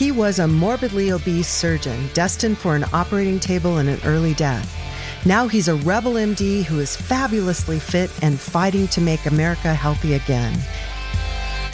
He 0.00 0.12
was 0.12 0.38
a 0.38 0.48
morbidly 0.48 1.12
obese 1.12 1.46
surgeon 1.46 2.08
destined 2.14 2.56
for 2.56 2.74
an 2.74 2.86
operating 2.90 3.38
table 3.38 3.76
and 3.76 3.86
an 3.86 4.00
early 4.06 4.32
death. 4.32 4.74
Now 5.26 5.46
he's 5.46 5.68
a 5.68 5.74
rebel 5.74 6.14
MD 6.14 6.64
who 6.64 6.80
is 6.80 6.96
fabulously 6.96 7.78
fit 7.78 8.10
and 8.22 8.40
fighting 8.40 8.88
to 8.88 9.02
make 9.02 9.26
America 9.26 9.74
healthy 9.74 10.14
again. 10.14 10.58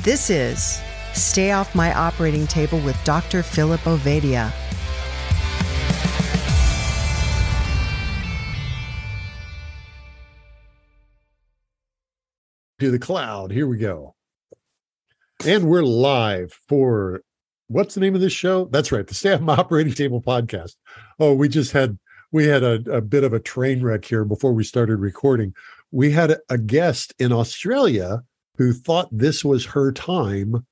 This 0.03 0.29
is 0.29 0.81
Stay 1.15 1.53
Off 1.53 1.73
My 1.77 1.95
Operating 1.95 2.49
Table 2.49 2.81
with 2.81 2.97
Dr. 3.05 3.45
Philip 3.45 3.83
Ovadia. 3.83 4.53
To 12.81 12.91
the 12.91 12.99
cloud. 12.99 13.53
Here 13.53 13.69
we 13.69 13.79
go. 13.79 14.17
And 15.47 15.69
we're 15.69 15.85
live 15.85 16.53
for 16.67 17.21
what's 17.69 17.95
the 17.95 18.01
name 18.01 18.15
of 18.15 18.21
this 18.21 18.33
show? 18.33 18.67
That's 18.67 18.93
right, 18.93 19.07
the 19.07 19.39
My 19.43 19.55
Operating 19.59 19.95
Table 19.95 20.23
podcast. 20.23 20.77
Oh, 21.19 21.35
we 21.35 21.49
just 21.49 21.73
had 21.73 21.99
we 22.33 22.47
had 22.47 22.63
a, 22.63 22.75
a 22.91 23.01
bit 23.01 23.25
of 23.25 23.33
a 23.33 23.41
train 23.41 23.83
wreck 23.83 24.05
here 24.05 24.25
before 24.25 24.53
we 24.53 24.65
started 24.65 24.97
recording. 24.99 25.55
We 25.91 26.11
had 26.11 26.37
a 26.49 26.59
guest 26.59 27.15
in 27.19 27.33
Australia 27.33 28.23
who 28.57 28.73
thought 28.73 29.09
this 29.13 29.45
was 29.45 29.67
her 29.67 29.93
time 29.93 30.67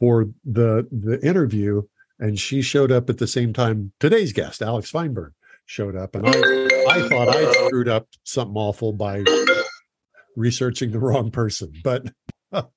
for 0.00 0.28
the 0.44 0.88
the 0.90 1.24
interview, 1.26 1.82
and 2.18 2.38
she 2.38 2.62
showed 2.62 2.92
up 2.92 3.10
at 3.10 3.18
the 3.18 3.26
same 3.26 3.52
time 3.52 3.92
today's 4.00 4.32
guest, 4.32 4.62
Alex 4.62 4.90
Feinberg, 4.90 5.32
showed 5.66 5.96
up, 5.96 6.14
and 6.14 6.26
I 6.26 6.32
I 6.88 7.08
thought 7.08 7.28
I 7.28 7.52
screwed 7.66 7.88
up 7.88 8.08
something 8.24 8.56
awful 8.56 8.92
by 8.92 9.24
researching 10.36 10.90
the 10.90 10.98
wrong 10.98 11.30
person, 11.30 11.72
but 11.84 12.10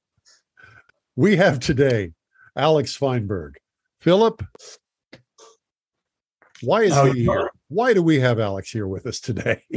we 1.15 1.38
have 1.38 1.59
today 1.59 2.11
Alex 2.55 2.95
Feinberg. 2.95 3.57
Philip, 3.99 4.43
why 6.61 6.83
is 6.83 7.13
he 7.13 7.23
here? 7.23 7.49
Why 7.67 7.93
do 7.93 8.01
we 8.01 8.19
have 8.19 8.39
Alex 8.39 8.71
here 8.71 8.87
with 8.87 9.05
us 9.05 9.19
today? 9.19 9.63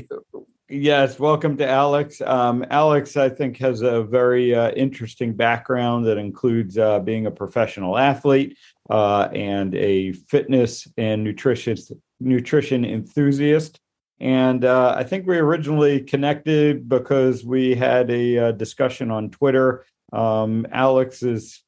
Yes, 0.70 1.18
welcome 1.18 1.56
to 1.56 1.66
Alex. 1.66 2.20
Um, 2.20 2.62
Alex, 2.70 3.16
I 3.16 3.30
think, 3.30 3.56
has 3.56 3.80
a 3.80 4.02
very 4.02 4.54
uh, 4.54 4.70
interesting 4.72 5.32
background 5.32 6.04
that 6.04 6.18
includes 6.18 6.76
uh, 6.76 6.98
being 6.98 7.24
a 7.24 7.30
professional 7.30 7.96
athlete 7.96 8.58
uh, 8.90 9.30
and 9.32 9.74
a 9.74 10.12
fitness 10.12 10.86
and 10.98 11.24
nutrition 11.24 11.78
nutrition 12.20 12.84
enthusiast. 12.84 13.80
And 14.20 14.66
uh, 14.66 14.94
I 14.94 15.04
think 15.04 15.26
we 15.26 15.38
originally 15.38 16.02
connected 16.02 16.86
because 16.86 17.46
we 17.46 17.74
had 17.74 18.10
a, 18.10 18.38
uh, 18.38 18.52
discussion 18.52 19.10
on 19.10 19.30
Twitter. 19.30 19.86
Um, 20.12 20.66
Alex's 20.70 21.62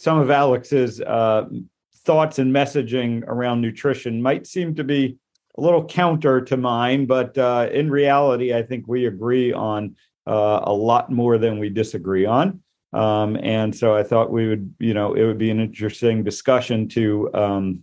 some 0.00 0.18
of 0.18 0.30
Alex's 0.30 0.98
uh, 1.02 1.44
thoughts 1.94 2.38
and 2.38 2.54
messaging 2.54 3.22
around 3.26 3.60
nutrition 3.60 4.22
might 4.22 4.46
seem 4.46 4.74
to 4.76 4.82
be 4.82 5.18
a 5.58 5.60
little 5.60 5.84
counter 5.84 6.40
to 6.40 6.56
mine, 6.56 7.04
but 7.04 7.36
uh, 7.36 7.68
in 7.70 7.90
reality, 7.90 8.54
I 8.54 8.62
think 8.62 8.88
we 8.88 9.04
agree 9.04 9.52
on 9.52 9.96
uh, 10.26 10.60
a 10.62 10.72
lot 10.72 11.12
more 11.12 11.36
than 11.36 11.58
we 11.58 11.68
disagree 11.68 12.24
on. 12.24 12.62
Um, 12.94 13.36
and 13.42 13.76
so 13.76 13.94
I 13.94 14.02
thought 14.02 14.32
we 14.32 14.48
would, 14.48 14.74
you 14.78 14.94
know, 14.94 15.12
it 15.12 15.26
would 15.26 15.36
be 15.36 15.50
an 15.50 15.60
interesting 15.60 16.24
discussion 16.24 16.88
to 16.88 17.30
um, 17.34 17.80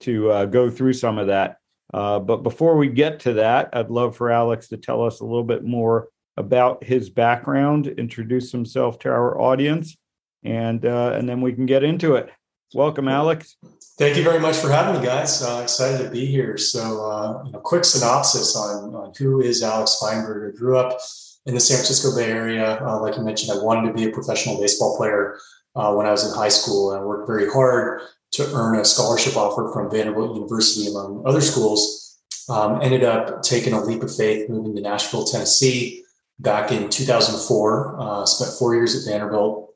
to 0.00 0.30
uh, 0.30 0.44
go 0.46 0.70
through 0.70 0.92
some 0.92 1.18
of 1.18 1.26
that. 1.26 1.56
Uh, 1.92 2.20
but 2.20 2.44
before 2.44 2.76
we 2.76 2.86
get 2.88 3.18
to 3.20 3.32
that, 3.32 3.70
I'd 3.72 3.90
love 3.90 4.14
for 4.16 4.30
Alex 4.30 4.68
to 4.68 4.76
tell 4.76 5.02
us 5.02 5.18
a 5.18 5.24
little 5.24 5.42
bit 5.42 5.64
more 5.64 6.06
about 6.36 6.84
his 6.84 7.10
background, 7.10 7.88
introduce 7.88 8.52
himself 8.52 9.00
to 9.00 9.08
our 9.08 9.40
audience, 9.40 9.96
and 10.44 10.84
uh, 10.84 11.12
and 11.14 11.28
then 11.28 11.40
we 11.40 11.52
can 11.52 11.66
get 11.66 11.84
into 11.84 12.14
it. 12.16 12.30
Welcome, 12.74 13.08
Alex. 13.08 13.56
Thank 13.98 14.16
you 14.16 14.22
very 14.22 14.40
much 14.40 14.56
for 14.56 14.68
having 14.68 15.00
me, 15.00 15.06
guys. 15.06 15.42
Uh, 15.42 15.60
excited 15.62 16.04
to 16.04 16.10
be 16.10 16.26
here. 16.26 16.58
So, 16.58 17.10
uh, 17.10 17.42
you 17.46 17.52
know, 17.52 17.60
quick 17.60 17.84
synopsis 17.84 18.54
on, 18.54 18.94
on, 18.94 19.12
who 19.18 19.40
is 19.40 19.62
Alex 19.62 19.98
Feinberg. 19.98 20.54
I 20.54 20.58
grew 20.58 20.76
up 20.76 21.00
in 21.46 21.54
the 21.54 21.60
San 21.60 21.78
Francisco 21.78 22.14
Bay 22.14 22.30
Area. 22.30 22.78
Uh, 22.84 23.00
like 23.00 23.16
you 23.16 23.22
mentioned, 23.22 23.58
I 23.58 23.64
wanted 23.64 23.88
to 23.88 23.94
be 23.94 24.04
a 24.04 24.12
professional 24.12 24.60
baseball 24.60 24.98
player 24.98 25.38
uh, 25.76 25.94
when 25.94 26.06
I 26.06 26.10
was 26.10 26.30
in 26.30 26.36
high 26.36 26.50
school. 26.50 26.92
I 26.92 27.00
worked 27.00 27.26
very 27.26 27.50
hard 27.50 28.02
to 28.32 28.52
earn 28.54 28.78
a 28.78 28.84
scholarship 28.84 29.36
offer 29.36 29.70
from 29.72 29.90
Vanderbilt 29.90 30.34
University, 30.34 30.90
among 30.90 31.22
other 31.26 31.40
schools. 31.40 32.18
Um, 32.50 32.82
ended 32.82 33.02
up 33.02 33.42
taking 33.42 33.72
a 33.72 33.82
leap 33.82 34.02
of 34.02 34.14
faith, 34.14 34.48
moving 34.48 34.76
to 34.76 34.82
Nashville, 34.82 35.24
Tennessee 35.24 36.04
back 36.38 36.70
in 36.70 36.88
2004. 36.90 38.00
Uh, 38.00 38.26
spent 38.26 38.52
four 38.58 38.74
years 38.74 38.94
at 38.94 39.10
Vanderbilt, 39.10 39.67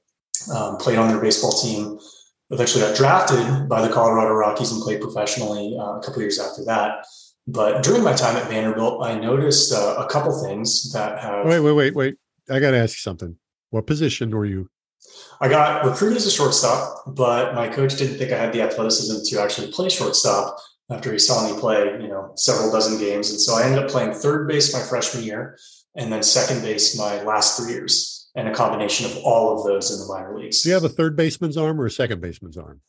um, 0.50 0.76
played 0.76 0.98
on 0.98 1.08
their 1.08 1.20
baseball 1.20 1.52
team 1.52 1.98
eventually 2.52 2.84
got 2.84 2.96
drafted 2.96 3.68
by 3.68 3.86
the 3.86 3.92
Colorado 3.92 4.34
Rockies 4.34 4.70
and 4.72 4.82
played 4.82 5.00
professionally 5.00 5.76
uh, 5.78 5.98
a 5.98 6.02
couple 6.02 6.20
years 6.20 6.38
after 6.38 6.64
that. 6.66 7.06
But 7.46 7.82
during 7.82 8.04
my 8.04 8.12
time 8.12 8.36
at 8.36 8.48
Vanderbilt, 8.48 9.04
I 9.04 9.18
noticed 9.18 9.72
uh, 9.72 9.96
a 9.98 10.06
couple 10.08 10.38
things 10.44 10.92
that 10.92 11.18
have. 11.20 11.46
Wait, 11.46 11.60
wait, 11.60 11.72
wait, 11.72 11.94
wait! 11.94 12.14
I 12.48 12.60
got 12.60 12.70
to 12.70 12.76
ask 12.76 12.94
you 12.94 13.00
something. 13.00 13.36
What 13.70 13.86
position 13.86 14.30
were 14.30 14.44
you? 14.44 14.68
I 15.40 15.48
got 15.48 15.84
recruited 15.84 16.18
as 16.18 16.26
a 16.26 16.30
shortstop, 16.30 17.02
but 17.06 17.54
my 17.54 17.66
coach 17.66 17.96
didn't 17.96 18.18
think 18.18 18.30
I 18.30 18.38
had 18.38 18.52
the 18.52 18.62
athleticism 18.62 19.24
to 19.24 19.42
actually 19.42 19.72
play 19.72 19.88
shortstop 19.88 20.56
after 20.88 21.10
he 21.10 21.18
saw 21.18 21.50
me 21.52 21.58
play, 21.58 21.84
you 22.00 22.06
know, 22.06 22.32
several 22.36 22.70
dozen 22.70 23.00
games. 23.00 23.30
And 23.30 23.40
so 23.40 23.56
I 23.56 23.64
ended 23.64 23.82
up 23.82 23.90
playing 23.90 24.12
third 24.12 24.46
base 24.46 24.72
my 24.72 24.80
freshman 24.80 25.24
year 25.24 25.58
and 25.96 26.12
then 26.12 26.22
second 26.22 26.62
base 26.62 26.96
my 26.96 27.22
last 27.22 27.58
three 27.58 27.72
years 27.72 28.21
and 28.34 28.48
a 28.48 28.54
combination 28.54 29.06
of 29.06 29.16
all 29.18 29.58
of 29.58 29.66
those 29.66 29.90
in 29.90 29.98
the 29.98 30.12
minor 30.12 30.38
leagues. 30.38 30.62
Do 30.62 30.70
you 30.70 30.74
have 30.74 30.84
a 30.84 30.88
third 30.88 31.16
baseman's 31.16 31.56
arm 31.56 31.80
or 31.80 31.86
a 31.86 31.90
second 31.90 32.20
baseman's 32.20 32.56
arm? 32.56 32.80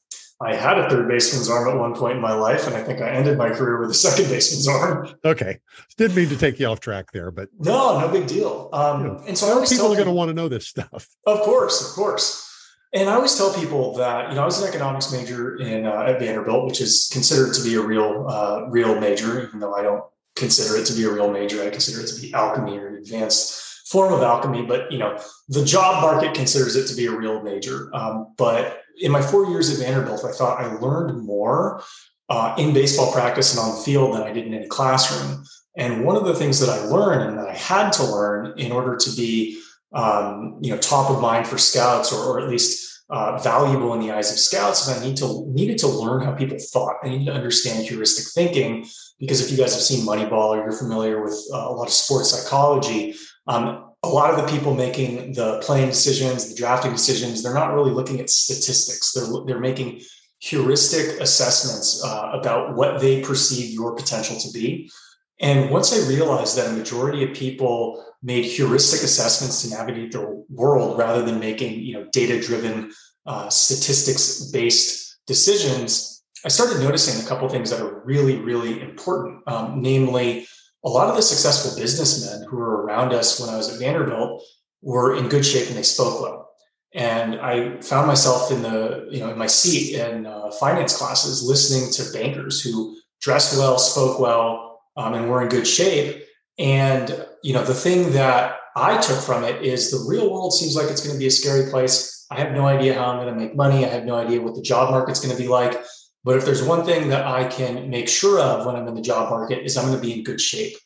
I 0.41 0.55
had 0.55 0.77
a 0.77 0.89
third 0.89 1.07
baseman's 1.07 1.49
arm 1.49 1.69
at 1.69 1.77
one 1.77 1.95
point 1.95 2.15
in 2.15 2.21
my 2.21 2.33
life, 2.33 2.67
and 2.67 2.75
I 2.75 2.83
think 2.83 3.01
I 3.01 3.09
ended 3.09 3.37
my 3.37 3.49
career 3.49 3.79
with 3.79 3.91
a 3.91 3.93
second 3.93 4.29
baseman's 4.29 4.67
arm. 4.67 5.13
Okay, 5.23 5.59
didn't 5.97 6.15
mean 6.15 6.29
to 6.29 6.37
take 6.37 6.59
you 6.59 6.65
off 6.67 6.79
track 6.79 7.11
there, 7.13 7.31
but 7.31 7.49
no, 7.59 7.99
no 7.99 8.09
big 8.09 8.27
deal. 8.27 8.69
Um, 8.73 9.01
you 9.01 9.07
know, 9.07 9.23
and 9.27 9.37
so 9.37 9.47
I 9.47 9.51
always 9.51 9.71
people 9.71 9.91
are 9.91 9.95
going 9.95 10.07
to 10.07 10.13
want 10.13 10.29
to 10.29 10.33
know 10.33 10.49
this 10.49 10.67
stuff. 10.67 11.07
Of 11.25 11.41
course, 11.41 11.87
of 11.87 11.95
course. 11.95 12.49
And 12.93 13.09
I 13.09 13.13
always 13.13 13.35
tell 13.35 13.53
people 13.53 13.95
that 13.95 14.29
you 14.29 14.35
know 14.35 14.43
I 14.43 14.45
was 14.45 14.61
an 14.61 14.67
economics 14.67 15.11
major 15.11 15.55
in 15.57 15.85
uh, 15.85 16.03
at 16.07 16.19
Vanderbilt, 16.19 16.65
which 16.65 16.81
is 16.81 17.09
considered 17.11 17.53
to 17.53 17.63
be 17.63 17.75
a 17.75 17.81
real 17.81 18.25
uh, 18.27 18.67
real 18.69 18.99
major, 18.99 19.43
even 19.47 19.59
though 19.59 19.73
I 19.73 19.81
don't 19.81 20.03
consider 20.35 20.79
it 20.79 20.85
to 20.87 20.93
be 20.93 21.05
a 21.05 21.11
real 21.11 21.31
major. 21.31 21.63
I 21.63 21.69
consider 21.69 22.01
it 22.01 22.07
to 22.07 22.21
be 22.21 22.33
alchemy 22.33 22.77
or 22.77 22.97
advanced 22.97 23.72
form 23.85 24.13
of 24.13 24.21
alchemy, 24.21 24.65
but 24.65 24.91
you 24.91 24.97
know, 24.97 25.19
the 25.49 25.63
job 25.63 26.01
market 26.01 26.33
considers 26.33 26.75
it 26.75 26.87
to 26.87 26.95
be 26.95 27.05
a 27.05 27.11
real 27.11 27.41
major. 27.41 27.89
Um, 27.93 28.33
but 28.37 28.81
in 28.99 29.11
my 29.11 29.21
four 29.21 29.49
years 29.49 29.69
at 29.69 29.85
Vanderbilt, 29.85 30.23
I 30.25 30.31
thought 30.31 30.61
I 30.61 30.73
learned 30.75 31.23
more 31.23 31.83
uh, 32.29 32.55
in 32.57 32.73
baseball 32.73 33.11
practice 33.11 33.51
and 33.51 33.59
on 33.59 33.75
the 33.75 33.81
field 33.81 34.13
than 34.13 34.23
I 34.23 34.31
did 34.31 34.45
in 34.45 34.53
any 34.53 34.67
classroom. 34.67 35.43
And 35.75 36.05
one 36.05 36.15
of 36.15 36.25
the 36.25 36.35
things 36.35 36.59
that 36.59 36.69
I 36.69 36.85
learned 36.85 37.29
and 37.29 37.37
that 37.37 37.49
I 37.49 37.55
had 37.55 37.91
to 37.93 38.03
learn 38.03 38.57
in 38.57 38.71
order 38.71 38.95
to 38.95 39.15
be, 39.15 39.59
um, 39.93 40.59
you 40.61 40.71
know, 40.71 40.77
top 40.77 41.09
of 41.09 41.19
mind 41.19 41.47
for 41.47 41.57
scouts 41.57 42.13
or, 42.13 42.23
or 42.23 42.39
at 42.39 42.47
least 42.47 43.01
uh, 43.09 43.37
valuable 43.37 43.93
in 43.93 43.99
the 43.99 44.11
eyes 44.11 44.31
of 44.31 44.37
scouts 44.37 44.87
is 44.87 44.97
I 44.97 45.05
need 45.05 45.17
to 45.17 45.45
needed 45.47 45.77
to 45.79 45.87
learn 45.87 46.23
how 46.23 46.31
people 46.31 46.57
thought. 46.57 46.95
I 47.03 47.09
needed 47.09 47.25
to 47.25 47.33
understand 47.33 47.85
heuristic 47.85 48.25
thinking 48.33 48.87
because 49.19 49.41
if 49.41 49.51
you 49.51 49.57
guys 49.57 49.73
have 49.73 49.83
seen 49.83 50.05
Moneyball 50.05 50.49
or 50.49 50.57
you're 50.57 50.71
familiar 50.71 51.21
with 51.21 51.39
uh, 51.53 51.57
a 51.57 51.73
lot 51.73 51.87
of 51.87 51.93
sports 51.93 52.31
psychology, 52.31 53.15
um, 53.47 53.91
a 54.03 54.07
lot 54.07 54.29
of 54.29 54.37
the 54.37 54.51
people 54.51 54.73
making 54.73 55.33
the 55.33 55.59
playing 55.63 55.89
decisions, 55.89 56.49
the 56.49 56.55
drafting 56.55 56.91
decisions, 56.91 57.41
they're 57.41 57.53
not 57.53 57.73
really 57.73 57.91
looking 57.91 58.19
at 58.19 58.29
statistics. 58.29 59.13
They're 59.13 59.27
they're 59.45 59.59
making 59.59 60.01
heuristic 60.39 61.21
assessments 61.21 62.03
uh, 62.03 62.31
about 62.33 62.75
what 62.75 62.99
they 62.99 63.21
perceive 63.21 63.73
your 63.73 63.95
potential 63.95 64.37
to 64.37 64.51
be. 64.51 64.91
And 65.39 65.69
once 65.69 65.93
I 65.93 66.07
realized 66.07 66.57
that 66.57 66.69
a 66.69 66.73
majority 66.73 67.23
of 67.23 67.33
people 67.33 68.03
made 68.21 68.45
heuristic 68.45 69.03
assessments 69.03 69.61
to 69.61 69.69
navigate 69.69 70.11
the 70.11 70.45
world 70.49 70.97
rather 70.97 71.21
than 71.21 71.39
making 71.39 71.79
you 71.79 71.93
know 71.93 72.07
data 72.11 72.41
driven, 72.41 72.91
uh, 73.25 73.49
statistics 73.49 74.51
based 74.51 75.17
decisions, 75.27 76.23
I 76.43 76.49
started 76.49 76.81
noticing 76.81 77.23
a 77.23 77.27
couple 77.27 77.47
things 77.47 77.69
that 77.69 77.81
are 77.81 78.03
really 78.03 78.37
really 78.37 78.81
important. 78.81 79.47
Um, 79.47 79.81
namely, 79.81 80.45
a 80.85 80.89
lot 80.89 81.09
of 81.09 81.15
the 81.15 81.21
successful 81.21 81.79
businessmen 81.79 82.47
who 82.47 82.57
were 82.57 82.83
around 82.83 83.13
us 83.13 83.39
when 83.39 83.49
I 83.49 83.57
was 83.57 83.71
at 83.71 83.79
Vanderbilt 83.79 84.43
were 84.81 85.15
in 85.15 85.29
good 85.29 85.45
shape 85.45 85.67
and 85.67 85.77
they 85.77 85.83
spoke 85.83 86.21
well. 86.21 86.49
And 86.93 87.39
I 87.39 87.81
found 87.81 88.05
myself 88.07 88.51
in 88.51 88.61
the, 88.61 89.07
you 89.09 89.19
know, 89.19 89.31
in 89.31 89.37
my 89.37 89.47
seat 89.47 89.97
in 89.97 90.25
uh, 90.27 90.51
finance 90.51 90.95
classes 90.95 91.41
listening 91.41 91.91
to 91.93 92.13
bankers 92.13 92.61
who 92.61 92.95
dressed 93.21 93.57
well, 93.57 93.79
spoke 93.79 94.19
well, 94.19 94.81
um, 94.95 95.13
and 95.13 95.29
were 95.29 95.41
in 95.41 95.49
good 95.49 95.65
shape. 95.65 96.23
And, 96.59 97.25
you 97.43 97.53
know, 97.53 97.63
the 97.63 97.73
thing 97.73 98.11
that 98.11 98.57
I 98.75 98.99
took 98.99 99.19
from 99.19 99.43
it 99.43 99.63
is 99.63 99.89
the 99.89 100.05
real 100.07 100.31
world 100.31 100.53
seems 100.53 100.75
like 100.75 100.89
it's 100.89 101.01
going 101.01 101.15
to 101.15 101.19
be 101.19 101.27
a 101.27 101.31
scary 101.31 101.71
place. 101.71 102.27
I 102.29 102.39
have 102.39 102.51
no 102.51 102.67
idea 102.67 102.93
how 102.93 103.05
I'm 103.05 103.17
going 103.17 103.33
to 103.33 103.39
make 103.39 103.55
money. 103.55 103.85
I 103.85 103.89
have 103.89 104.05
no 104.05 104.15
idea 104.15 104.41
what 104.41 104.55
the 104.55 104.61
job 104.61 104.91
market's 104.91 105.19
going 105.19 105.35
to 105.35 105.41
be 105.41 105.47
like. 105.47 105.81
But 106.23 106.37
if 106.37 106.45
there's 106.45 106.63
one 106.63 106.85
thing 106.85 107.09
that 107.09 107.25
I 107.25 107.45
can 107.45 107.89
make 107.89 108.07
sure 108.07 108.39
of 108.39 108.65
when 108.65 108.75
I'm 108.75 108.87
in 108.87 108.95
the 108.95 109.01
job 109.01 109.29
market 109.29 109.63
is 109.63 109.75
I'm 109.75 109.87
going 109.87 109.99
to 109.99 110.01
be 110.01 110.13
in 110.13 110.23
good 110.23 110.39
shape. 110.39 110.77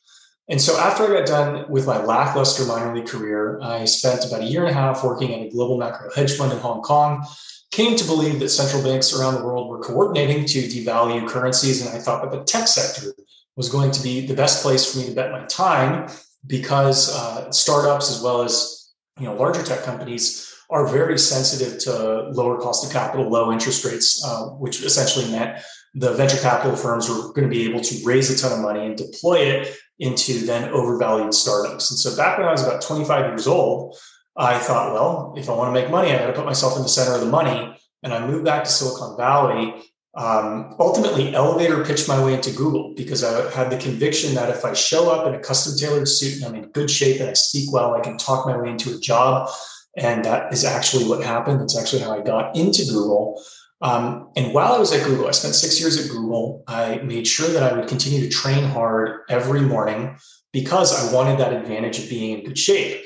And 0.50 0.62
so 0.62 0.78
after 0.78 1.04
I 1.04 1.20
got 1.20 1.28
done 1.28 1.70
with 1.70 1.86
my 1.86 2.02
lackluster 2.04 2.66
minor 2.66 2.96
league 2.96 3.08
career, 3.08 3.60
I 3.62 3.86
spent 3.86 4.26
about 4.26 4.42
a 4.42 4.46
year 4.46 4.62
and 4.62 4.72
a 4.72 4.74
half 4.74 5.04
working 5.04 5.34
at 5.34 5.46
a 5.46 5.50
global 5.50 5.78
macro 5.78 6.10
hedge 6.16 6.38
fund 6.38 6.54
in 6.54 6.60
Hong 6.60 6.82
Kong. 6.82 7.26
came 7.70 7.98
to 7.98 8.06
believe 8.06 8.40
that 8.40 8.50
central 8.50 8.82
banks 8.82 9.14
around 9.14 9.36
the 9.36 9.46
world 9.46 9.68
were 9.70 9.80
coordinating 9.80 10.46
to 10.46 10.60
devalue 10.64 11.28
currencies. 11.28 11.86
And 11.86 11.96
I 11.96 12.00
thought 12.00 12.24
that 12.24 12.32
the 12.32 12.46
tech 12.46 12.68
sector 12.68 13.14
was 13.58 13.70
going 13.70 13.92
to 13.92 14.02
be 14.02 14.26
the 14.26 14.36
best 14.36 14.64
place 14.64 14.90
for 14.90 15.00
me 15.00 15.08
to 15.08 15.12
bet 15.14 15.32
my 15.32 15.44
time 15.46 16.10
because 16.46 17.14
uh, 17.14 17.52
startups 17.52 18.10
as 18.10 18.22
well 18.22 18.42
as 18.42 18.94
you 19.20 19.26
know 19.26 19.36
larger 19.36 19.64
tech 19.64 19.84
companies 19.84 20.54
are 20.70 20.88
very 20.88 21.18
sensitive 21.18 21.80
to 21.80 22.30
lower 22.32 22.60
cost 22.60 22.86
of 22.86 22.92
capital, 22.92 23.30
low 23.30 23.52
interest 23.52 23.86
rates, 23.86 24.24
uh, 24.26 24.46
which 24.46 24.84
essentially 24.84 25.30
meant 25.32 25.60
the 25.94 26.14
venture 26.14 26.38
capital 26.38 26.76
firms 26.76 27.10
were 27.10 27.32
going 27.34 27.44
to 27.44 27.50
be 27.50 27.66
able 27.66 27.80
to 27.80 28.06
raise 28.06 28.30
a 28.30 28.38
ton 28.38 28.58
of 28.58 28.64
money 28.64 28.86
and 28.86 28.98
deploy 28.98 29.38
it 29.38 29.78
into 30.00 30.46
then 30.46 30.70
overvalued 30.70 31.34
startups. 31.34 31.90
And 31.90 31.98
so 31.98 32.16
back 32.16 32.38
when 32.38 32.48
I 32.48 32.52
was 32.52 32.64
about 32.64 32.82
25 32.82 33.28
years 33.28 33.48
old, 33.48 33.98
I 34.38 34.60
thought, 34.60 34.94
well, 34.94 35.34
if 35.36 35.50
I 35.50 35.54
want 35.54 35.74
to 35.74 35.82
make 35.82 35.90
money, 35.90 36.12
I 36.12 36.20
got 36.20 36.28
to 36.28 36.34
put 36.34 36.46
myself 36.46 36.76
in 36.78 36.84
the 36.84 36.90
center 36.90 37.16
of 37.16 37.22
the 37.22 37.28
money. 37.28 37.76
And 38.04 38.14
I 38.14 38.26
moved 38.26 38.46
back 38.46 38.64
to 38.64 38.70
Silicon 38.70 39.18
Valley. 39.18 39.74
Um, 40.16 40.76
ultimately, 40.80 41.34
Elevator 41.34 41.84
pitched 41.84 42.08
my 42.08 42.24
way 42.24 42.36
into 42.36 42.52
Google 42.52 42.94
because 42.96 43.24
I 43.24 43.50
had 43.52 43.72
the 43.72 43.78
conviction 43.78 44.36
that 44.36 44.50
if 44.50 44.64
I 44.64 44.74
show 44.74 45.10
up 45.10 45.26
in 45.28 45.34
a 45.34 45.40
custom 45.40 45.78
tailored 45.78 46.08
suit 46.08 46.36
and 46.38 46.46
I'm 46.46 46.64
in 46.64 46.70
good 46.70 46.92
shape 46.92 47.20
and 47.20 47.30
I 47.30 47.34
speak 47.34 47.72
well, 47.72 47.96
I 47.96 48.02
can 48.02 48.18
talk 48.18 48.46
my 48.46 48.58
way 48.58 48.70
into 48.70 48.96
a 48.96 49.00
job. 49.00 49.50
And 49.98 50.24
that 50.26 50.54
is 50.54 50.64
actually 50.64 51.06
what 51.06 51.24
happened. 51.24 51.60
That's 51.60 51.78
actually 51.78 52.04
how 52.04 52.14
I 52.14 52.22
got 52.22 52.56
into 52.56 52.86
Google. 52.86 53.42
Um, 53.82 54.30
and 54.36 54.54
while 54.54 54.74
I 54.74 54.80
was 54.80 54.94
at 54.94 55.06
Google, 55.06 55.28
I 55.28 55.32
spent 55.32 55.56
six 55.56 55.80
years 55.80 56.04
at 56.04 56.12
Google. 56.12 56.64
I 56.68 56.98
made 56.98 57.28
sure 57.28 57.50
that 57.50 57.64
I 57.64 57.76
would 57.76 57.88
continue 57.88 58.22
to 58.22 58.30
train 58.30 58.64
hard 58.64 59.22
every 59.30 59.62
morning 59.62 60.18
because 60.54 60.94
I 60.94 61.14
wanted 61.14 61.40
that 61.40 61.54
advantage 61.54 62.00
of 62.00 62.10
being 62.10 62.38
in 62.40 62.46
good 62.46 62.58
shape. 62.58 63.04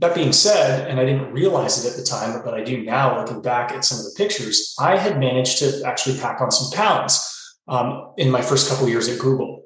That 0.00 0.14
being 0.14 0.32
said, 0.32 0.88
and 0.88 0.98
I 0.98 1.04
didn't 1.04 1.32
realize 1.32 1.84
it 1.84 1.90
at 1.90 1.96
the 1.96 2.04
time, 2.04 2.42
but 2.44 2.54
I 2.54 2.64
do 2.64 2.82
now 2.82 3.18
looking 3.18 3.42
back 3.42 3.72
at 3.72 3.84
some 3.84 3.98
of 3.98 4.04
the 4.04 4.14
pictures, 4.16 4.74
I 4.78 4.96
had 4.96 5.20
managed 5.20 5.58
to 5.58 5.82
actually 5.84 6.18
pack 6.18 6.40
on 6.40 6.50
some 6.50 6.76
pounds 6.76 7.56
um, 7.68 8.12
in 8.16 8.30
my 8.30 8.42
first 8.42 8.68
couple 8.68 8.88
years 8.88 9.08
at 9.08 9.20
Google. 9.20 9.62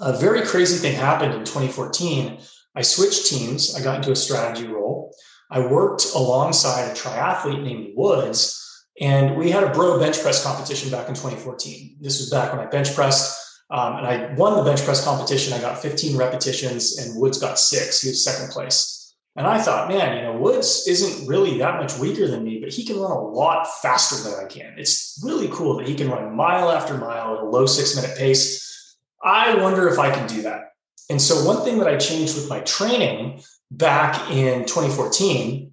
A 0.00 0.16
very 0.16 0.42
crazy 0.42 0.76
thing 0.76 0.94
happened 0.94 1.32
in 1.32 1.40
2014. 1.40 2.38
I 2.76 2.82
switched 2.82 3.26
teams, 3.26 3.74
I 3.74 3.82
got 3.82 3.96
into 3.96 4.10
a 4.10 4.16
strategy 4.16 4.66
role. 4.66 5.14
I 5.50 5.66
worked 5.66 6.06
alongside 6.14 6.90
a 6.90 6.94
triathlete 6.94 7.62
named 7.62 7.92
Woods 7.96 8.60
and 9.00 9.36
we 9.36 9.50
had 9.50 9.64
a 9.64 9.70
bro 9.70 9.98
bench 9.98 10.20
press 10.20 10.44
competition 10.44 10.90
back 10.90 11.08
in 11.08 11.14
2014. 11.14 11.96
This 12.00 12.20
was 12.20 12.30
back 12.30 12.52
when 12.52 12.64
I 12.64 12.70
bench 12.70 12.94
pressed. 12.94 13.40
Um, 13.70 13.96
and 13.96 14.06
I 14.06 14.34
won 14.34 14.56
the 14.56 14.62
bench 14.62 14.84
press 14.84 15.04
competition. 15.04 15.52
I 15.52 15.60
got 15.60 15.80
15 15.80 16.16
repetitions, 16.16 16.98
and 16.98 17.18
Woods 17.20 17.38
got 17.38 17.58
six. 17.58 18.02
He 18.02 18.10
was 18.10 18.22
second 18.22 18.50
place. 18.50 19.16
And 19.36 19.48
I 19.48 19.60
thought, 19.60 19.88
man, 19.88 20.16
you 20.16 20.22
know, 20.22 20.38
Woods 20.38 20.86
isn't 20.86 21.26
really 21.26 21.58
that 21.58 21.80
much 21.80 21.98
weaker 21.98 22.28
than 22.28 22.44
me, 22.44 22.60
but 22.60 22.72
he 22.72 22.84
can 22.84 23.00
run 23.00 23.10
a 23.10 23.20
lot 23.20 23.66
faster 23.82 24.22
than 24.22 24.44
I 24.44 24.46
can. 24.46 24.74
It's 24.78 25.20
really 25.24 25.48
cool 25.48 25.76
that 25.78 25.88
he 25.88 25.94
can 25.96 26.08
run 26.08 26.36
mile 26.36 26.70
after 26.70 26.96
mile 26.96 27.34
at 27.34 27.42
a 27.42 27.48
low 27.48 27.66
six 27.66 27.96
minute 27.96 28.16
pace. 28.16 28.96
I 29.24 29.56
wonder 29.56 29.88
if 29.88 29.98
I 29.98 30.14
can 30.14 30.28
do 30.28 30.42
that. 30.42 30.74
And 31.10 31.20
so, 31.20 31.44
one 31.44 31.64
thing 31.64 31.78
that 31.78 31.88
I 31.88 31.96
changed 31.96 32.36
with 32.36 32.48
my 32.48 32.60
training 32.60 33.42
back 33.70 34.30
in 34.30 34.62
2014 34.62 35.72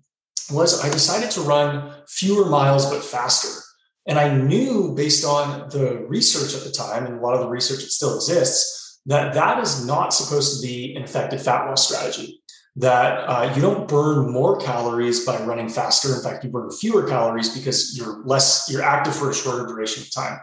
was 0.51 0.83
I 0.83 0.89
decided 0.89 1.31
to 1.31 1.41
run 1.41 1.93
fewer 2.07 2.45
miles 2.45 2.89
but 2.89 3.03
faster. 3.03 3.61
And 4.07 4.17
I 4.17 4.33
knew 4.33 4.93
based 4.95 5.23
on 5.23 5.69
the 5.69 6.05
research 6.07 6.55
at 6.55 6.65
the 6.65 6.71
time, 6.71 7.05
and 7.05 7.19
a 7.19 7.21
lot 7.21 7.35
of 7.35 7.41
the 7.41 7.49
research 7.49 7.81
that 7.81 7.91
still 7.91 8.15
exists, 8.15 8.99
that 9.05 9.33
that 9.33 9.59
is 9.59 9.85
not 9.85 10.13
supposed 10.13 10.59
to 10.59 10.67
be 10.67 10.95
an 10.95 11.03
effective 11.03 11.41
fat 11.41 11.67
loss 11.67 11.87
strategy. 11.87 12.41
That 12.77 13.27
uh, 13.27 13.53
you 13.53 13.61
don't 13.61 13.87
burn 13.87 14.31
more 14.31 14.57
calories 14.57 15.25
by 15.25 15.41
running 15.43 15.67
faster. 15.67 16.15
In 16.15 16.23
fact, 16.23 16.43
you 16.43 16.49
burn 16.49 16.71
fewer 16.71 17.07
calories 17.07 17.55
because 17.55 17.97
you're 17.97 18.23
less, 18.23 18.69
you're 18.71 18.81
active 18.81 19.15
for 19.15 19.29
a 19.29 19.33
shorter 19.33 19.65
duration 19.67 20.03
of 20.03 20.11
time. 20.11 20.39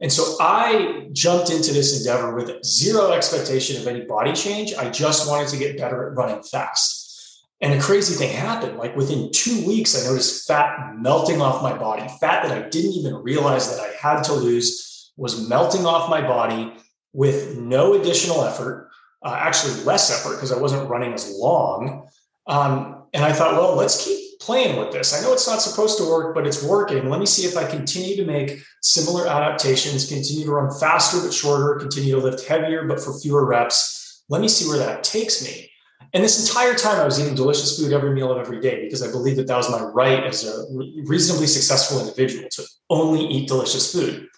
And 0.00 0.12
so 0.12 0.36
I 0.40 1.08
jumped 1.12 1.50
into 1.50 1.72
this 1.72 1.98
endeavor 1.98 2.34
with 2.34 2.64
zero 2.64 3.12
expectation 3.12 3.80
of 3.80 3.86
any 3.86 4.04
body 4.04 4.32
change. 4.32 4.74
I 4.74 4.90
just 4.90 5.28
wanted 5.28 5.48
to 5.48 5.56
get 5.56 5.76
better 5.76 6.08
at 6.08 6.16
running 6.16 6.42
fast. 6.42 7.44
And 7.60 7.74
a 7.74 7.82
crazy 7.82 8.14
thing 8.14 8.36
happened. 8.36 8.78
Like 8.78 8.94
within 8.94 9.30
two 9.32 9.66
weeks, 9.66 10.00
I 10.00 10.08
noticed 10.08 10.46
fat 10.46 10.94
melting 10.96 11.42
off 11.42 11.62
my 11.62 11.76
body, 11.76 12.06
fat 12.20 12.46
that 12.46 12.52
I 12.52 12.68
didn't 12.68 12.92
even 12.92 13.16
realize 13.16 13.68
that 13.70 13.80
I 13.80 13.92
had 14.00 14.22
to 14.24 14.34
lose 14.34 15.12
was 15.16 15.48
melting 15.48 15.84
off 15.84 16.08
my 16.08 16.20
body 16.20 16.72
with 17.12 17.56
no 17.56 17.94
additional 17.94 18.44
effort, 18.44 18.90
uh, 19.22 19.34
actually 19.36 19.82
less 19.82 20.10
effort 20.12 20.36
because 20.36 20.52
I 20.52 20.60
wasn't 20.60 20.88
running 20.88 21.12
as 21.12 21.36
long. 21.36 22.08
Um, 22.46 23.02
and 23.12 23.24
I 23.24 23.32
thought, 23.32 23.54
well, 23.54 23.74
let's 23.74 24.04
keep 24.04 24.27
playing 24.40 24.78
with 24.78 24.92
this. 24.92 25.14
I 25.14 25.22
know 25.22 25.32
it's 25.32 25.48
not 25.48 25.62
supposed 25.62 25.98
to 25.98 26.04
work, 26.04 26.34
but 26.34 26.46
it's 26.46 26.62
working. 26.62 27.08
Let 27.08 27.20
me 27.20 27.26
see 27.26 27.46
if 27.46 27.56
I 27.56 27.64
continue 27.64 28.16
to 28.16 28.24
make 28.24 28.60
similar 28.82 29.26
adaptations, 29.26 30.08
continue 30.08 30.44
to 30.44 30.52
run 30.52 30.70
faster 30.78 31.20
but 31.20 31.32
shorter, 31.32 31.78
continue 31.80 32.14
to 32.14 32.20
lift 32.20 32.46
heavier 32.46 32.86
but 32.86 33.00
for 33.00 33.18
fewer 33.18 33.44
reps. 33.44 34.24
Let 34.28 34.40
me 34.40 34.48
see 34.48 34.68
where 34.68 34.78
that 34.78 35.02
takes 35.04 35.42
me. 35.42 35.70
And 36.14 36.24
this 36.24 36.48
entire 36.48 36.74
time, 36.74 37.00
I 37.00 37.04
was 37.04 37.20
eating 37.20 37.34
delicious 37.34 37.78
food 37.78 37.92
every 37.92 38.14
meal 38.14 38.32
of 38.32 38.38
every 38.38 38.60
day 38.60 38.84
because 38.84 39.02
I 39.02 39.10
believed 39.10 39.38
that 39.38 39.46
that 39.48 39.56
was 39.56 39.70
my 39.70 39.82
right 39.82 40.24
as 40.24 40.44
a 40.46 40.64
reasonably 41.04 41.46
successful 41.46 42.00
individual 42.00 42.48
to 42.52 42.64
only 42.88 43.26
eat 43.26 43.48
delicious 43.48 43.92
food. 43.92 44.28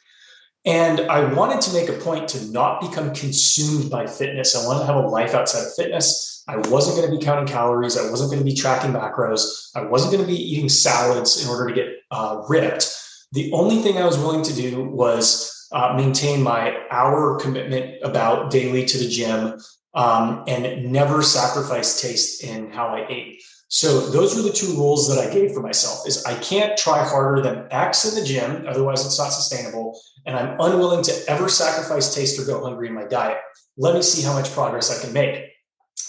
And 0.65 1.01
I 1.03 1.33
wanted 1.33 1.61
to 1.63 1.73
make 1.73 1.89
a 1.89 1.93
point 1.93 2.29
to 2.31 2.51
not 2.51 2.81
become 2.81 3.15
consumed 3.15 3.91
by 3.91 4.07
fitness. 4.07 4.57
I 4.57 4.67
wanted 4.67 4.81
to 4.81 4.87
have 4.87 4.97
a 4.97 5.09
life 5.09 5.35
outside 5.35 5.67
of 5.67 5.75
fitness. 5.75 6.40
I 6.51 6.57
wasn't 6.69 6.97
going 6.97 7.09
to 7.11 7.17
be 7.17 7.25
counting 7.25 7.47
calories. 7.47 7.97
I 7.97 8.11
wasn't 8.11 8.31
going 8.31 8.43
to 8.43 8.51
be 8.51 8.57
tracking 8.57 8.93
macros. 8.93 9.71
I 9.77 9.83
wasn't 9.83 10.13
going 10.13 10.25
to 10.27 10.31
be 10.31 10.39
eating 10.39 10.69
salads 10.69 11.43
in 11.43 11.49
order 11.49 11.69
to 11.69 11.75
get 11.75 11.89
uh, 12.11 12.43
ripped. 12.49 12.93
The 13.33 13.53
only 13.53 13.77
thing 13.77 13.99
I 13.99 14.05
was 14.05 14.19
willing 14.19 14.43
to 14.43 14.53
do 14.53 14.85
was 14.85 15.69
uh, 15.71 15.95
maintain 15.97 16.43
my 16.43 16.77
hour 16.91 17.39
commitment 17.39 18.03
about 18.03 18.51
daily 18.51 18.85
to 18.85 18.99
the 18.99 19.09
gym, 19.09 19.61
um, 19.95 20.43
and 20.49 20.91
never 20.91 21.23
sacrifice 21.23 22.01
taste 22.01 22.43
in 22.43 22.71
how 22.73 22.89
I 22.89 23.07
ate. 23.09 23.43
So 23.69 24.01
those 24.01 24.35
were 24.35 24.43
the 24.43 24.53
two 24.53 24.75
rules 24.75 25.09
that 25.09 25.25
I 25.25 25.33
gave 25.33 25.53
for 25.53 25.63
myself 25.63 26.07
is 26.07 26.25
I 26.25 26.35
can't 26.41 26.77
try 26.77 27.07
harder 27.07 27.41
than 27.41 27.69
X 27.71 28.05
in 28.05 28.21
the 28.21 28.27
gym, 28.27 28.67
otherwise 28.67 29.07
it's 29.07 29.19
not 29.19 29.33
sustainable. 29.33 30.01
And 30.27 30.37
I'm 30.37 30.59
unwilling 30.59 31.05
to 31.05 31.25
ever 31.29 31.49
sacrifice 31.49 32.13
taste 32.13 32.41
or 32.41 32.45
go 32.45 32.65
hungry 32.65 32.89
in 32.89 32.95
my 32.95 33.05
diet. 33.05 33.39
Let 33.77 33.95
me 33.95 34.03
see 34.03 34.23
how 34.23 34.33
much 34.33 34.51
progress 34.53 34.91
I 34.91 35.01
can 35.03 35.13
make. 35.13 35.50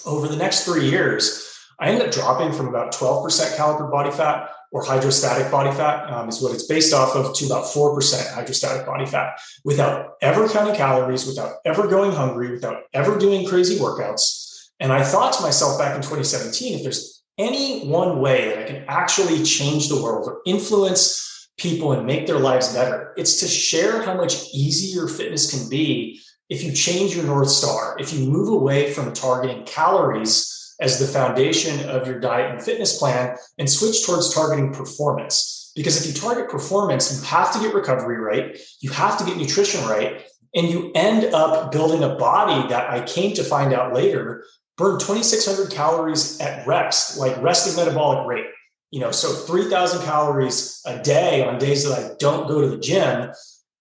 Over 0.05 0.27
the 0.27 0.35
next 0.35 0.65
three 0.65 0.89
years, 0.89 1.47
I 1.79 1.89
ended 1.89 2.07
up 2.07 2.13
dropping 2.13 2.53
from 2.53 2.67
about 2.67 2.93
12% 2.93 3.55
caliper 3.55 3.89
body 3.89 4.11
fat 4.11 4.49
or 4.71 4.83
hydrostatic 4.83 5.51
body 5.51 5.71
fat 5.71 6.09
um, 6.09 6.29
is 6.29 6.41
what 6.41 6.53
it's 6.53 6.65
based 6.65 6.93
off 6.93 7.15
of 7.15 7.33
to 7.35 7.45
about 7.45 7.65
4% 7.65 8.33
hydrostatic 8.33 8.85
body 8.85 9.05
fat 9.05 9.39
without 9.65 10.13
ever 10.21 10.47
counting 10.47 10.75
calories, 10.75 11.25
without 11.25 11.55
ever 11.65 11.87
going 11.87 12.11
hungry, 12.11 12.51
without 12.51 12.83
ever 12.93 13.17
doing 13.17 13.47
crazy 13.47 13.77
workouts. 13.79 14.69
And 14.79 14.93
I 14.93 15.03
thought 15.03 15.33
to 15.33 15.41
myself 15.41 15.77
back 15.77 15.95
in 15.95 16.01
2017, 16.01 16.75
if 16.75 16.83
there's 16.83 17.23
any 17.37 17.87
one 17.87 18.19
way 18.19 18.49
that 18.49 18.59
I 18.59 18.63
can 18.63 18.85
actually 18.87 19.43
change 19.43 19.89
the 19.89 20.01
world 20.01 20.27
or 20.27 20.41
influence 20.45 21.49
people 21.57 21.91
and 21.91 22.05
make 22.05 22.27
their 22.27 22.39
lives 22.39 22.73
better, 22.73 23.13
it's 23.17 23.39
to 23.41 23.47
share 23.47 24.01
how 24.03 24.15
much 24.15 24.53
easier 24.53 25.07
fitness 25.07 25.51
can 25.51 25.69
be 25.69 26.21
if 26.51 26.65
you 26.65 26.73
change 26.73 27.15
your 27.15 27.25
North 27.25 27.49
Star, 27.49 27.95
if 27.97 28.11
you 28.11 28.29
move 28.29 28.49
away 28.49 28.91
from 28.91 29.13
targeting 29.13 29.63
calories 29.63 30.75
as 30.81 30.99
the 30.99 31.07
foundation 31.07 31.89
of 31.89 32.05
your 32.05 32.19
diet 32.19 32.51
and 32.51 32.61
fitness 32.61 32.99
plan 32.99 33.37
and 33.57 33.69
switch 33.69 34.05
towards 34.05 34.33
targeting 34.33 34.73
performance. 34.73 35.71
Because 35.77 36.01
if 36.01 36.13
you 36.13 36.19
target 36.19 36.49
performance, 36.49 37.15
you 37.15 37.25
have 37.25 37.53
to 37.53 37.59
get 37.59 37.73
recovery 37.73 38.17
right, 38.17 38.59
you 38.81 38.89
have 38.89 39.17
to 39.17 39.23
get 39.23 39.37
nutrition 39.37 39.81
right, 39.87 40.25
and 40.53 40.67
you 40.67 40.91
end 40.93 41.33
up 41.33 41.71
building 41.71 42.03
a 42.03 42.15
body 42.15 42.67
that 42.67 42.89
I 42.89 43.05
came 43.05 43.33
to 43.35 43.43
find 43.45 43.73
out 43.73 43.93
later 43.93 44.43
burned 44.77 44.99
2600 44.99 45.71
calories 45.71 46.37
at 46.41 46.67
rest, 46.67 47.17
like 47.17 47.41
resting 47.41 47.77
metabolic 47.77 48.27
rate. 48.27 48.47
You 48.89 48.99
know, 48.99 49.11
so 49.11 49.31
3000 49.31 50.03
calories 50.03 50.81
a 50.85 51.01
day 51.01 51.45
on 51.45 51.59
days 51.59 51.87
that 51.87 51.97
I 51.97 52.15
don't 52.19 52.49
go 52.49 52.59
to 52.59 52.67
the 52.67 52.77
gym. 52.77 53.31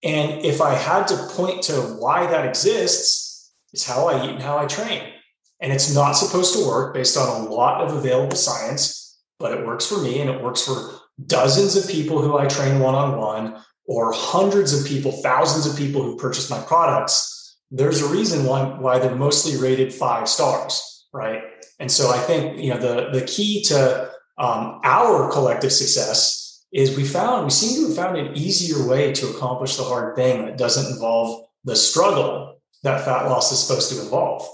And 0.02 0.44
if 0.44 0.60
I 0.60 0.74
had 0.74 1.06
to 1.08 1.16
point 1.28 1.62
to 1.64 1.74
why 1.74 2.26
that 2.26 2.46
exists, 2.46 3.52
it's 3.72 3.86
how 3.86 4.08
I 4.08 4.24
eat 4.24 4.30
and 4.30 4.42
how 4.42 4.58
I 4.58 4.66
train. 4.66 5.12
And 5.60 5.72
it's 5.72 5.94
not 5.94 6.12
supposed 6.12 6.54
to 6.54 6.66
work 6.66 6.94
based 6.94 7.16
on 7.16 7.46
a 7.46 7.50
lot 7.50 7.82
of 7.82 7.94
available 7.94 8.36
science, 8.36 9.18
but 9.38 9.52
it 9.52 9.66
works 9.66 9.86
for 9.86 9.98
me 9.98 10.20
and 10.20 10.30
it 10.30 10.42
works 10.42 10.64
for 10.64 11.00
dozens 11.26 11.76
of 11.76 11.88
people 11.88 12.22
who 12.22 12.38
I 12.38 12.46
train 12.46 12.80
one 12.80 12.94
on 12.94 13.18
one 13.18 13.62
or 13.86 14.12
hundreds 14.12 14.72
of 14.72 14.86
people, 14.86 15.12
thousands 15.12 15.66
of 15.66 15.76
people 15.76 16.02
who 16.02 16.16
purchase 16.16 16.48
my 16.48 16.60
products. 16.62 17.58
There's 17.70 18.00
a 18.00 18.08
reason 18.08 18.46
why, 18.46 18.64
why 18.64 18.98
they're 18.98 19.14
mostly 19.14 19.60
rated 19.60 19.92
five 19.92 20.28
stars, 20.28 21.06
right? 21.12 21.42
And 21.78 21.90
so 21.90 22.10
I 22.10 22.18
think 22.18 22.58
you 22.58 22.70
know 22.70 22.78
the 22.78 23.10
the 23.18 23.24
key 23.26 23.62
to 23.64 24.10
um, 24.38 24.80
our 24.84 25.30
collective 25.32 25.72
success 25.72 26.39
is 26.72 26.96
we 26.96 27.04
found 27.04 27.44
we 27.44 27.50
seem 27.50 27.82
to 27.82 27.88
have 27.88 27.96
found 27.96 28.16
an 28.16 28.36
easier 28.36 28.86
way 28.86 29.12
to 29.12 29.28
accomplish 29.28 29.76
the 29.76 29.82
hard 29.82 30.14
thing 30.16 30.46
that 30.46 30.56
doesn't 30.56 30.92
involve 30.92 31.46
the 31.64 31.76
struggle 31.76 32.60
that 32.82 33.04
fat 33.04 33.26
loss 33.26 33.52
is 33.52 33.58
supposed 33.58 33.90
to 33.90 34.00
involve 34.00 34.48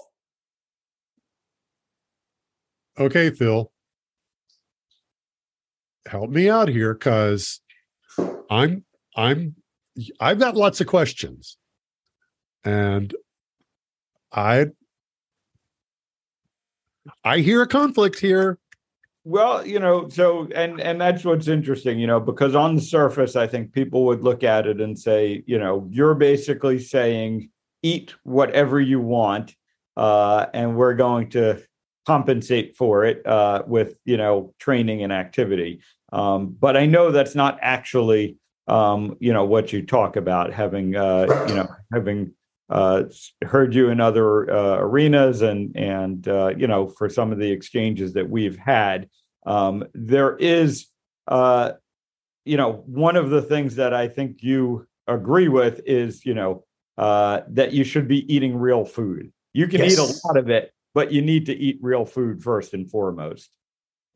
okay, 2.98 3.30
Phil, 3.30 3.70
help 6.06 6.30
me 6.30 6.48
out 6.48 6.68
here 6.68 6.94
because 6.94 7.60
I'm 8.50 8.84
I'm 9.16 9.56
I've 10.20 10.38
got 10.38 10.56
lots 10.56 10.80
of 10.80 10.86
questions. 10.86 11.56
And 12.64 13.14
I 14.32 14.66
I 17.24 17.38
hear 17.38 17.62
a 17.62 17.66
conflict 17.66 18.18
here. 18.18 18.58
Well, 19.28 19.66
you 19.66 19.80
know, 19.80 20.08
so 20.08 20.46
and 20.54 20.80
and 20.80 21.00
that's 21.00 21.24
what's 21.24 21.48
interesting, 21.48 21.98
you 21.98 22.06
know, 22.06 22.20
because 22.20 22.54
on 22.54 22.76
the 22.76 22.80
surface, 22.80 23.34
I 23.34 23.48
think 23.48 23.72
people 23.72 24.04
would 24.04 24.22
look 24.22 24.44
at 24.44 24.68
it 24.68 24.80
and 24.80 24.96
say, 24.96 25.42
you 25.48 25.58
know, 25.58 25.84
you're 25.90 26.14
basically 26.14 26.78
saying 26.78 27.50
eat 27.82 28.14
whatever 28.22 28.80
you 28.80 29.00
want, 29.00 29.56
uh, 29.96 30.46
and 30.54 30.76
we're 30.76 30.94
going 30.94 31.30
to 31.30 31.60
compensate 32.06 32.76
for 32.76 33.04
it 33.04 33.26
uh, 33.26 33.64
with 33.66 33.96
you 34.04 34.16
know 34.16 34.54
training 34.60 35.02
and 35.02 35.12
activity. 35.12 35.80
Um, 36.12 36.56
but 36.60 36.76
I 36.76 36.86
know 36.86 37.10
that's 37.10 37.34
not 37.34 37.58
actually 37.62 38.36
um, 38.68 39.16
you 39.18 39.32
know 39.32 39.44
what 39.44 39.72
you 39.72 39.84
talk 39.84 40.14
about 40.14 40.52
having 40.52 40.94
uh, 40.94 41.46
you 41.48 41.54
know 41.56 41.68
having 41.92 42.32
uh, 42.68 43.04
heard 43.44 43.74
you 43.74 43.90
in 43.90 44.00
other 44.00 44.50
uh, 44.50 44.78
arenas 44.78 45.42
and 45.42 45.76
and 45.76 46.26
uh, 46.28 46.52
you 46.56 46.66
know 46.66 46.88
for 46.88 47.08
some 47.08 47.32
of 47.32 47.38
the 47.38 47.50
exchanges 47.50 48.14
that 48.14 48.28
we've 48.28 48.58
had. 48.58 49.08
Um, 49.44 49.84
there 49.94 50.36
is 50.36 50.86
uh, 51.28 51.72
you 52.44 52.56
know 52.56 52.84
one 52.86 53.16
of 53.16 53.30
the 53.30 53.42
things 53.42 53.76
that 53.76 53.94
I 53.94 54.08
think 54.08 54.42
you 54.42 54.86
agree 55.06 55.48
with 55.48 55.80
is 55.86 56.24
you 56.26 56.34
know 56.34 56.64
uh, 56.98 57.42
that 57.48 57.72
you 57.72 57.84
should 57.84 58.08
be 58.08 58.32
eating 58.32 58.56
real 58.56 58.84
food. 58.84 59.32
You 59.52 59.68
can 59.68 59.80
yes. 59.80 59.92
eat 59.92 59.98
a 59.98 60.26
lot 60.26 60.36
of 60.36 60.50
it, 60.50 60.72
but 60.94 61.12
you 61.12 61.22
need 61.22 61.46
to 61.46 61.54
eat 61.54 61.78
real 61.80 62.04
food 62.04 62.42
first 62.42 62.74
and 62.74 62.90
foremost. 62.90 63.50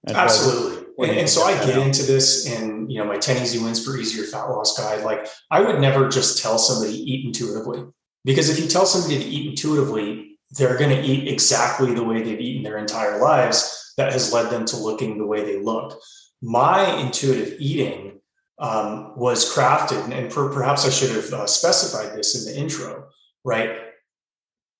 And 0.06 0.16
Absolutely. 0.16 0.76
So 0.76 1.04
and, 1.04 1.18
and, 1.18 1.28
so 1.28 1.42
I 1.42 1.52
get 1.64 1.76
into 1.76 2.02
this 2.02 2.46
in, 2.46 2.88
you 2.88 2.98
know, 2.98 3.04
my 3.04 3.16
10 3.16 3.42
easy 3.42 3.58
wins 3.58 3.84
for 3.84 3.96
easier 3.96 4.24
fat 4.24 4.44
loss 4.44 4.78
guide. 4.78 5.04
Like 5.04 5.28
I 5.50 5.60
would 5.60 5.78
never 5.78 6.08
just 6.08 6.42
tell 6.42 6.58
somebody 6.58 6.94
eat 6.94 7.26
intuitively. 7.26 7.84
Because 8.24 8.50
if 8.50 8.58
you 8.58 8.68
tell 8.68 8.86
somebody 8.86 9.22
to 9.22 9.28
eat 9.28 9.50
intuitively, 9.50 10.38
they're 10.52 10.78
going 10.78 10.90
to 10.90 11.02
eat 11.02 11.28
exactly 11.28 11.94
the 11.94 12.04
way 12.04 12.22
they've 12.22 12.40
eaten 12.40 12.62
their 12.62 12.78
entire 12.78 13.18
lives. 13.18 13.94
That 13.96 14.12
has 14.12 14.32
led 14.32 14.50
them 14.50 14.64
to 14.66 14.76
looking 14.76 15.18
the 15.18 15.26
way 15.26 15.44
they 15.44 15.58
look. 15.58 16.00
My 16.42 16.96
intuitive 17.00 17.56
eating 17.58 18.20
um, 18.58 19.12
was 19.16 19.52
crafted, 19.52 20.10
and 20.10 20.30
per, 20.30 20.50
perhaps 20.50 20.86
I 20.86 20.90
should 20.90 21.10
have 21.10 21.32
uh, 21.32 21.46
specified 21.46 22.16
this 22.16 22.34
in 22.46 22.52
the 22.52 22.58
intro, 22.58 23.08
right? 23.44 23.78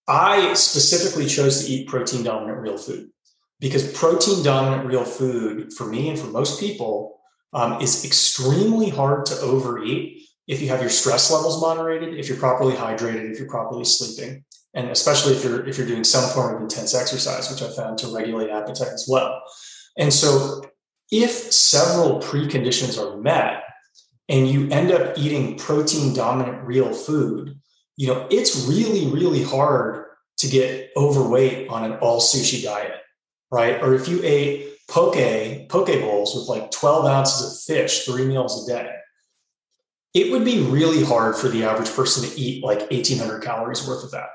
I 0.07 0.55
specifically 0.55 1.27
chose 1.27 1.65
to 1.65 1.71
eat 1.71 1.89
protein 1.89 2.25
dominant 2.25 2.59
real 2.59 2.79
food 2.79 3.11
because 3.61 3.93
protein 3.93 4.43
dominant 4.43 4.87
real 4.87 5.05
food 5.05 5.73
for 5.73 5.85
me 5.85 6.09
and 6.09 6.19
for 6.19 6.27
most 6.27 6.59
people 6.59 7.21
um, 7.53 7.81
is 7.81 8.05
extremely 8.05 8.89
hard 8.89 9.27
to 9.27 9.37
overeat 9.41 10.23
if 10.51 10.61
you 10.61 10.69
have 10.69 10.81
your 10.81 10.91
stress 10.91 11.31
levels 11.31 11.61
moderated, 11.61 12.19
if 12.19 12.29
you're 12.29 12.37
properly 12.37 12.75
hydrated, 12.75 13.31
if 13.31 13.39
you're 13.39 13.49
properly 13.49 13.85
sleeping, 13.85 14.45
and 14.75 14.91
especially 14.91 15.33
if 15.35 15.45
you're 15.45 15.65
if 15.67 15.79
you're 15.79 15.87
doing 15.87 16.03
some 16.03 16.29
form 16.31 16.57
of 16.57 16.61
intense 16.61 16.93
exercise, 16.93 17.49
which 17.49 17.63
I 17.63 17.73
found 17.73 17.99
to 17.99 18.09
regulate 18.09 18.51
appetite 18.51 18.93
as 18.93 19.07
well. 19.09 19.41
And 19.97 20.13
so, 20.13 20.65
if 21.13 21.31
several 21.31 22.19
preconditions 22.19 22.99
are 23.01 23.17
met, 23.17 23.63
and 24.29 24.49
you 24.49 24.69
end 24.71 24.91
up 24.91 25.17
eating 25.17 25.57
protein 25.57 26.15
dominant 26.15 26.67
real 26.67 26.93
food, 26.93 27.57
you 27.97 28.09
know 28.09 28.27
it's 28.29 28.67
really 28.67 29.07
really 29.07 29.45
hard 29.45 30.05
to 30.39 30.49
get 30.49 30.91
overweight 30.97 31.69
on 31.69 31.85
an 31.85 31.93
all 31.99 32.21
sushi 32.21 32.61
diet, 32.65 32.99
right? 33.53 33.81
Or 33.81 33.95
if 33.95 34.09
you 34.09 34.21
ate 34.25 34.75
poke 34.89 35.15
poke 35.69 36.01
bowls 36.01 36.35
with 36.35 36.49
like 36.49 36.73
12 36.73 37.07
ounces 37.07 37.47
of 37.47 37.63
fish 37.63 38.05
three 38.05 38.25
meals 38.25 38.69
a 38.69 38.73
day 38.73 38.91
it 40.15 40.33
would 40.33 40.45
be 40.45 40.61
really 40.63 41.05
hard 41.05 41.37
for 41.37 41.49
the 41.49 41.65
average 41.65 41.91
person 41.95 42.29
to 42.29 42.39
eat 42.39 42.65
like 42.65 42.81
1800 42.91 43.43
calories 43.43 43.87
worth 43.87 44.05
of 44.05 44.11
that. 44.11 44.29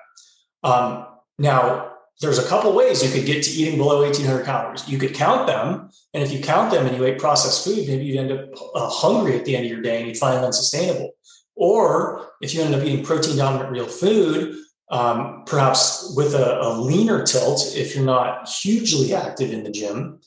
Um, 0.63 1.05
now, 1.37 1.91
there's 2.21 2.37
a 2.37 2.47
couple 2.47 2.73
ways 2.73 3.03
you 3.03 3.11
could 3.11 3.25
get 3.25 3.43
to 3.43 3.51
eating 3.51 3.77
below 3.77 4.01
1800 4.01 4.45
calories. 4.45 4.87
You 4.87 4.97
could 4.97 5.13
count 5.13 5.47
them, 5.47 5.89
and 6.13 6.23
if 6.23 6.31
you 6.31 6.39
count 6.39 6.71
them 6.71 6.85
and 6.85 6.95
you 6.95 7.03
ate 7.03 7.19
processed 7.19 7.65
food, 7.65 7.87
maybe 7.87 8.05
you'd 8.05 8.17
end 8.17 8.31
up 8.31 8.49
uh, 8.73 8.89
hungry 8.89 9.37
at 9.37 9.43
the 9.43 9.55
end 9.55 9.65
of 9.65 9.71
your 9.71 9.81
day 9.81 9.97
and 9.97 10.07
you'd 10.07 10.17
find 10.17 10.37
it 10.37 10.45
unsustainable. 10.45 11.11
Or 11.55 12.31
if 12.41 12.53
you 12.53 12.61
end 12.61 12.73
up 12.73 12.83
eating 12.83 13.03
protein 13.03 13.37
dominant 13.37 13.69
real 13.69 13.85
food, 13.85 14.55
um, 14.91 15.43
perhaps 15.45 16.13
with 16.15 16.35
a, 16.35 16.61
a 16.61 16.79
leaner 16.79 17.23
tilt, 17.23 17.73
if 17.75 17.95
you're 17.95 18.05
not 18.05 18.47
hugely 18.47 19.13
active 19.13 19.51
in 19.51 19.63
the 19.63 19.71
gym, 19.71 20.19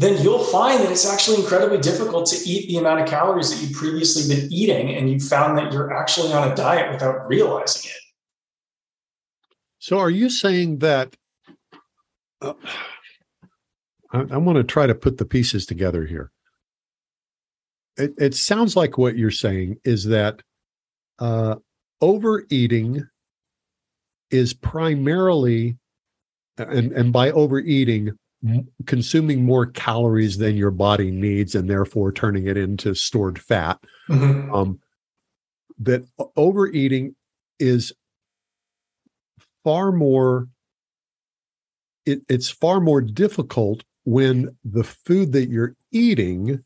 then 0.00 0.22
you'll 0.22 0.42
find 0.42 0.80
that 0.80 0.90
it's 0.90 1.06
actually 1.06 1.36
incredibly 1.36 1.76
difficult 1.76 2.24
to 2.24 2.36
eat 2.48 2.68
the 2.68 2.78
amount 2.78 3.02
of 3.02 3.06
calories 3.06 3.50
that 3.50 3.62
you've 3.62 3.76
previously 3.76 4.34
been 4.34 4.50
eating. 4.50 4.94
And 4.94 5.10
you 5.10 5.20
found 5.20 5.58
that 5.58 5.72
you're 5.72 5.92
actually 5.92 6.32
on 6.32 6.50
a 6.50 6.54
diet 6.54 6.90
without 6.90 7.28
realizing 7.28 7.90
it. 7.90 7.96
So, 9.78 9.98
are 9.98 10.08
you 10.08 10.30
saying 10.30 10.78
that? 10.78 11.16
Uh, 12.40 12.54
I, 14.10 14.20
I 14.30 14.36
want 14.38 14.56
to 14.56 14.64
try 14.64 14.86
to 14.86 14.94
put 14.94 15.18
the 15.18 15.26
pieces 15.26 15.66
together 15.66 16.06
here. 16.06 16.30
It, 17.98 18.14
it 18.16 18.34
sounds 18.34 18.76
like 18.76 18.96
what 18.96 19.18
you're 19.18 19.30
saying 19.30 19.80
is 19.84 20.04
that 20.06 20.42
uh, 21.18 21.56
overeating 22.00 23.06
is 24.30 24.54
primarily, 24.54 25.76
and, 26.56 26.92
and 26.92 27.12
by 27.12 27.30
overeating, 27.32 28.16
consuming 28.86 29.44
more 29.44 29.66
calories 29.66 30.38
than 30.38 30.56
your 30.56 30.70
body 30.70 31.10
needs 31.10 31.54
and 31.54 31.68
therefore 31.68 32.10
turning 32.12 32.46
it 32.46 32.56
into 32.56 32.94
stored 32.94 33.38
fat. 33.38 33.78
Mm-hmm. 34.08 34.54
Um, 34.54 34.80
that 35.78 36.04
overeating 36.36 37.16
is 37.58 37.92
far 39.64 39.92
more 39.92 40.48
it, 42.06 42.22
it's 42.28 42.50
far 42.50 42.80
more 42.80 43.00
difficult 43.00 43.84
when 44.04 44.56
the 44.64 44.84
food 44.84 45.32
that 45.32 45.48
you're 45.48 45.76
eating 45.92 46.64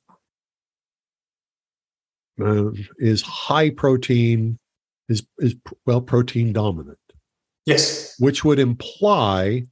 uh, 2.40 2.70
is 2.98 3.22
high 3.22 3.70
protein 3.70 4.58
is 5.08 5.26
is 5.38 5.54
well 5.86 6.00
protein 6.00 6.52
dominant 6.52 6.98
yes 7.66 8.18
which 8.18 8.44
would 8.44 8.58
imply 8.58 9.64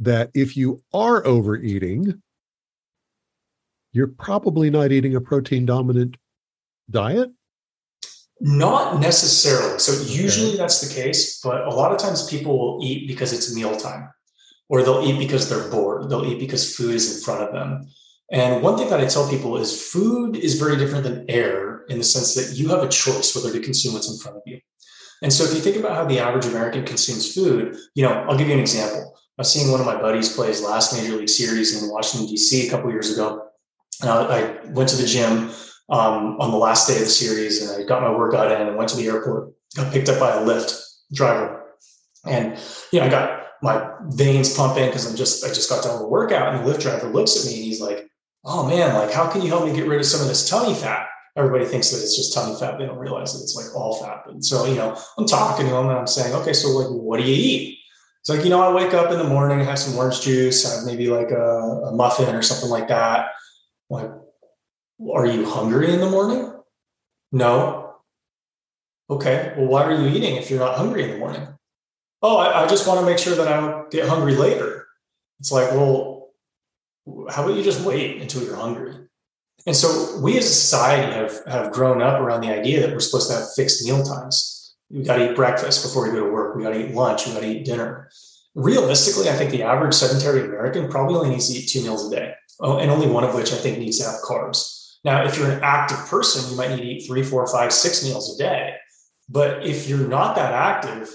that 0.00 0.30
if 0.34 0.56
you 0.56 0.82
are 0.92 1.24
overeating, 1.26 2.22
you're 3.92 4.08
probably 4.08 4.70
not 4.70 4.92
eating 4.92 5.14
a 5.14 5.20
protein 5.20 5.66
dominant 5.66 6.16
diet? 6.90 7.30
Not 8.40 9.00
necessarily. 9.00 9.78
So, 9.78 9.92
usually 10.10 10.50
okay. 10.50 10.56
that's 10.56 10.80
the 10.80 10.94
case, 10.94 11.40
but 11.42 11.66
a 11.66 11.70
lot 11.70 11.92
of 11.92 11.98
times 11.98 12.26
people 12.28 12.58
will 12.58 12.84
eat 12.84 13.06
because 13.06 13.34
it's 13.34 13.54
mealtime, 13.54 14.08
or 14.70 14.82
they'll 14.82 15.04
eat 15.04 15.18
because 15.18 15.50
they're 15.50 15.70
bored. 15.70 16.08
They'll 16.08 16.24
eat 16.24 16.38
because 16.38 16.74
food 16.74 16.94
is 16.94 17.16
in 17.16 17.22
front 17.22 17.42
of 17.42 17.52
them. 17.52 17.86
And 18.32 18.62
one 18.62 18.78
thing 18.78 18.88
that 18.88 19.00
I 19.00 19.06
tell 19.06 19.28
people 19.28 19.58
is 19.58 19.90
food 19.90 20.36
is 20.36 20.58
very 20.58 20.76
different 20.76 21.04
than 21.04 21.28
air 21.28 21.82
in 21.88 21.98
the 21.98 22.04
sense 22.04 22.34
that 22.34 22.56
you 22.56 22.68
have 22.68 22.82
a 22.82 22.88
choice 22.88 23.34
whether 23.34 23.52
to 23.52 23.60
consume 23.60 23.92
what's 23.92 24.10
in 24.10 24.18
front 24.18 24.36
of 24.36 24.42
you. 24.46 24.60
And 25.22 25.30
so, 25.30 25.44
if 25.44 25.52
you 25.52 25.60
think 25.60 25.76
about 25.76 25.96
how 25.96 26.06
the 26.06 26.20
average 26.20 26.46
American 26.46 26.86
consumes 26.86 27.34
food, 27.34 27.76
you 27.94 28.02
know, 28.02 28.24
I'll 28.26 28.38
give 28.38 28.48
you 28.48 28.54
an 28.54 28.60
example. 28.60 29.09
I 29.40 29.42
was 29.42 29.54
seeing 29.54 29.70
one 29.70 29.80
of 29.80 29.86
my 29.86 29.98
buddies 29.98 30.34
play 30.34 30.48
his 30.48 30.62
last 30.62 30.94
major 30.94 31.16
league 31.16 31.30
series 31.30 31.82
in 31.82 31.88
Washington 31.88 32.28
D.C. 32.28 32.68
a 32.68 32.70
couple 32.70 32.90
years 32.90 33.10
ago. 33.10 33.48
I 34.02 34.58
went 34.66 34.90
to 34.90 34.96
the 34.96 35.06
gym 35.06 35.48
um, 35.88 36.38
on 36.38 36.50
the 36.50 36.58
last 36.58 36.86
day 36.86 36.96
of 36.96 37.04
the 37.04 37.06
series, 37.06 37.62
and 37.62 37.82
I 37.82 37.86
got 37.88 38.02
my 38.02 38.10
workout 38.10 38.52
in, 38.52 38.66
and 38.66 38.76
went 38.76 38.90
to 38.90 38.98
the 38.98 39.06
airport. 39.06 39.54
Got 39.76 39.94
picked 39.94 40.10
up 40.10 40.20
by 40.20 40.32
a 40.32 40.44
Lyft 40.44 40.78
driver, 41.14 41.72
and 42.26 42.58
you 42.92 43.00
know 43.00 43.06
I 43.06 43.08
got 43.08 43.46
my 43.62 43.90
veins 44.08 44.54
pumping 44.54 44.88
because 44.88 45.08
I'm 45.08 45.16
just 45.16 45.42
I 45.42 45.48
just 45.48 45.70
got 45.70 45.84
done 45.84 45.94
with 45.94 46.02
a 46.02 46.08
workout, 46.08 46.54
and 46.54 46.62
the 46.62 46.70
Lyft 46.70 46.82
driver 46.82 47.08
looks 47.08 47.40
at 47.40 47.50
me 47.50 47.56
and 47.56 47.64
he's 47.64 47.80
like, 47.80 48.10
"Oh 48.44 48.68
man, 48.68 48.94
like 48.94 49.10
how 49.10 49.26
can 49.26 49.40
you 49.40 49.48
help 49.48 49.64
me 49.64 49.72
get 49.74 49.88
rid 49.88 50.00
of 50.00 50.06
some 50.06 50.20
of 50.20 50.28
this 50.28 50.50
tummy 50.50 50.74
fat?" 50.74 51.06
Everybody 51.34 51.64
thinks 51.64 51.88
that 51.92 52.02
it's 52.02 52.14
just 52.14 52.34
tummy 52.34 52.60
fat; 52.60 52.78
they 52.78 52.84
don't 52.84 52.98
realize 52.98 53.32
that 53.32 53.42
it's 53.42 53.56
like 53.56 53.74
all 53.74 54.04
fat. 54.04 54.24
And 54.26 54.44
so 54.44 54.66
you 54.66 54.74
know 54.74 55.00
I'm 55.16 55.24
talking 55.24 55.64
to 55.64 55.74
him, 55.74 55.88
and 55.88 55.98
I'm 55.98 56.06
saying, 56.06 56.34
"Okay, 56.34 56.52
so 56.52 56.68
like, 56.68 56.88
what 56.88 57.18
do 57.18 57.22
you 57.22 57.34
eat?" 57.34 57.79
It's 58.30 58.36
like, 58.36 58.44
you 58.44 58.50
know, 58.50 58.62
I 58.62 58.72
wake 58.72 58.94
up 58.94 59.10
in 59.10 59.18
the 59.18 59.24
morning, 59.24 59.58
I 59.58 59.64
have 59.64 59.78
some 59.80 59.98
orange 59.98 60.20
juice, 60.20 60.64
I 60.64 60.76
have 60.76 60.86
maybe 60.86 61.08
like 61.08 61.32
a, 61.32 61.88
a 61.88 61.92
muffin 61.92 62.32
or 62.32 62.42
something 62.42 62.70
like 62.70 62.86
that. 62.86 63.30
Like, 63.88 64.08
are 65.12 65.26
you 65.26 65.44
hungry 65.44 65.92
in 65.92 65.98
the 65.98 66.08
morning? 66.08 66.54
No. 67.32 67.96
Okay. 69.10 69.52
Well, 69.56 69.66
why 69.66 69.82
are 69.82 70.00
you 70.00 70.06
eating 70.16 70.36
if 70.36 70.48
you're 70.48 70.60
not 70.60 70.78
hungry 70.78 71.02
in 71.02 71.10
the 71.10 71.18
morning? 71.18 71.44
Oh, 72.22 72.36
I, 72.36 72.62
I 72.62 72.66
just 72.68 72.86
want 72.86 73.00
to 73.00 73.06
make 73.06 73.18
sure 73.18 73.34
that 73.34 73.48
I 73.48 73.58
don't 73.58 73.90
get 73.90 74.08
hungry 74.08 74.36
later. 74.36 74.86
It's 75.40 75.50
like, 75.50 75.72
well, 75.72 76.28
how 77.30 77.42
about 77.42 77.56
you 77.56 77.64
just 77.64 77.84
wait 77.84 78.22
until 78.22 78.44
you're 78.44 78.54
hungry? 78.54 78.94
And 79.66 79.74
so 79.74 80.20
we 80.20 80.38
as 80.38 80.44
a 80.44 80.54
society 80.54 81.12
have, 81.12 81.44
have 81.48 81.72
grown 81.72 82.00
up 82.00 82.20
around 82.20 82.42
the 82.42 82.56
idea 82.56 82.80
that 82.82 82.92
we're 82.92 83.00
supposed 83.00 83.28
to 83.28 83.38
have 83.38 83.52
fixed 83.54 83.84
meal 83.84 84.04
times 84.04 84.59
we 84.90 85.04
got 85.04 85.16
to 85.16 85.30
eat 85.30 85.36
breakfast 85.36 85.84
before 85.84 86.04
we 86.04 86.12
go 86.12 86.26
to 86.26 86.32
work. 86.32 86.56
We 86.56 86.62
got 86.62 86.70
to 86.70 86.88
eat 86.88 86.94
lunch. 86.94 87.26
We 87.26 87.32
got 87.32 87.40
to 87.40 87.48
eat 87.48 87.64
dinner. 87.64 88.10
Realistically, 88.54 89.30
I 89.30 89.34
think 89.34 89.52
the 89.52 89.62
average 89.62 89.94
sedentary 89.94 90.44
American 90.44 90.88
probably 90.88 91.16
only 91.16 91.30
needs 91.30 91.48
to 91.48 91.58
eat 91.58 91.68
two 91.68 91.82
meals 91.82 92.12
a 92.12 92.16
day, 92.16 92.34
oh, 92.58 92.78
and 92.78 92.90
only 92.90 93.06
one 93.06 93.22
of 93.22 93.34
which 93.34 93.52
I 93.52 93.56
think 93.56 93.78
needs 93.78 93.98
to 93.98 94.04
have 94.04 94.20
carbs. 94.22 94.96
Now, 95.04 95.24
if 95.24 95.38
you're 95.38 95.50
an 95.50 95.62
active 95.62 95.98
person, 96.08 96.50
you 96.50 96.56
might 96.56 96.70
need 96.70 96.82
to 96.82 96.88
eat 96.88 97.06
three, 97.06 97.22
four, 97.22 97.46
five, 97.46 97.72
six 97.72 98.04
meals 98.04 98.34
a 98.34 98.42
day. 98.42 98.74
But 99.28 99.64
if 99.64 99.88
you're 99.88 100.08
not 100.08 100.34
that 100.34 100.52
active, 100.52 101.08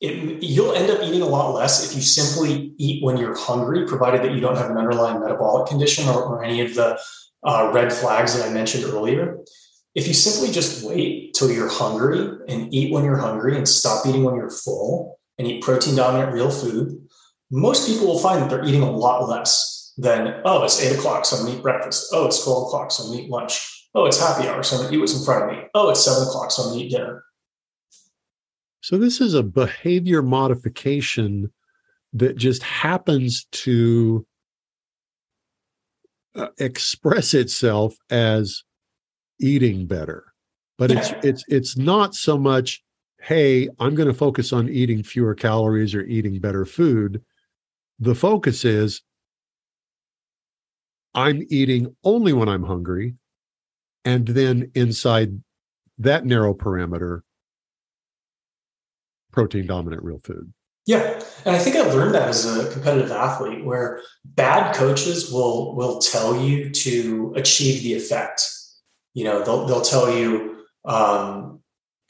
it, 0.00 0.42
you'll 0.42 0.74
end 0.74 0.90
up 0.90 1.02
eating 1.02 1.22
a 1.22 1.26
lot 1.26 1.54
less 1.54 1.90
if 1.90 1.96
you 1.96 2.02
simply 2.02 2.74
eat 2.76 3.02
when 3.02 3.16
you're 3.16 3.36
hungry, 3.36 3.86
provided 3.86 4.22
that 4.22 4.32
you 4.32 4.40
don't 4.40 4.56
have 4.56 4.70
an 4.70 4.76
underlying 4.76 5.20
metabolic 5.20 5.68
condition 5.68 6.08
or, 6.08 6.22
or 6.22 6.44
any 6.44 6.60
of 6.60 6.74
the 6.74 6.98
uh, 7.42 7.70
red 7.72 7.92
flags 7.92 8.36
that 8.36 8.48
I 8.48 8.52
mentioned 8.52 8.84
earlier. 8.84 9.38
If 9.94 10.06
you 10.06 10.14
simply 10.14 10.52
just 10.52 10.84
wait 10.84 11.34
till 11.34 11.50
you're 11.50 11.68
hungry 11.68 12.20
and 12.48 12.72
eat 12.72 12.92
when 12.92 13.04
you're 13.04 13.16
hungry 13.16 13.56
and 13.56 13.68
stop 13.68 14.06
eating 14.06 14.22
when 14.22 14.36
you're 14.36 14.50
full 14.50 15.18
and 15.38 15.48
eat 15.48 15.62
protein 15.62 15.96
dominant 15.96 16.32
real 16.32 16.50
food, 16.50 16.96
most 17.50 17.88
people 17.88 18.06
will 18.06 18.20
find 18.20 18.40
that 18.40 18.50
they're 18.50 18.64
eating 18.64 18.82
a 18.82 18.90
lot 18.90 19.28
less 19.28 19.92
than, 19.96 20.40
oh, 20.44 20.62
it's 20.62 20.80
eight 20.82 20.96
o'clock, 20.96 21.24
so 21.24 21.36
I'm 21.36 21.44
gonna 21.44 21.58
eat 21.58 21.62
breakfast. 21.62 22.08
Oh, 22.12 22.26
it's 22.26 22.42
12 22.44 22.68
o'clock, 22.68 22.92
so 22.92 23.02
I'm 23.02 23.10
gonna 23.10 23.22
eat 23.22 23.30
lunch. 23.30 23.88
Oh, 23.94 24.06
it's 24.06 24.20
happy 24.20 24.46
hour, 24.46 24.62
so 24.62 24.76
I'm 24.76 24.82
gonna 24.82 24.96
eat 24.96 25.00
what's 25.00 25.18
in 25.18 25.24
front 25.24 25.50
of 25.50 25.56
me. 25.56 25.64
Oh, 25.74 25.90
it's 25.90 26.04
seven 26.04 26.22
o'clock, 26.22 26.52
so 26.52 26.62
I'm 26.62 26.68
gonna 26.70 26.82
eat 26.82 26.92
dinner. 26.92 27.24
So 28.82 28.96
this 28.96 29.20
is 29.20 29.34
a 29.34 29.42
behavior 29.42 30.22
modification 30.22 31.52
that 32.12 32.36
just 32.36 32.62
happens 32.62 33.46
to 33.52 34.26
uh, 36.34 36.48
express 36.58 37.34
itself 37.34 37.96
as 38.08 38.62
eating 39.40 39.86
better. 39.86 40.24
But 40.78 40.90
it's 40.90 41.12
it's 41.22 41.44
it's 41.48 41.76
not 41.76 42.14
so 42.14 42.38
much 42.38 42.82
hey, 43.20 43.68
I'm 43.78 43.94
going 43.94 44.08
to 44.08 44.14
focus 44.14 44.52
on 44.52 44.68
eating 44.68 45.02
fewer 45.02 45.34
calories 45.34 45.94
or 45.94 46.02
eating 46.02 46.40
better 46.40 46.64
food. 46.64 47.22
The 47.98 48.14
focus 48.14 48.64
is 48.64 49.02
I'm 51.14 51.44
eating 51.50 51.94
only 52.02 52.32
when 52.32 52.48
I'm 52.48 52.62
hungry 52.62 53.14
and 54.04 54.26
then 54.26 54.70
inside 54.74 55.38
that 55.98 56.24
narrow 56.24 56.54
parameter 56.54 57.20
protein 59.32 59.66
dominant 59.66 60.02
real 60.02 60.18
food. 60.18 60.52
Yeah, 60.86 61.22
and 61.44 61.54
I 61.54 61.58
think 61.58 61.76
I 61.76 61.82
learned 61.82 62.14
that 62.14 62.28
as 62.28 62.46
a 62.46 62.72
competitive 62.72 63.12
athlete, 63.12 63.64
where 63.64 64.00
bad 64.24 64.74
coaches 64.74 65.30
will 65.30 65.76
will 65.76 66.00
tell 66.00 66.40
you 66.40 66.70
to 66.70 67.34
achieve 67.36 67.82
the 67.82 67.94
effect. 67.94 68.50
You 69.14 69.24
know, 69.24 69.44
they'll 69.44 69.66
they'll 69.66 69.80
tell 69.82 70.14
you, 70.14 70.64
um, 70.84 71.60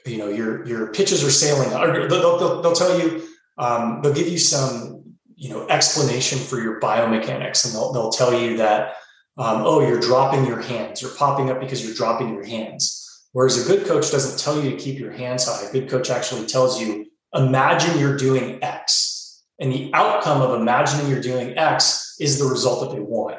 you 0.07 0.19
know, 0.19 0.29
your 0.29 0.67
your 0.67 0.93
pitches 0.93 1.25
are 1.25 1.31
sailing, 1.31 1.73
or 1.73 2.09
they'll 2.09 2.39
they'll, 2.39 2.63
they'll 2.63 2.73
tell 2.73 2.99
you, 2.99 3.23
um, 3.59 4.01
they'll 4.03 4.15
give 4.15 4.29
you 4.29 4.39
some 4.39 5.03
you 5.37 5.49
know 5.51 5.67
explanation 5.69 6.39
for 6.39 6.61
your 6.61 6.81
biomechanics, 6.81 7.65
and 7.65 7.75
they'll 7.75 7.93
they'll 7.93 8.13
tell 8.13 8.39
you 8.39 8.57
that, 8.59 8.95
um, 9.39 9.63
oh, 9.65 9.81
you're 9.81 10.01
dropping 10.01 10.45
your 10.47 10.61
hands, 10.61 11.01
you're 11.01 11.15
popping 11.15 11.51
up 11.51 11.61
because 11.61 11.85
you're 11.85 11.95
dropping 11.95 12.35
your 12.35 12.45
hands. 12.45 12.97
Whereas 13.33 13.65
a 13.65 13.69
good 13.69 13.87
coach 13.87 14.11
doesn't 14.11 14.39
tell 14.39 14.63
you 14.63 14.71
to 14.71 14.77
keep 14.77 14.99
your 14.99 15.13
hands 15.13 15.47
high. 15.47 15.69
A 15.69 15.73
good 15.73 15.89
coach 15.89 16.11
actually 16.11 16.47
tells 16.47 16.81
you 16.81 17.07
imagine 17.35 17.99
you're 17.99 18.17
doing 18.17 18.63
X. 18.63 19.43
And 19.61 19.73
the 19.73 19.91
outcome 19.93 20.41
of 20.41 20.59
imagining 20.59 21.09
you're 21.09 21.21
doing 21.21 21.57
X 21.57 22.17
is 22.19 22.39
the 22.39 22.47
result 22.47 22.81
that 22.81 22.97
they 22.97 23.03
want. 23.03 23.39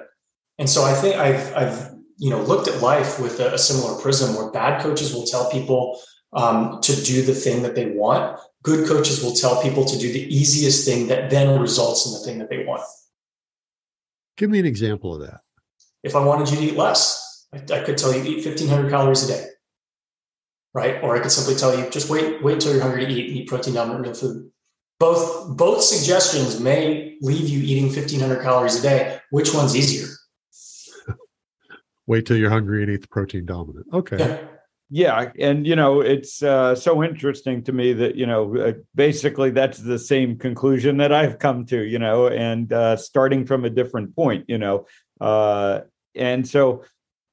And 0.60 0.70
so 0.70 0.84
I 0.84 0.94
think 0.94 1.16
I've, 1.16 1.56
I've 1.56 1.90
you 2.22 2.30
know, 2.30 2.42
looked 2.42 2.68
at 2.68 2.82
life 2.82 3.20
with 3.20 3.40
a, 3.40 3.54
a 3.54 3.58
similar 3.58 4.00
prism 4.00 4.36
where 4.36 4.52
bad 4.52 4.82
coaches 4.82 5.14
will 5.14 5.26
tell 5.26 5.50
people 5.50 6.00
um, 6.34 6.80
to 6.82 6.96
do 7.04 7.24
the 7.24 7.34
thing 7.34 7.64
that 7.64 7.76
they 7.76 7.88
want. 7.88 8.40
Good 8.64 8.88
coaches 8.88 9.24
will 9.24 9.34
tell 9.34 9.62
people 9.62 9.86
to 9.86 9.98
do 9.98 10.14
the 10.14 10.24
easiest 10.34 10.86
thing 10.88 11.08
that 11.08 11.32
then 11.32 11.60
results 11.60 12.06
in 12.06 12.14
the 12.14 12.20
thing 12.20 12.38
that 12.40 12.50
they 12.50 12.64
want. 12.64 12.84
Give 14.38 14.50
me 14.50 14.60
an 14.60 14.68
example 14.68 15.16
of 15.16 15.22
that. 15.22 15.42
If 16.04 16.16
I 16.16 16.24
wanted 16.24 16.52
you 16.52 16.58
to 16.58 16.64
eat 16.64 16.78
less, 16.78 17.48
I, 17.54 17.58
I 17.74 17.84
could 17.84 17.98
tell 17.98 18.14
you 18.14 18.24
eat 18.24 18.46
1500 18.46 18.90
calories 18.90 19.24
a 19.28 19.34
day 19.34 19.48
right? 20.74 21.04
Or 21.04 21.16
I 21.16 21.20
could 21.20 21.32
simply 21.32 21.56
tell 21.56 21.78
you, 21.78 21.90
just 21.90 22.10
wait, 22.10 22.42
wait 22.42 22.54
until 22.54 22.74
you're 22.74 22.82
hungry 22.82 23.06
to 23.06 23.12
eat 23.12 23.30
and 23.30 23.38
eat 23.40 23.48
protein 23.48 23.74
dominant 23.74 24.06
real 24.06 24.14
food. 24.14 24.52
Both 25.00 25.58
both 25.58 25.82
suggestions 25.82 26.60
may 26.60 27.18
leave 27.22 27.50
you 27.50 27.60
eating 27.64 27.86
1500 27.86 28.42
calories 28.42 28.78
a 28.80 28.82
day. 28.82 29.20
Which 29.32 29.54
one's 29.54 29.76
easier? 29.76 30.08
Wait 32.12 32.26
till 32.26 32.36
you're 32.36 32.50
hungry 32.50 32.84
and 32.84 32.92
eat 32.92 33.02
the 33.02 33.08
protein 33.08 33.46
dominant. 33.46 33.88
Okay. 33.94 34.18
Yeah. 34.20 34.38
Yeah, 34.94 35.32
and 35.40 35.66
you 35.66 35.78
know 35.78 36.02
it's 36.02 36.44
uh, 36.44 36.76
so 36.76 37.02
interesting 37.02 37.64
to 37.64 37.72
me 37.72 37.94
that 37.94 38.18
you 38.18 38.26
know 38.26 38.58
uh, 38.58 38.74
basically 38.94 39.50
that's 39.50 39.78
the 39.78 39.98
same 39.98 40.38
conclusion 40.38 40.98
that 40.98 41.14
I've 41.14 41.40
come 41.40 41.66
to, 41.68 41.82
you 41.82 41.98
know, 41.98 42.28
and 42.28 42.74
uh, 42.74 42.98
starting 42.98 43.46
from 43.46 43.64
a 43.64 43.70
different 43.70 44.14
point, 44.14 44.44
you 44.50 44.58
know, 44.58 44.88
uh, 45.22 45.80
and 46.14 46.46
so 46.46 46.84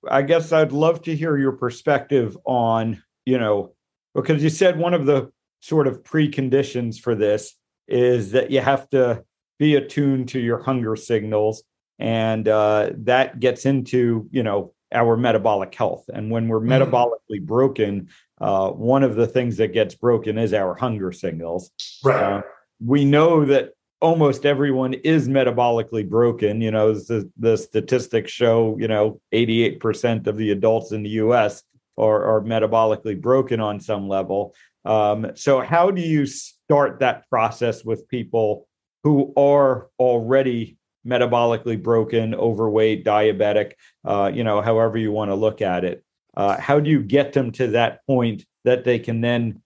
I 0.08 0.22
guess 0.22 0.52
I'd 0.52 0.70
love 0.70 1.02
to 1.02 1.16
hear 1.16 1.36
your 1.36 1.50
perspective 1.50 2.38
on 2.44 3.02
you 3.26 3.38
know, 3.38 3.72
because 4.14 4.40
you 4.40 4.50
said 4.50 4.78
one 4.78 4.94
of 4.94 5.04
the 5.04 5.32
sort 5.58 5.88
of 5.88 6.04
preconditions 6.04 7.00
for 7.00 7.16
this 7.16 7.56
is 7.88 8.30
that 8.30 8.52
you 8.52 8.60
have 8.60 8.88
to 8.90 9.24
be 9.58 9.74
attuned 9.74 10.28
to 10.28 10.38
your 10.38 10.62
hunger 10.62 10.94
signals 10.94 11.64
and 11.98 12.48
uh, 12.48 12.90
that 12.96 13.40
gets 13.40 13.66
into 13.66 14.28
you 14.30 14.42
know 14.42 14.72
our 14.92 15.16
metabolic 15.16 15.74
health 15.74 16.04
and 16.12 16.30
when 16.30 16.48
we're 16.48 16.60
mm. 16.60 16.68
metabolically 16.68 17.44
broken 17.44 18.08
uh, 18.40 18.70
one 18.70 19.02
of 19.02 19.16
the 19.16 19.26
things 19.26 19.56
that 19.56 19.72
gets 19.72 19.94
broken 19.94 20.38
is 20.38 20.54
our 20.54 20.74
hunger 20.74 21.12
signals 21.12 21.70
right 22.04 22.22
uh, 22.22 22.42
we 22.84 23.04
know 23.04 23.44
that 23.44 23.72
almost 24.00 24.46
everyone 24.46 24.94
is 24.94 25.28
metabolically 25.28 26.08
broken 26.08 26.60
you 26.60 26.70
know 26.70 26.94
the, 26.94 27.30
the 27.38 27.56
statistics 27.56 28.30
show 28.30 28.76
you 28.78 28.88
know 28.88 29.20
88% 29.32 30.26
of 30.26 30.36
the 30.36 30.52
adults 30.52 30.92
in 30.92 31.02
the 31.02 31.10
us 31.10 31.62
are, 31.98 32.24
or 32.24 32.42
metabolically 32.42 33.20
broken 33.20 33.60
on 33.60 33.80
some 33.80 34.08
level. 34.08 34.54
Um, 34.84 35.32
so, 35.34 35.60
how 35.60 35.90
do 35.90 36.00
you 36.00 36.26
start 36.26 37.00
that 37.00 37.28
process 37.28 37.84
with 37.84 38.08
people 38.08 38.66
who 39.02 39.32
are 39.36 39.88
already 39.98 40.77
metabolically 41.06 41.82
broken, 41.82 42.34
overweight, 42.34 43.04
diabetic, 43.04 43.72
uh, 44.04 44.30
you 44.32 44.44
know, 44.44 44.60
however 44.60 44.98
you 44.98 45.12
want 45.12 45.30
to 45.30 45.34
look 45.34 45.62
at 45.62 45.84
it? 45.84 46.04
Uh, 46.36 46.58
how 46.60 46.78
do 46.78 46.90
you 46.90 47.02
get 47.02 47.32
them 47.32 47.50
to 47.52 47.68
that 47.68 48.04
point 48.06 48.44
that 48.64 48.84
they 48.84 48.98
can 48.98 49.20
then 49.20 49.62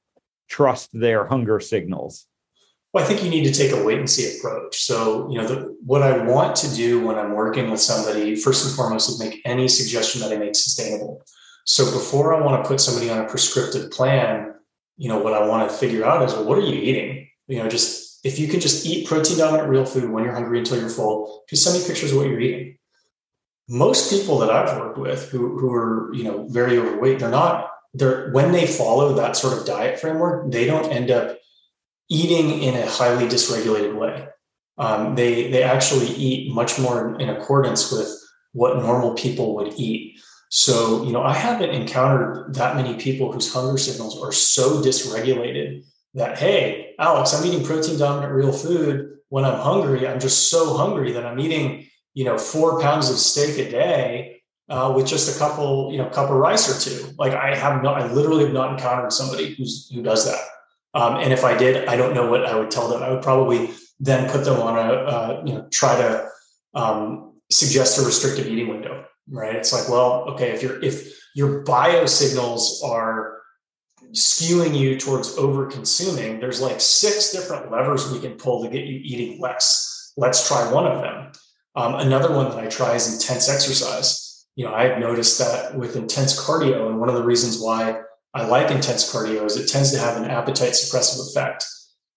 trust 0.48 0.88
their 0.92 1.26
hunger 1.26 1.60
signals? 1.60 2.26
Well, 2.92 3.02
I 3.02 3.06
think 3.06 3.24
you 3.24 3.30
need 3.30 3.44
to 3.44 3.52
take 3.52 3.72
a 3.72 3.82
wait 3.82 3.98
and 3.98 4.08
see 4.08 4.36
approach. 4.36 4.82
So, 4.82 5.30
you 5.30 5.38
know, 5.38 5.46
the, 5.46 5.76
what 5.84 6.02
I 6.02 6.24
want 6.24 6.54
to 6.56 6.74
do 6.74 7.06
when 7.06 7.18
I'm 7.18 7.32
working 7.32 7.70
with 7.70 7.80
somebody, 7.80 8.36
first 8.36 8.66
and 8.66 8.74
foremost, 8.74 9.08
is 9.08 9.18
make 9.18 9.40
any 9.46 9.66
suggestion 9.66 10.20
that 10.20 10.32
I 10.32 10.36
make 10.36 10.54
sustainable. 10.54 11.22
So 11.64 11.84
before 11.86 12.34
I 12.34 12.44
want 12.44 12.62
to 12.62 12.68
put 12.68 12.80
somebody 12.80 13.08
on 13.08 13.24
a 13.24 13.28
prescriptive 13.28 13.90
plan, 13.90 14.54
you 14.98 15.08
know, 15.08 15.18
what 15.18 15.32
I 15.32 15.46
want 15.46 15.70
to 15.70 15.76
figure 15.76 16.04
out 16.04 16.22
is, 16.22 16.34
well, 16.34 16.44
what 16.44 16.58
are 16.58 16.62
you 16.62 16.74
eating? 16.74 17.28
You 17.48 17.62
know, 17.62 17.68
just 17.68 18.11
if 18.24 18.38
you 18.38 18.48
can 18.48 18.60
just 18.60 18.86
eat 18.86 19.06
protein 19.06 19.38
dominant 19.38 19.68
real 19.68 19.84
food 19.84 20.10
when 20.10 20.24
you're 20.24 20.34
hungry 20.34 20.58
until 20.58 20.78
you're 20.78 20.88
full, 20.88 21.44
just 21.48 21.64
send 21.64 21.78
me 21.78 21.86
pictures 21.86 22.12
of 22.12 22.18
what 22.18 22.28
you're 22.28 22.40
eating. 22.40 22.78
Most 23.68 24.10
people 24.10 24.38
that 24.38 24.50
I've 24.50 24.76
worked 24.78 24.98
with 24.98 25.28
who, 25.30 25.58
who 25.58 25.72
are, 25.72 26.12
you 26.14 26.24
know, 26.24 26.46
very 26.48 26.78
overweight, 26.78 27.18
they're 27.18 27.30
not, 27.30 27.70
they're 27.94 28.30
when 28.30 28.52
they 28.52 28.66
follow 28.66 29.14
that 29.14 29.36
sort 29.36 29.58
of 29.58 29.66
diet 29.66 30.00
framework, 30.00 30.50
they 30.50 30.66
don't 30.66 30.92
end 30.92 31.10
up 31.10 31.38
eating 32.08 32.62
in 32.62 32.74
a 32.74 32.86
highly 32.86 33.26
dysregulated 33.26 33.94
way. 33.94 34.28
Um, 34.78 35.14
they 35.14 35.50
they 35.50 35.62
actually 35.62 36.06
eat 36.06 36.52
much 36.52 36.78
more 36.78 37.18
in 37.20 37.28
accordance 37.28 37.92
with 37.92 38.08
what 38.52 38.78
normal 38.78 39.14
people 39.14 39.54
would 39.56 39.74
eat. 39.76 40.18
So, 40.48 41.02
you 41.04 41.12
know, 41.12 41.22
I 41.22 41.34
haven't 41.34 41.70
encountered 41.70 42.54
that 42.54 42.76
many 42.76 42.94
people 42.94 43.32
whose 43.32 43.52
hunger 43.52 43.78
signals 43.78 44.20
are 44.22 44.32
so 44.32 44.82
dysregulated 44.82 45.84
that, 46.14 46.38
hey, 46.38 46.94
Alex, 46.98 47.34
I'm 47.34 47.44
eating 47.46 47.64
protein 47.64 47.98
dominant 47.98 48.32
real 48.32 48.52
food. 48.52 49.18
When 49.28 49.44
I'm 49.44 49.58
hungry, 49.58 50.06
I'm 50.06 50.20
just 50.20 50.50
so 50.50 50.76
hungry 50.76 51.12
that 51.12 51.24
I'm 51.24 51.40
eating, 51.40 51.86
you 52.14 52.24
know, 52.24 52.36
four 52.36 52.80
pounds 52.80 53.08
of 53.08 53.16
steak 53.16 53.58
a 53.58 53.70
day 53.70 54.42
uh, 54.68 54.92
with 54.94 55.06
just 55.06 55.34
a 55.34 55.38
couple, 55.38 55.90
you 55.90 55.98
know, 55.98 56.08
cup 56.10 56.30
of 56.30 56.36
rice 56.36 56.68
or 56.68 56.78
two. 56.78 57.12
Like 57.18 57.32
I 57.32 57.54
have 57.54 57.82
not, 57.82 58.00
I 58.00 58.12
literally 58.12 58.44
have 58.44 58.52
not 58.52 58.72
encountered 58.72 59.12
somebody 59.12 59.54
who's 59.54 59.90
who 59.92 60.02
does 60.02 60.26
that. 60.26 60.40
Um, 60.94 61.16
and 61.16 61.32
if 61.32 61.44
I 61.44 61.56
did, 61.56 61.88
I 61.88 61.96
don't 61.96 62.14
know 62.14 62.30
what 62.30 62.44
I 62.44 62.54
would 62.56 62.70
tell 62.70 62.88
them. 62.88 63.02
I 63.02 63.10
would 63.10 63.22
probably 63.22 63.70
then 63.98 64.30
put 64.30 64.44
them 64.44 64.60
on 64.60 64.76
a, 64.76 64.92
uh, 64.92 65.42
you 65.46 65.54
know, 65.54 65.66
try 65.70 65.96
to 65.96 66.28
um, 66.74 67.32
suggest 67.50 67.98
a 67.98 68.02
restrictive 68.02 68.46
eating 68.46 68.68
window 68.68 69.06
right? 69.30 69.56
It's 69.56 69.72
like, 69.72 69.88
well, 69.88 70.24
okay, 70.30 70.50
if 70.50 70.62
your 70.62 70.82
if 70.82 71.18
your 71.34 71.60
bio 71.62 72.06
signals 72.06 72.82
are 72.84 73.41
skewing 74.14 74.78
you 74.78 74.98
towards 74.98 75.36
over 75.38 75.66
consuming, 75.66 76.38
there's 76.38 76.60
like 76.60 76.80
six 76.80 77.32
different 77.32 77.70
levers 77.70 78.10
we 78.12 78.20
can 78.20 78.34
pull 78.34 78.62
to 78.62 78.68
get 78.68 78.84
you 78.84 79.00
eating 79.02 79.40
less. 79.40 80.12
Let's 80.16 80.46
try 80.46 80.70
one 80.70 80.86
of 80.86 81.00
them. 81.00 81.32
Um, 81.74 81.94
another 81.94 82.34
one 82.34 82.50
that 82.50 82.58
I 82.58 82.66
try 82.66 82.94
is 82.94 83.12
intense 83.12 83.48
exercise. 83.48 84.46
You 84.56 84.66
know, 84.66 84.74
I've 84.74 84.98
noticed 84.98 85.38
that 85.38 85.74
with 85.74 85.96
intense 85.96 86.38
cardio, 86.38 86.88
and 86.88 87.00
one 87.00 87.08
of 87.08 87.14
the 87.14 87.24
reasons 87.24 87.58
why 87.60 88.00
I 88.34 88.46
like 88.46 88.70
intense 88.70 89.10
cardio 89.10 89.44
is 89.46 89.56
it 89.56 89.68
tends 89.68 89.92
to 89.92 89.98
have 89.98 90.18
an 90.18 90.30
appetite 90.30 90.72
suppressive 90.72 91.30
effect. 91.30 91.64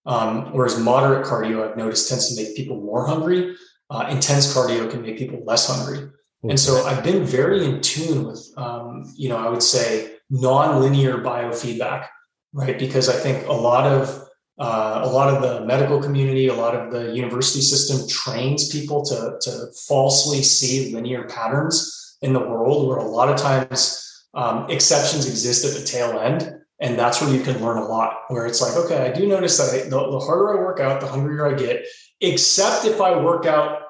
Um, 0.04 0.52
whereas 0.52 0.78
moderate 0.78 1.26
cardio, 1.26 1.68
I've 1.68 1.76
noticed 1.76 2.08
tends 2.08 2.34
to 2.34 2.42
make 2.42 2.56
people 2.56 2.80
more 2.80 3.06
hungry. 3.06 3.56
Uh, 3.88 4.06
intense 4.10 4.54
cardio 4.54 4.90
can 4.90 5.02
make 5.02 5.18
people 5.18 5.42
less 5.44 5.66
hungry. 5.66 6.10
And 6.48 6.60
so 6.60 6.86
I've 6.86 7.02
been 7.02 7.24
very 7.24 7.64
in 7.64 7.80
tune 7.80 8.24
with, 8.24 8.46
um, 8.56 9.12
you 9.16 9.28
know, 9.28 9.36
I 9.36 9.48
would 9.48 9.62
say 9.62 10.15
non-linear 10.30 11.18
biofeedback, 11.18 12.08
right? 12.52 12.78
Because 12.78 13.08
I 13.08 13.14
think 13.14 13.46
a 13.46 13.52
lot 13.52 13.90
of 13.90 14.26
uh, 14.58 15.02
a 15.04 15.08
lot 15.08 15.32
of 15.32 15.42
the 15.42 15.66
medical 15.66 16.00
community, 16.02 16.48
a 16.48 16.54
lot 16.54 16.74
of 16.74 16.90
the 16.90 17.14
university 17.14 17.60
system 17.60 18.08
trains 18.08 18.70
people 18.70 19.04
to, 19.04 19.38
to 19.42 19.66
falsely 19.86 20.42
see 20.42 20.94
linear 20.94 21.24
patterns 21.24 22.16
in 22.22 22.32
the 22.32 22.40
world, 22.40 22.88
where 22.88 22.96
a 22.96 23.04
lot 23.04 23.28
of 23.28 23.36
times 23.36 24.26
um, 24.32 24.68
exceptions 24.70 25.28
exist 25.28 25.64
at 25.64 25.78
the 25.78 25.86
tail 25.86 26.18
end. 26.18 26.54
And 26.80 26.98
that's 26.98 27.20
where 27.20 27.32
you 27.34 27.42
can 27.42 27.62
learn 27.62 27.78
a 27.78 27.84
lot, 27.84 28.22
where 28.28 28.46
it's 28.46 28.60
like, 28.60 28.76
okay, 28.76 29.06
I 29.06 29.12
do 29.12 29.26
notice 29.26 29.56
that 29.58 29.74
I, 29.74 29.88
the, 29.88 30.10
the 30.10 30.18
harder 30.18 30.58
I 30.58 30.62
work 30.62 30.80
out, 30.80 31.00
the 31.00 31.06
hungrier 31.06 31.46
I 31.46 31.54
get, 31.54 31.86
except 32.20 32.84
if 32.84 33.00
I 33.00 33.18
work 33.18 33.46
out 33.46 33.80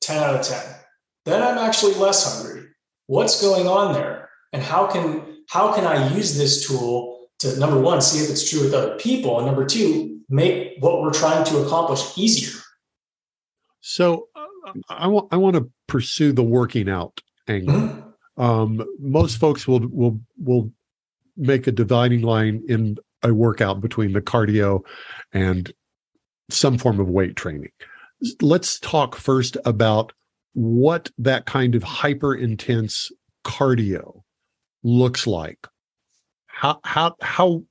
10 0.00 0.22
out 0.22 0.36
of 0.36 0.46
10. 0.46 0.58
Then 1.26 1.42
I'm 1.42 1.58
actually 1.58 1.94
less 1.94 2.24
hungry. 2.24 2.68
What's 3.06 3.42
going 3.42 3.66
on 3.66 3.92
there? 3.92 4.30
And 4.54 4.62
how 4.62 4.86
can 4.86 5.29
how 5.50 5.72
can 5.74 5.84
I 5.84 6.14
use 6.14 6.38
this 6.38 6.66
tool 6.66 7.28
to 7.40 7.58
number 7.58 7.80
one, 7.80 8.00
see 8.00 8.22
if 8.22 8.30
it's 8.30 8.48
true 8.48 8.62
with 8.62 8.72
other 8.72 8.96
people, 8.96 9.38
and 9.38 9.46
number 9.46 9.64
two, 9.64 10.20
make 10.28 10.76
what 10.78 11.02
we're 11.02 11.12
trying 11.12 11.44
to 11.46 11.58
accomplish 11.58 12.16
easier. 12.16 12.60
So 13.80 14.28
uh, 14.36 14.72
I 14.88 15.08
want 15.08 15.28
I 15.32 15.36
want 15.36 15.56
to 15.56 15.68
pursue 15.88 16.32
the 16.32 16.44
working 16.44 16.88
out 16.88 17.20
angle. 17.48 17.74
Mm-hmm. 17.74 18.42
Um, 18.42 18.86
most 19.00 19.38
folks 19.38 19.66
will 19.66 19.80
will 19.88 20.20
will 20.38 20.70
make 21.36 21.66
a 21.66 21.72
dividing 21.72 22.22
line 22.22 22.62
in 22.68 22.96
a 23.22 23.34
workout 23.34 23.80
between 23.80 24.12
the 24.12 24.20
cardio 24.20 24.82
and 25.32 25.72
some 26.48 26.78
form 26.78 27.00
of 27.00 27.08
weight 27.08 27.34
training. 27.34 27.72
Let's 28.40 28.78
talk 28.78 29.16
first 29.16 29.56
about 29.64 30.12
what 30.52 31.10
that 31.18 31.46
kind 31.46 31.74
of 31.74 31.82
hyper 31.82 32.34
intense 32.34 33.10
cardio 33.44 34.22
looks 34.82 35.26
like. 35.26 35.66
How 36.46 36.80
how 36.84 37.16
how 37.20 37.64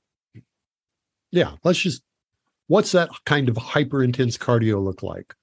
yeah, 1.30 1.52
let's 1.64 1.78
just 1.78 2.02
what's 2.66 2.92
that 2.92 3.10
kind 3.26 3.48
of 3.48 3.56
hyper 3.56 4.02
intense 4.02 4.36
cardio 4.36 4.82
look 4.82 5.02
like? 5.02 5.34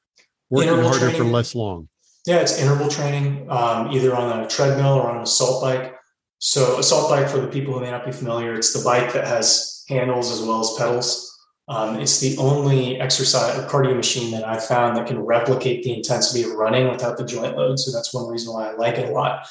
Working 0.49 0.69
interval 0.69 0.89
harder 0.89 1.05
training. 1.09 1.21
for 1.21 1.27
less 1.27 1.55
long. 1.55 1.89
Yeah, 2.25 2.37
it's 2.37 2.59
interval 2.59 2.89
training, 2.89 3.49
um, 3.49 3.91
either 3.91 4.13
on 4.13 4.41
a 4.43 4.47
treadmill 4.47 4.93
or 4.93 5.09
on 5.09 5.17
an 5.17 5.23
assault 5.23 5.61
bike. 5.61 5.95
So, 6.39 6.77
assault 6.77 7.09
bike, 7.09 7.29
for 7.29 7.39
the 7.39 7.47
people 7.47 7.73
who 7.73 7.79
may 7.79 7.89
not 7.89 8.05
be 8.05 8.11
familiar, 8.11 8.53
it's 8.53 8.73
the 8.73 8.83
bike 8.83 9.13
that 9.13 9.25
has 9.25 9.85
handles 9.87 10.31
as 10.31 10.41
well 10.41 10.59
as 10.59 10.73
pedals. 10.77 11.23
Um, 11.69 11.99
it's 11.99 12.19
the 12.19 12.37
only 12.37 12.99
exercise 12.99 13.57
or 13.57 13.67
cardio 13.67 13.95
machine 13.95 14.31
that 14.31 14.47
I've 14.47 14.63
found 14.63 14.95
that 14.95 15.07
can 15.07 15.19
replicate 15.19 15.83
the 15.83 15.93
intensity 15.93 16.43
of 16.43 16.51
running 16.51 16.89
without 16.89 17.17
the 17.17 17.25
joint 17.25 17.57
load. 17.57 17.79
So 17.79 17.91
that's 17.91 18.13
one 18.13 18.27
reason 18.27 18.53
why 18.53 18.69
I 18.69 18.75
like 18.75 18.97
it 18.97 19.09
a 19.09 19.11
lot. 19.11 19.47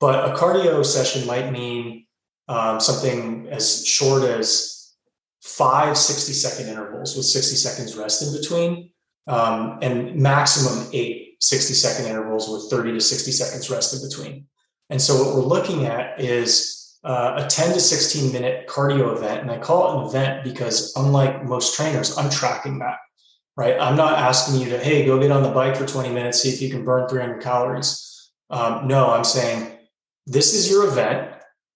But 0.00 0.30
a 0.30 0.34
cardio 0.34 0.84
session 0.84 1.26
might 1.26 1.50
mean 1.50 2.06
um, 2.48 2.80
something 2.80 3.48
as 3.48 3.86
short 3.86 4.24
as 4.24 4.94
five 5.42 5.96
60 5.96 6.32
second 6.32 6.68
intervals 6.68 7.16
with 7.16 7.24
60 7.24 7.56
seconds 7.56 7.96
rest 7.96 8.22
in 8.22 8.38
between, 8.38 8.90
um, 9.26 9.78
and 9.82 10.16
maximum 10.16 10.88
eight 10.92 11.36
60 11.40 11.74
second 11.74 12.06
intervals 12.06 12.48
with 12.48 12.70
30 12.70 12.92
to 12.94 13.00
60 13.00 13.30
seconds 13.30 13.70
rest 13.70 13.94
in 13.94 14.08
between. 14.08 14.46
And 14.90 15.00
so 15.00 15.22
what 15.22 15.34
we're 15.34 15.42
looking 15.42 15.86
at 15.86 16.20
is 16.20 16.98
uh, 17.04 17.44
a 17.44 17.46
10 17.46 17.74
to 17.74 17.80
16 17.80 18.32
minute 18.32 18.66
cardio 18.66 19.16
event. 19.16 19.42
And 19.42 19.50
I 19.50 19.58
call 19.58 19.88
it 19.88 20.02
an 20.02 20.08
event 20.08 20.44
because, 20.44 20.92
unlike 20.96 21.44
most 21.44 21.76
trainers, 21.76 22.16
I'm 22.16 22.30
tracking 22.30 22.78
that, 22.80 22.98
right? 23.56 23.78
I'm 23.80 23.96
not 23.96 24.18
asking 24.18 24.60
you 24.60 24.70
to, 24.70 24.78
hey, 24.78 25.04
go 25.04 25.20
get 25.20 25.30
on 25.30 25.42
the 25.42 25.50
bike 25.50 25.76
for 25.76 25.86
20 25.86 26.10
minutes, 26.10 26.42
see 26.42 26.48
if 26.48 26.60
you 26.60 26.70
can 26.70 26.84
burn 26.84 27.08
300 27.08 27.42
calories. 27.42 28.30
Um, 28.50 28.88
no, 28.88 29.10
I'm 29.10 29.24
saying, 29.24 29.75
this 30.26 30.54
is 30.54 30.70
your 30.70 30.86
event. 30.88 31.32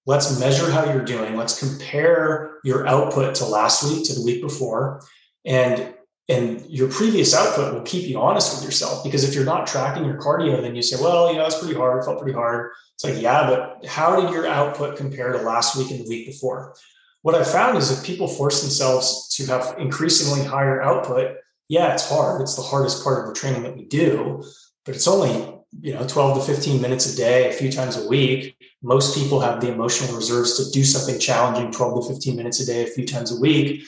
Let's 0.06 0.40
measure 0.40 0.70
how 0.70 0.84
you're 0.84 1.04
doing. 1.04 1.36
Let's 1.36 1.58
compare 1.58 2.58
your 2.64 2.86
output 2.86 3.34
to 3.36 3.44
last 3.44 3.84
week, 3.84 4.04
to 4.06 4.14
the 4.14 4.22
week 4.22 4.42
before. 4.42 5.02
And 5.44 5.94
and 6.28 6.64
your 6.70 6.88
previous 6.88 7.34
output 7.34 7.74
will 7.74 7.82
keep 7.82 8.08
you 8.08 8.20
honest 8.20 8.54
with 8.54 8.64
yourself 8.64 9.02
because 9.02 9.24
if 9.24 9.34
you're 9.34 9.44
not 9.44 9.66
tracking 9.66 10.04
your 10.04 10.16
cardio, 10.16 10.62
then 10.62 10.76
you 10.76 10.82
say, 10.82 10.96
well, 11.02 11.32
you 11.32 11.36
know, 11.36 11.44
it's 11.44 11.58
pretty 11.58 11.74
hard, 11.74 12.00
It 12.00 12.04
felt 12.04 12.20
pretty 12.20 12.36
hard. 12.36 12.70
It's 12.94 13.04
like, 13.04 13.20
yeah, 13.20 13.48
but 13.48 13.84
how 13.84 14.20
did 14.20 14.30
your 14.30 14.46
output 14.46 14.96
compare 14.96 15.32
to 15.32 15.38
last 15.38 15.76
week 15.76 15.90
and 15.90 15.98
the 15.98 16.08
week 16.08 16.26
before? 16.26 16.76
What 17.22 17.34
I 17.34 17.42
found 17.42 17.78
is 17.78 17.90
if 17.90 18.06
people 18.06 18.28
force 18.28 18.62
themselves 18.62 19.28
to 19.36 19.46
have 19.46 19.74
increasingly 19.78 20.44
higher 20.44 20.80
output, 20.80 21.36
yeah, 21.68 21.92
it's 21.92 22.08
hard. 22.08 22.40
It's 22.42 22.54
the 22.54 22.62
hardest 22.62 23.02
part 23.02 23.20
of 23.20 23.26
the 23.26 23.38
training 23.38 23.64
that 23.64 23.76
we 23.76 23.86
do, 23.86 24.44
but 24.84 24.94
it's 24.94 25.08
only 25.08 25.59
you 25.80 25.94
know 25.94 26.06
12 26.06 26.46
to 26.46 26.52
15 26.52 26.80
minutes 26.80 27.12
a 27.12 27.16
day 27.16 27.48
a 27.48 27.52
few 27.52 27.70
times 27.70 27.96
a 27.96 28.08
week 28.08 28.56
most 28.82 29.14
people 29.14 29.40
have 29.40 29.60
the 29.60 29.70
emotional 29.70 30.16
reserves 30.16 30.56
to 30.56 30.70
do 30.70 30.84
something 30.84 31.18
challenging 31.18 31.70
12 31.70 32.08
to 32.08 32.14
15 32.14 32.36
minutes 32.36 32.60
a 32.60 32.66
day 32.66 32.82
a 32.82 32.86
few 32.86 33.06
times 33.06 33.30
a 33.30 33.38
week. 33.38 33.82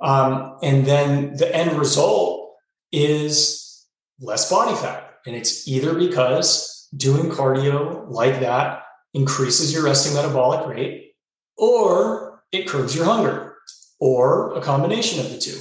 Um, 0.00 0.56
and 0.62 0.86
then 0.86 1.36
the 1.36 1.54
end 1.54 1.78
result 1.78 2.54
is 2.90 3.86
less 4.20 4.50
body 4.50 4.74
fat. 4.74 5.18
And 5.26 5.36
it's 5.36 5.68
either 5.68 5.94
because 5.94 6.88
doing 6.96 7.30
cardio 7.30 8.08
like 8.08 8.40
that 8.40 8.84
increases 9.12 9.72
your 9.72 9.84
resting 9.84 10.14
metabolic 10.14 10.66
rate 10.66 11.12
or 11.56 12.42
it 12.50 12.66
curbs 12.66 12.96
your 12.96 13.04
hunger 13.04 13.56
or 14.00 14.54
a 14.54 14.62
combination 14.62 15.20
of 15.20 15.30
the 15.30 15.38
two. 15.38 15.58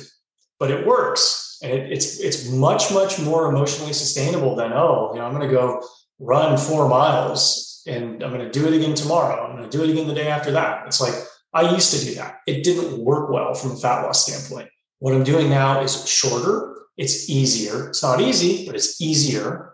But 0.60 0.72
it 0.72 0.88
works 0.88 1.46
and 1.62 1.72
it, 1.72 1.91
it's 1.91 2.20
it's 2.20 2.50
much 2.50 2.91
much 2.91 3.20
more 3.20 3.50
emotionally 3.50 3.93
sustainable 3.93 4.56
than 4.56 4.74
oh 4.74 5.12
you 5.13 5.20
know 5.20 5.26
i'm 5.26 5.34
going 5.34 5.48
to 5.48 5.54
go 5.54 5.82
run 6.20 6.58
four 6.58 6.88
miles 6.88 7.82
and 7.88 8.24
i'm 8.24 8.32
going 8.32 8.46
to 8.46 8.52
do 8.52 8.67
it 8.67 8.74
again 8.74 8.93
tomorrow. 8.93 9.46
I'm 9.46 9.56
going 9.56 9.70
to 9.70 9.78
do 9.78 9.84
it 9.84 9.89
again 9.89 10.08
the 10.08 10.13
day 10.13 10.28
after 10.28 10.52
that. 10.52 10.86
It's 10.88 11.02
like 11.02 11.13
i 11.54 11.72
used 11.74 11.98
to 11.98 12.06
do 12.06 12.15
that. 12.15 12.39
It 12.46 12.63
didn't 12.63 13.00
work 13.00 13.30
well 13.30 13.54
from 13.54 13.72
a 13.72 13.76
fat 13.76 14.04
loss 14.04 14.26
standpoint. 14.26 14.70
What 15.00 15.13
i'm 15.13 15.24
doing 15.24 15.50
now 15.50 15.82
is 15.82 16.08
shorter. 16.08 16.76
It's 16.98 17.30
easier. 17.30 17.89
It's 17.89 18.04
not 18.04 18.22
easy 18.22 18.65
but 18.65 18.76
it's 18.76 19.02
easier. 19.02 19.74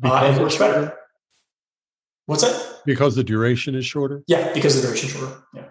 Because 0.00 0.36
uh, 0.36 0.40
it 0.40 0.42
works 0.42 0.56
better. 0.56 0.96
what's 2.26 2.42
that? 2.42 2.80
Because 2.84 3.14
the 3.14 3.24
duration 3.24 3.74
is 3.74 3.86
shorter? 3.86 4.22
Yeah 4.26 4.52
because 4.52 4.76
the 4.76 4.82
duration 4.82 5.08
is 5.08 5.16
shorter. 5.16 5.42
Yeah. 5.54 5.64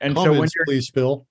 And 0.00 0.14
Comments, 0.14 0.36
so 0.36 0.40
when 0.40 0.48
you're 0.54 0.64
please 0.66 0.90
phil 0.90 1.26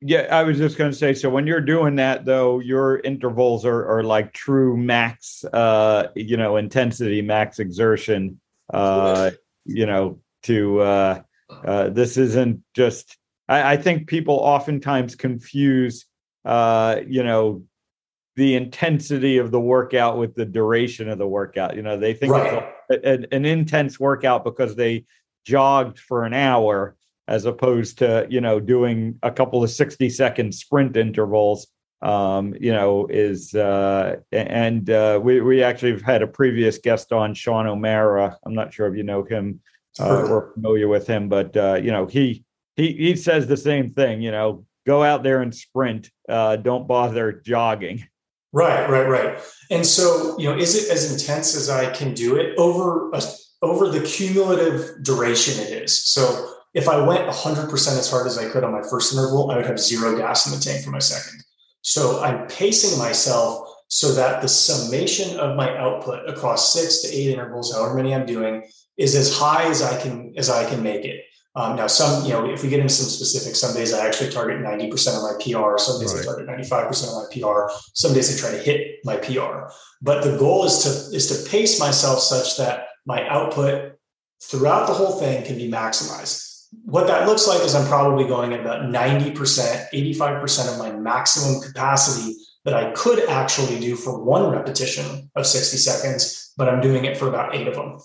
yeah, 0.00 0.26
I 0.30 0.42
was 0.42 0.58
just 0.58 0.76
going 0.76 0.90
to 0.90 0.96
say. 0.96 1.14
So 1.14 1.30
when 1.30 1.46
you're 1.46 1.60
doing 1.60 1.96
that, 1.96 2.24
though, 2.24 2.58
your 2.58 3.00
intervals 3.00 3.64
are, 3.64 3.86
are 3.86 4.02
like 4.02 4.32
true 4.32 4.76
max, 4.76 5.44
uh, 5.52 6.08
you 6.14 6.36
know, 6.36 6.56
intensity, 6.56 7.22
max 7.22 7.58
exertion. 7.58 8.40
Uh, 8.72 9.30
you 9.64 9.86
know, 9.86 10.20
to 10.42 10.80
uh, 10.80 11.22
uh, 11.64 11.88
this 11.88 12.16
isn't 12.16 12.62
just. 12.74 13.16
I, 13.48 13.72
I 13.72 13.76
think 13.76 14.08
people 14.08 14.34
oftentimes 14.34 15.14
confuse, 15.14 16.06
uh, 16.44 17.00
you 17.06 17.22
know, 17.22 17.62
the 18.34 18.54
intensity 18.54 19.38
of 19.38 19.50
the 19.50 19.60
workout 19.60 20.18
with 20.18 20.34
the 20.34 20.44
duration 20.44 21.08
of 21.08 21.18
the 21.18 21.26
workout. 21.26 21.74
You 21.74 21.82
know, 21.82 21.96
they 21.96 22.12
think 22.12 22.32
right. 22.32 22.72
it's 22.90 23.06
a, 23.06 23.34
an 23.34 23.44
intense 23.44 23.98
workout 23.98 24.44
because 24.44 24.76
they 24.76 25.06
jogged 25.44 25.98
for 25.98 26.24
an 26.24 26.34
hour 26.34 26.96
as 27.28 27.44
opposed 27.44 27.98
to 27.98 28.26
you 28.28 28.40
know 28.40 28.60
doing 28.60 29.18
a 29.22 29.30
couple 29.30 29.62
of 29.62 29.70
60 29.70 30.08
second 30.10 30.54
sprint 30.54 30.96
intervals 30.96 31.66
um, 32.02 32.54
you 32.60 32.72
know 32.72 33.06
is 33.08 33.54
uh, 33.54 34.16
and 34.32 34.90
uh, 34.90 35.18
we 35.22 35.40
we 35.40 35.62
actually 35.62 35.92
have 35.92 36.02
had 36.02 36.22
a 36.22 36.26
previous 36.26 36.78
guest 36.78 37.12
on 37.12 37.34
Sean 37.34 37.66
O'Mara. 37.66 38.36
I'm 38.44 38.54
not 38.54 38.72
sure 38.72 38.86
if 38.86 38.96
you 38.96 39.02
know 39.02 39.24
him 39.24 39.60
uh, 39.98 40.28
or 40.28 40.52
familiar 40.52 40.88
with 40.88 41.06
him 41.06 41.28
but 41.28 41.56
uh, 41.56 41.74
you 41.82 41.90
know 41.90 42.06
he 42.06 42.44
he 42.76 42.92
he 42.92 43.16
says 43.16 43.46
the 43.46 43.56
same 43.56 43.90
thing 43.90 44.20
you 44.20 44.30
know 44.30 44.64
go 44.86 45.02
out 45.02 45.22
there 45.22 45.42
and 45.42 45.54
sprint 45.54 46.10
uh, 46.28 46.56
don't 46.56 46.86
bother 46.86 47.32
jogging. 47.32 48.06
Right 48.52 48.88
right 48.88 49.08
right. 49.08 49.38
And 49.70 49.84
so 49.84 50.38
you 50.38 50.50
know 50.50 50.56
is 50.56 50.74
it 50.76 50.92
as 50.92 51.12
intense 51.12 51.56
as 51.56 51.68
I 51.70 51.90
can 51.90 52.14
do 52.14 52.36
it? 52.36 52.54
Over 52.56 53.10
a, 53.12 53.22
over 53.62 53.88
the 53.88 54.00
cumulative 54.00 55.02
duration 55.02 55.62
it 55.62 55.82
is. 55.82 55.98
So 55.98 56.55
if 56.74 56.88
I 56.88 57.00
went 57.00 57.28
100% 57.28 57.72
as 57.72 58.10
hard 58.10 58.26
as 58.26 58.38
I 58.38 58.48
could 58.48 58.64
on 58.64 58.72
my 58.72 58.82
first 58.82 59.12
interval, 59.12 59.50
I 59.50 59.56
would 59.56 59.66
have 59.66 59.80
zero 59.80 60.16
gas 60.16 60.46
in 60.46 60.52
the 60.52 60.62
tank 60.62 60.84
for 60.84 60.90
my 60.90 60.98
second. 60.98 61.42
So 61.82 62.22
I'm 62.22 62.46
pacing 62.48 62.98
myself 62.98 63.68
so 63.88 64.12
that 64.14 64.42
the 64.42 64.48
summation 64.48 65.38
of 65.38 65.56
my 65.56 65.76
output 65.78 66.28
across 66.28 66.72
six 66.72 67.02
to 67.02 67.08
eight 67.08 67.32
intervals, 67.32 67.72
however 67.72 67.94
many 67.94 68.14
I'm 68.14 68.26
doing, 68.26 68.64
is 68.96 69.14
as 69.14 69.36
high 69.36 69.64
as 69.64 69.82
I 69.82 70.00
can 70.00 70.34
as 70.36 70.50
I 70.50 70.68
can 70.68 70.82
make 70.82 71.04
it. 71.04 71.22
Um, 71.54 71.76
now, 71.76 71.86
some 71.86 72.24
you 72.24 72.32
know, 72.32 72.50
if 72.50 72.62
we 72.62 72.68
get 72.68 72.80
into 72.80 72.92
some 72.92 73.08
specifics, 73.08 73.60
some 73.60 73.74
days 73.74 73.94
I 73.94 74.06
actually 74.06 74.30
target 74.30 74.58
90% 74.58 75.16
of 75.16 75.22
my 75.22 75.34
PR. 75.40 75.78
Some 75.78 76.00
days 76.00 76.12
right. 76.12 76.22
I 76.22 76.24
target 76.24 76.48
95% 76.48 77.08
of 77.08 77.14
my 77.14 77.26
PR. 77.32 77.72
Some 77.94 78.12
days 78.12 78.36
I 78.36 78.38
try 78.38 78.56
to 78.56 78.62
hit 78.62 78.98
my 79.04 79.16
PR. 79.16 79.72
But 80.02 80.24
the 80.24 80.36
goal 80.36 80.64
is 80.64 80.80
to 80.80 81.16
is 81.16 81.28
to 81.28 81.48
pace 81.48 81.78
myself 81.78 82.18
such 82.18 82.56
that 82.58 82.88
my 83.06 83.26
output 83.28 83.92
throughout 84.42 84.86
the 84.86 84.94
whole 84.94 85.18
thing 85.18 85.44
can 85.46 85.56
be 85.56 85.70
maximized 85.70 86.45
what 86.84 87.06
that 87.06 87.26
looks 87.26 87.46
like 87.46 87.62
is 87.62 87.74
I'm 87.74 87.86
probably 87.86 88.26
going 88.26 88.52
at 88.52 88.60
about 88.60 88.82
90%, 88.82 89.34
85% 89.92 90.72
of 90.72 90.78
my 90.78 90.92
maximum 90.92 91.60
capacity 91.60 92.34
that 92.64 92.74
I 92.74 92.90
could 92.92 93.28
actually 93.28 93.78
do 93.78 93.94
for 93.96 94.22
one 94.22 94.50
repetition 94.50 95.30
of 95.36 95.46
60 95.46 95.76
seconds, 95.76 96.52
but 96.56 96.68
I'm 96.68 96.80
doing 96.80 97.04
it 97.04 97.16
for 97.16 97.28
about 97.28 97.54
eight 97.54 97.68
of 97.68 97.74
them. 97.74 97.98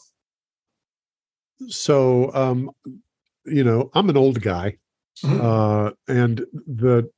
So, 1.67 2.34
um, 2.34 2.71
you 3.45 3.63
know, 3.63 3.89
I'm 3.93 4.10
an 4.10 4.17
old 4.17 4.41
guy, 4.41 4.78
mm-hmm. 5.24 5.41
uh, 5.41 5.91
and 6.08 6.45
the 6.54 7.10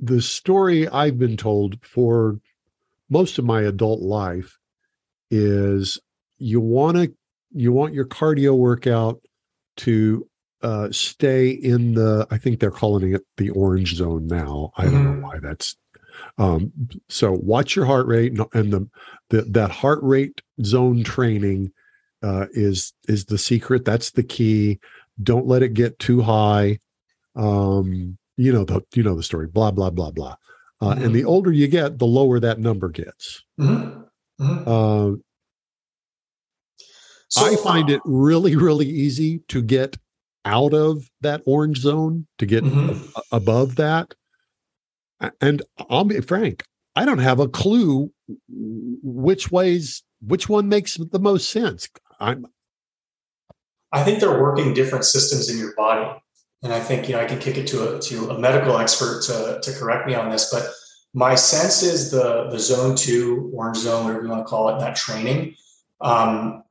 the 0.00 0.22
story 0.22 0.88
I've 0.88 1.18
been 1.18 1.36
told 1.36 1.78
for 1.84 2.40
most 3.10 3.38
of 3.38 3.44
my 3.44 3.62
adult 3.62 4.00
life 4.00 4.58
is 5.30 5.98
you 6.38 6.60
want 6.60 6.96
to 6.96 7.12
you 7.52 7.72
want 7.72 7.94
your 7.94 8.04
cardio 8.04 8.56
workout 8.56 9.20
to 9.78 10.28
uh, 10.62 10.88
stay 10.90 11.50
in 11.50 11.94
the 11.94 12.26
i 12.30 12.38
think 12.38 12.58
they're 12.58 12.70
calling 12.70 13.14
it 13.14 13.22
the 13.36 13.50
orange 13.50 13.94
zone 13.94 14.26
now 14.26 14.72
i 14.76 14.84
don't 14.84 14.94
mm-hmm. 14.94 15.20
know 15.20 15.26
why 15.26 15.38
that's 15.38 15.76
um, 16.38 16.72
so 17.08 17.32
watch 17.32 17.76
your 17.76 17.84
heart 17.84 18.08
rate 18.08 18.32
and, 18.32 18.44
and 18.52 18.72
the, 18.72 18.88
the, 19.30 19.42
that 19.42 19.70
heart 19.70 20.00
rate 20.02 20.42
zone 20.64 21.04
training 21.04 21.72
uh, 22.24 22.46
is 22.52 22.92
is 23.06 23.26
the 23.26 23.38
secret 23.38 23.84
that's 23.84 24.10
the 24.10 24.24
key 24.24 24.80
don't 25.22 25.46
let 25.46 25.62
it 25.62 25.74
get 25.74 25.98
too 26.00 26.20
high 26.20 26.78
um, 27.36 28.18
you 28.36 28.52
know 28.52 28.64
the 28.64 28.80
you 28.94 29.02
know 29.04 29.14
the 29.14 29.22
story 29.22 29.46
blah 29.46 29.70
blah 29.70 29.90
blah 29.90 30.10
blah 30.10 30.34
uh, 30.80 30.86
mm-hmm. 30.86 31.04
and 31.04 31.14
the 31.14 31.24
older 31.24 31.52
you 31.52 31.68
get 31.68 31.98
the 31.98 32.06
lower 32.06 32.40
that 32.40 32.58
number 32.58 32.88
gets 32.88 33.44
mm-hmm. 33.60 34.02
mm-hmm. 34.42 34.68
Uh, 34.68 35.16
so, 37.28 37.44
I 37.44 37.56
find 37.56 37.90
it 37.90 38.00
really, 38.04 38.56
really 38.56 38.88
easy 38.88 39.40
to 39.48 39.60
get 39.60 39.98
out 40.48 40.72
of 40.72 41.08
that 41.20 41.42
orange 41.44 41.78
zone, 41.78 42.26
to 42.38 42.46
get 42.46 42.64
mm-hmm. 42.64 43.04
a- 43.14 43.36
above 43.36 43.76
that. 43.76 44.14
And 45.40 45.62
I'll 45.90 46.04
be 46.04 46.20
frank, 46.20 46.64
I 46.96 47.04
don't 47.04 47.18
have 47.18 47.38
a 47.38 47.48
clue 47.48 48.10
which 48.48 49.50
ways, 49.50 50.02
which 50.20 50.48
one 50.48 50.68
makes 50.68 50.96
the 50.96 51.18
most 51.18 51.50
sense. 51.50 51.88
I'm, 52.18 52.46
I 53.92 54.02
think 54.02 54.20
they're 54.20 54.42
working 54.42 54.74
different 54.74 55.04
systems 55.04 55.50
in 55.50 55.58
your 55.58 55.74
body. 55.76 56.08
And 56.62 56.72
I 56.72 56.80
think, 56.80 57.08
you 57.08 57.14
know, 57.14 57.20
I 57.20 57.26
can 57.26 57.38
kick 57.38 57.56
it 57.56 57.66
to 57.68 57.96
a, 57.96 58.00
to 58.00 58.30
a 58.30 58.38
medical 58.38 58.78
expert 58.78 59.22
to, 59.26 59.60
to 59.62 59.78
correct 59.78 60.06
me 60.06 60.14
on 60.14 60.30
this, 60.30 60.50
but 60.52 60.64
my 61.14 61.34
sense 61.34 61.82
is 61.82 62.10
the, 62.10 62.48
the 62.50 62.58
zone 62.58 62.96
two, 62.96 63.50
orange 63.54 63.78
zone, 63.78 64.04
whatever 64.04 64.24
you 64.24 64.30
want 64.30 64.44
to 64.46 64.50
call 64.50 64.68
it, 64.68 64.80
that 64.80 64.96
training, 64.96 65.54
um, 66.00 66.62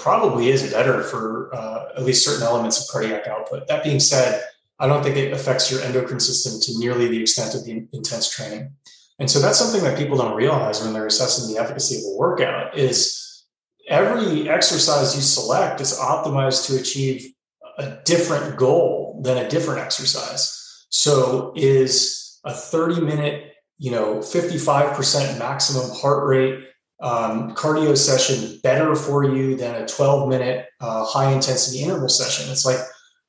probably 0.00 0.50
is 0.50 0.72
better 0.72 1.02
for 1.02 1.54
uh, 1.54 1.90
at 1.96 2.04
least 2.04 2.24
certain 2.24 2.42
elements 2.42 2.80
of 2.80 2.90
cardiac 2.90 3.26
output. 3.26 3.68
That 3.68 3.84
being 3.84 4.00
said, 4.00 4.42
I 4.78 4.86
don't 4.86 5.02
think 5.02 5.16
it 5.16 5.32
affects 5.32 5.70
your 5.70 5.82
endocrine 5.82 6.20
system 6.20 6.60
to 6.62 6.78
nearly 6.80 7.06
the 7.08 7.20
extent 7.20 7.54
of 7.54 7.64
the 7.64 7.86
intense 7.92 8.34
training. 8.34 8.72
And 9.18 9.30
so 9.30 9.38
that's 9.38 9.58
something 9.58 9.82
that 9.82 9.98
people 9.98 10.16
don't 10.16 10.34
realize 10.34 10.82
when 10.82 10.94
they're 10.94 11.06
assessing 11.06 11.52
the 11.52 11.60
efficacy 11.60 11.96
of 11.96 12.14
a 12.14 12.16
workout 12.16 12.76
is 12.76 13.44
every 13.86 14.48
exercise 14.48 15.14
you 15.14 15.20
select 15.20 15.82
is 15.82 15.98
optimized 15.98 16.66
to 16.68 16.80
achieve 16.80 17.32
a 17.76 17.98
different 18.04 18.56
goal 18.56 19.20
than 19.22 19.36
a 19.36 19.48
different 19.50 19.80
exercise. 19.80 20.86
So 20.88 21.52
is 21.54 22.40
a 22.44 22.54
30 22.54 23.02
minute, 23.02 23.52
you 23.76 23.90
know, 23.90 24.18
55% 24.18 25.38
maximum 25.38 25.90
heart 25.90 26.26
rate 26.26 26.69
um, 27.02 27.54
cardio 27.54 27.96
session 27.96 28.58
better 28.62 28.94
for 28.94 29.24
you 29.24 29.56
than 29.56 29.74
a 29.74 29.86
12 29.86 30.28
minute 30.28 30.66
uh, 30.80 31.04
high 31.04 31.32
intensity 31.32 31.82
interval 31.82 32.08
session? 32.08 32.50
It's 32.50 32.64
like, 32.64 32.78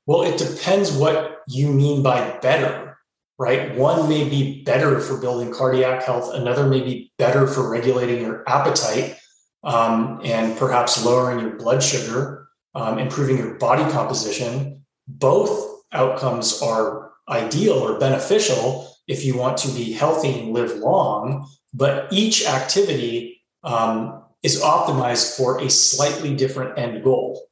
well, 0.06 0.24
it 0.24 0.38
depends 0.38 0.92
what 0.92 1.40
you 1.48 1.72
mean 1.72 2.04
by 2.04 2.38
better, 2.40 2.98
right? 3.38 3.76
One 3.76 4.10
may 4.10 4.28
be 4.28 4.64
better 4.64 5.00
for 5.00 5.18
building 5.18 5.54
cardiac 5.54 6.04
health, 6.04 6.34
another 6.34 6.68
may 6.68 6.82
be 6.82 7.12
better 7.18 7.48
for 7.48 7.70
regulating 7.70 8.22
your 8.22 8.44
appetite 8.48 9.18
um, 9.64 10.20
and 10.24 10.58
perhaps 10.58 11.04
lowering 11.06 11.40
your 11.40 11.56
blood 11.58 11.84
sugar, 11.84 12.48
um, 12.74 12.98
improving 13.00 13.38
your 13.38 13.56
body 13.56 13.90
composition. 13.92 14.84
Both 15.08 15.82
outcomes 15.92 16.62
are 16.62 17.12
ideal 17.30 17.74
or 17.74 18.00
beneficial 18.00 18.92
if 19.08 19.26
you 19.26 19.38
want 19.38 19.58
to 19.58 19.68
be 19.70 19.92
healthy 19.92 20.40
and 20.40 20.54
live 20.54 20.78
long, 20.78 21.48
but 21.74 22.12
each 22.12 22.46
activity 22.46 23.41
um, 23.64 24.24
is 24.44 24.62
optimized 24.62 25.38
for 25.38 25.62
a 25.62 25.70
slightly 25.70 26.36
different 26.36 26.78
end 26.78 27.04
goal. 27.04 27.48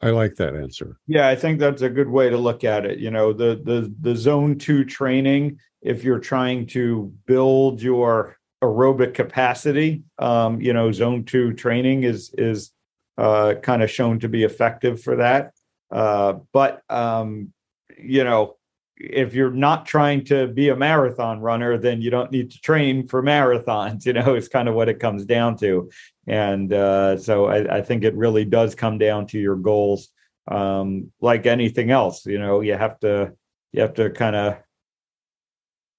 I 0.00 0.10
like 0.10 0.36
that 0.36 0.54
answer. 0.54 0.98
Yeah, 1.06 1.28
I 1.28 1.34
think 1.34 1.58
that's 1.58 1.82
a 1.82 1.88
good 1.88 2.08
way 2.08 2.30
to 2.30 2.36
look 2.36 2.62
at 2.62 2.86
it. 2.86 2.98
You 2.98 3.10
know, 3.10 3.32
the 3.32 3.60
the 3.64 3.92
the 4.00 4.14
zone 4.14 4.56
2 4.58 4.84
training 4.84 5.58
if 5.82 6.04
you're 6.04 6.20
trying 6.20 6.66
to 6.66 7.12
build 7.26 7.80
your 7.82 8.36
aerobic 8.62 9.14
capacity, 9.14 10.02
um, 10.18 10.60
you 10.60 10.72
know, 10.72 10.92
zone 10.92 11.24
2 11.24 11.54
training 11.54 12.04
is 12.04 12.32
is 12.38 12.70
uh, 13.16 13.54
kind 13.62 13.82
of 13.82 13.90
shown 13.90 14.20
to 14.20 14.28
be 14.28 14.44
effective 14.44 15.02
for 15.02 15.16
that. 15.16 15.52
Uh, 15.90 16.34
but 16.52 16.82
um, 16.88 17.52
you 17.98 18.22
know, 18.22 18.56
if 19.00 19.32
you're 19.32 19.52
not 19.52 19.86
trying 19.86 20.24
to 20.24 20.48
be 20.48 20.70
a 20.70 20.76
marathon 20.76 21.40
runner, 21.40 21.78
then 21.78 22.02
you 22.02 22.10
don't 22.10 22.32
need 22.32 22.50
to 22.50 22.60
train 22.60 23.06
for 23.06 23.22
marathons. 23.24 24.04
You 24.04 24.12
know, 24.12 24.34
it's 24.34 24.48
kind 24.48 24.68
of 24.68 24.74
what 24.74 24.88
it 24.88 25.00
comes 25.00 25.24
down 25.24 25.56
to. 25.58 25.90
And 26.26 26.72
uh, 26.72 27.16
so 27.18 27.46
I, 27.46 27.78
I, 27.78 27.82
think 27.82 28.04
it 28.04 28.14
really 28.14 28.44
does 28.44 28.74
come 28.74 28.98
down 28.98 29.26
to 29.28 29.38
your 29.38 29.56
goals. 29.56 30.08
Um, 30.46 31.12
like 31.20 31.46
anything 31.46 31.90
else, 31.90 32.24
you 32.26 32.38
know, 32.38 32.60
you 32.60 32.74
have 32.74 32.98
to 33.00 33.32
you 33.72 33.82
have 33.82 33.94
to 33.94 34.10
kind 34.10 34.34
of 34.34 34.58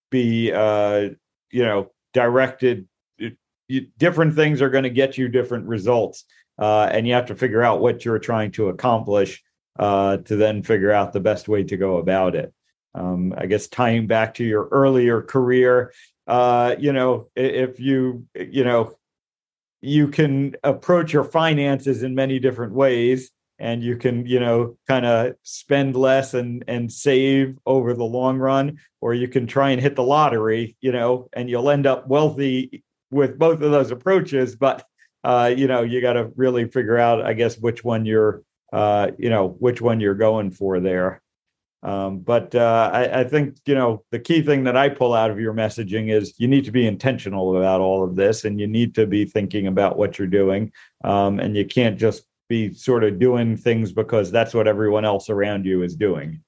be 0.10 0.52
uh, 0.52 1.10
you 1.52 1.66
know 1.66 1.92
directed. 2.14 2.88
You, 3.68 3.86
different 4.00 4.34
things 4.34 4.64
are 4.64 4.72
going 4.72 4.86
to 4.86 4.90
get 4.90 5.20
you 5.20 5.28
different 5.28 5.68
results, 5.68 6.26
uh, 6.58 6.90
and 6.92 7.08
you 7.08 7.14
have 7.14 7.28
to 7.28 7.36
figure 7.36 7.62
out 7.62 7.82
what 7.82 8.04
you're 8.04 8.18
trying 8.18 8.50
to 8.54 8.70
accomplish 8.70 9.44
uh, 9.78 10.18
to 10.18 10.36
then 10.36 10.64
figure 10.64 10.92
out 10.92 11.14
the 11.14 11.20
best 11.20 11.48
way 11.48 11.64
to 11.64 11.78
go 11.78 11.98
about 11.98 12.36
it 12.36 12.52
um, 12.96 13.34
I 13.38 13.46
guess 13.46 13.68
tying 13.68 14.08
back 14.08 14.36
to 14.36 14.44
your 14.44 14.68
earlier 14.72 15.22
career, 15.22 15.94
uh, 16.28 16.76
you 16.78 16.94
know, 16.94 17.30
if 17.36 17.80
you, 17.80 18.26
you 18.36 18.64
know, 18.64 18.96
you 19.82 20.08
can 20.08 20.56
approach 20.64 21.14
your 21.14 21.24
finances 21.24 22.04
in 22.04 22.14
many 22.16 22.40
different 22.40 22.74
ways 22.74 23.32
and 23.60 23.84
you 23.84 23.98
can 23.98 24.26
you 24.26 24.40
know 24.40 24.78
kind 24.88 25.06
of 25.06 25.36
spend 25.44 25.96
less 25.96 26.34
and 26.34 26.64
and 26.68 26.92
save 26.92 27.58
over 27.66 27.94
the 27.94 28.04
long 28.04 28.38
run 28.38 28.78
or 29.02 29.14
you 29.14 29.28
can 29.28 29.46
try 29.46 29.70
and 29.70 29.82
hit 29.82 29.96
the 29.96 30.04
lottery 30.04 30.76
you 30.82 30.92
know 30.92 31.30
and 31.34 31.50
you'll 31.50 31.70
end 31.70 31.86
up 31.86 32.08
wealthy 32.08 32.84
with 33.12 33.38
both 33.38 33.62
of 33.62 33.72
those 33.72 33.92
approaches 33.92 34.56
but 34.56 34.86
uh 35.24 35.54
you 35.56 35.68
know 35.68 35.82
you 35.82 36.02
got 36.02 36.14
to 36.14 36.32
really 36.36 36.68
figure 36.68 36.98
out 36.98 37.26
i 37.26 37.34
guess 37.34 37.58
which 37.58 37.84
one 37.84 38.06
you're 38.06 38.42
uh 38.74 39.12
you 39.18 39.30
know 39.30 39.50
which 39.60 39.82
one 39.82 40.00
you're 40.00 40.16
going 40.16 40.52
for 40.52 40.80
there 40.80 41.22
um, 41.82 42.20
but 42.20 42.54
uh, 42.56 42.90
I, 42.92 43.22
I, 43.22 43.24
think 43.24 43.58
you 43.66 43.74
know 43.74 44.04
the 44.12 44.20
key 44.20 44.42
thing 44.42 44.66
that 44.66 44.76
I 44.76 44.90
pull 44.90 45.14
out 45.14 45.32
of 45.32 45.40
your 45.40 45.54
messaging 45.54 46.12
is 46.12 46.34
you 46.38 46.48
need 46.48 46.66
to 46.66 46.72
be 46.72 46.86
intentional 46.86 47.56
about 47.56 47.80
all 47.80 48.04
of 48.04 48.18
this, 48.18 48.44
and 48.44 48.60
you 48.60 48.68
need 48.68 48.94
to 48.96 49.08
be 49.08 49.24
thinking 49.24 49.68
about 49.68 49.98
what 49.98 50.20
you're 50.20 50.28
doing, 50.28 50.74
um, 51.06 51.40
and 51.40 51.56
you 51.56 51.66
can't 51.66 51.98
just 51.98 52.24
be 52.50 52.74
sort 52.74 53.06
of 53.06 53.18
doing 53.18 53.56
things 53.56 53.94
because 53.94 54.30
that's 54.30 54.54
what 54.54 54.68
everyone 54.68 55.06
else 55.06 55.30
around 55.30 55.66
you 55.66 55.82
is 55.82 55.96
doing. 55.96 56.42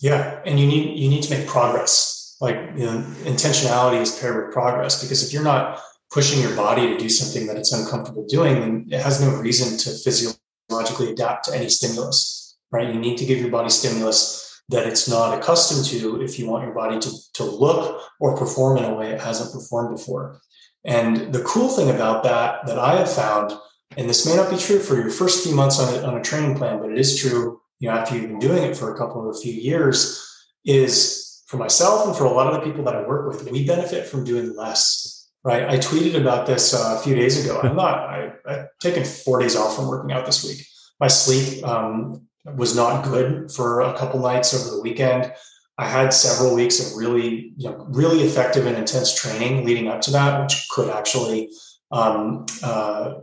Yeah, 0.00 0.40
and 0.44 0.58
you 0.58 0.66
need 0.66 0.98
you 0.98 1.08
need 1.08 1.22
to 1.22 1.38
make 1.38 1.46
progress. 1.46 2.36
Like 2.40 2.56
you 2.76 2.86
know, 2.86 2.98
intentionality 3.22 4.00
is 4.00 4.18
paired 4.18 4.46
with 4.46 4.52
progress 4.52 5.00
because 5.00 5.24
if 5.24 5.32
you're 5.32 5.44
not 5.44 5.80
pushing 6.10 6.42
your 6.42 6.56
body 6.56 6.88
to 6.88 6.98
do 6.98 7.08
something 7.08 7.46
that 7.46 7.56
it's 7.56 7.72
uncomfortable 7.72 8.26
doing, 8.26 8.58
then 8.58 8.86
it 8.90 9.00
has 9.00 9.20
no 9.20 9.36
reason 9.36 9.78
to 9.78 9.90
physiologically 9.90 11.12
adapt 11.12 11.44
to 11.44 11.54
any 11.54 11.68
stimulus. 11.68 12.58
Right? 12.72 12.92
You 12.92 12.98
need 12.98 13.16
to 13.18 13.24
give 13.24 13.38
your 13.38 13.50
body 13.50 13.68
stimulus 13.68 14.51
that 14.72 14.86
it's 14.86 15.08
not 15.08 15.38
accustomed 15.38 15.84
to 15.86 16.20
if 16.22 16.38
you 16.38 16.46
want 16.46 16.64
your 16.64 16.74
body 16.74 16.98
to, 16.98 17.10
to 17.34 17.44
look 17.44 18.02
or 18.20 18.36
perform 18.36 18.78
in 18.78 18.84
a 18.84 18.94
way 18.94 19.12
it 19.12 19.20
hasn't 19.20 19.52
performed 19.52 19.96
before. 19.96 20.40
And 20.84 21.32
the 21.32 21.42
cool 21.42 21.68
thing 21.68 21.90
about 21.90 22.24
that, 22.24 22.66
that 22.66 22.78
I 22.78 22.96
have 22.96 23.12
found, 23.12 23.52
and 23.96 24.08
this 24.08 24.26
may 24.26 24.34
not 24.34 24.50
be 24.50 24.56
true 24.56 24.80
for 24.80 24.96
your 24.96 25.10
first 25.10 25.44
few 25.44 25.54
months 25.54 25.78
on 25.78 25.94
a, 25.94 26.06
on 26.06 26.16
a 26.16 26.22
training 26.22 26.56
plan, 26.56 26.80
but 26.80 26.90
it 26.90 26.98
is 26.98 27.16
true, 27.16 27.60
you 27.78 27.88
know, 27.88 27.94
after 27.94 28.16
you've 28.16 28.28
been 28.28 28.38
doing 28.38 28.64
it 28.64 28.76
for 28.76 28.92
a 28.92 28.98
couple 28.98 29.28
of 29.28 29.36
a 29.36 29.38
few 29.38 29.52
years, 29.52 30.18
is 30.64 31.42
for 31.46 31.58
myself 31.58 32.06
and 32.06 32.16
for 32.16 32.24
a 32.24 32.32
lot 32.32 32.52
of 32.52 32.54
the 32.54 32.66
people 32.66 32.84
that 32.84 32.96
I 32.96 33.06
work 33.06 33.28
with, 33.28 33.50
we 33.50 33.66
benefit 33.66 34.06
from 34.06 34.24
doing 34.24 34.56
less. 34.56 35.28
Right. 35.44 35.68
I 35.68 35.76
tweeted 35.78 36.14
about 36.14 36.46
this 36.46 36.72
uh, 36.72 36.96
a 36.96 37.02
few 37.02 37.16
days 37.16 37.44
ago. 37.44 37.60
I'm 37.60 37.74
not, 37.74 37.98
I, 37.98 38.32
I've 38.46 38.66
taken 38.80 39.04
four 39.04 39.40
days 39.40 39.56
off 39.56 39.74
from 39.74 39.88
working 39.88 40.12
out 40.12 40.24
this 40.24 40.44
week. 40.44 40.64
My 41.00 41.08
sleep 41.08 41.66
um, 41.66 42.28
was 42.44 42.74
not 42.74 43.04
good 43.04 43.50
for 43.50 43.80
a 43.80 43.96
couple 43.96 44.20
nights 44.20 44.54
over 44.54 44.74
the 44.74 44.82
weekend. 44.82 45.32
I 45.78 45.88
had 45.88 46.12
several 46.12 46.54
weeks 46.54 46.80
of 46.80 46.96
really, 46.96 47.52
you 47.56 47.70
know, 47.70 47.86
really 47.88 48.22
effective 48.22 48.66
and 48.66 48.76
intense 48.76 49.14
training 49.14 49.64
leading 49.64 49.88
up 49.88 50.00
to 50.02 50.10
that, 50.12 50.42
which 50.42 50.66
could 50.70 50.90
actually 50.90 51.50
um, 51.90 52.46
uh, 52.62 53.14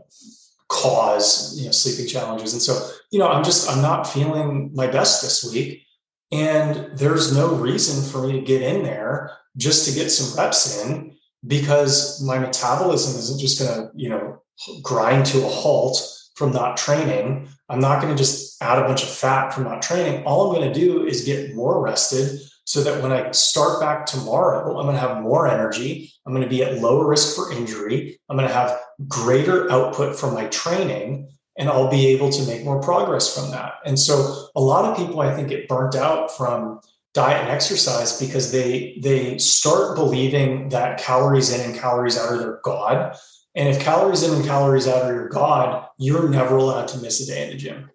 cause 0.68 1.58
you 1.58 1.66
know 1.66 1.72
sleeping 1.72 2.08
challenges. 2.08 2.54
And 2.54 2.62
so, 2.62 2.90
you 3.12 3.20
know, 3.20 3.28
I'm 3.28 3.44
just 3.44 3.70
I'm 3.70 3.82
not 3.82 4.04
feeling 4.08 4.72
my 4.74 4.88
best 4.88 5.22
this 5.22 5.44
week, 5.52 5.84
and 6.32 6.98
there's 6.98 7.36
no 7.36 7.54
reason 7.56 8.04
for 8.10 8.26
me 8.26 8.34
to 8.34 8.42
get 8.42 8.62
in 8.62 8.84
there 8.84 9.32
just 9.58 9.88
to 9.88 9.94
get 9.94 10.10
some 10.10 10.38
reps 10.38 10.84
in 10.84 11.18
because 11.46 12.22
my 12.22 12.38
metabolism 12.38 13.18
isn't 13.20 13.40
just 13.40 13.60
going 13.60 13.72
to, 13.74 13.92
you 13.96 14.10
know, 14.10 14.42
grind 14.82 15.26
to 15.28 15.46
a 15.46 15.50
halt 15.50 15.98
from 16.36 16.52
not 16.52 16.78
training. 16.78 17.48
I'm 17.70 17.80
not 17.80 18.02
going 18.02 18.16
to 18.16 18.18
just 18.18 18.62
add 18.62 18.80
a 18.80 18.88
bunch 18.88 19.04
of 19.04 19.10
fat 19.10 19.54
from 19.54 19.66
not 19.66 19.82
training. 19.82 20.24
All 20.26 20.50
I'm 20.50 20.56
going 20.56 20.74
to 20.74 20.80
do 20.80 21.06
is 21.06 21.24
get 21.24 21.56
more 21.56 21.82
rested 21.82 22.42
so 22.66 22.84
that 22.84 23.02
when 23.02 23.12
I 23.12 23.32
start 23.32 23.80
back 23.80 24.06
tomorrow, 24.06 24.78
I'm 24.78 24.86
going 24.86 24.96
to 24.96 25.02
have 25.02 25.22
more 25.22 25.48
energy. 25.48 26.12
I'm 26.26 26.34
going 26.34 26.44
to 26.44 26.50
be 26.50 26.64
at 26.64 26.82
lower 26.82 27.08
risk 27.08 27.36
for 27.36 27.52
injury. 27.52 28.20
I'm 28.30 28.38
going 28.38 28.48
to 28.48 28.54
have 28.54 28.80
greater 29.08 29.72
output 29.72 30.20
from 30.20 30.34
my 30.34 30.46
training 30.48 31.30
and 31.58 31.68
I'll 31.68 31.90
be 31.90 32.08
able 32.08 32.32
to 32.32 32.48
make 32.48 32.64
more 32.64 32.82
progress 32.82 33.36
from 33.36 33.52
that. 33.52 33.74
And 33.86 34.00
so 34.00 34.48
a 34.56 34.62
lot 34.62 34.86
of 34.86 34.98
people 34.98 35.20
I 35.20 35.36
think 35.36 35.50
get 35.50 35.68
burnt 35.68 35.96
out 35.96 36.36
from 36.36 36.80
diet 37.14 37.42
and 37.42 37.50
exercise 37.50 38.20
because 38.20 38.52
they 38.52 39.00
they 39.02 39.38
start 39.38 39.96
believing 39.96 40.70
that 40.70 41.00
calories 41.00 41.52
in 41.52 41.62
and 41.62 41.80
calories 41.80 42.18
out 42.18 42.32
are 42.32 42.38
their 42.38 42.60
god 42.64 43.18
and 43.56 43.68
if 43.68 43.80
calories 43.80 44.24
in 44.24 44.34
and 44.34 44.46
calories 44.46 44.88
out 44.88 45.04
are 45.04 45.14
your 45.14 45.30
god 45.30 45.88
you're 45.98 46.30
never 46.30 46.58
allowed 46.58 46.88
to 46.88 46.98
miss 47.00 47.22
a 47.22 47.26
day 47.26 47.44
in 47.44 47.50
the 47.50 47.58
gym 47.58 47.90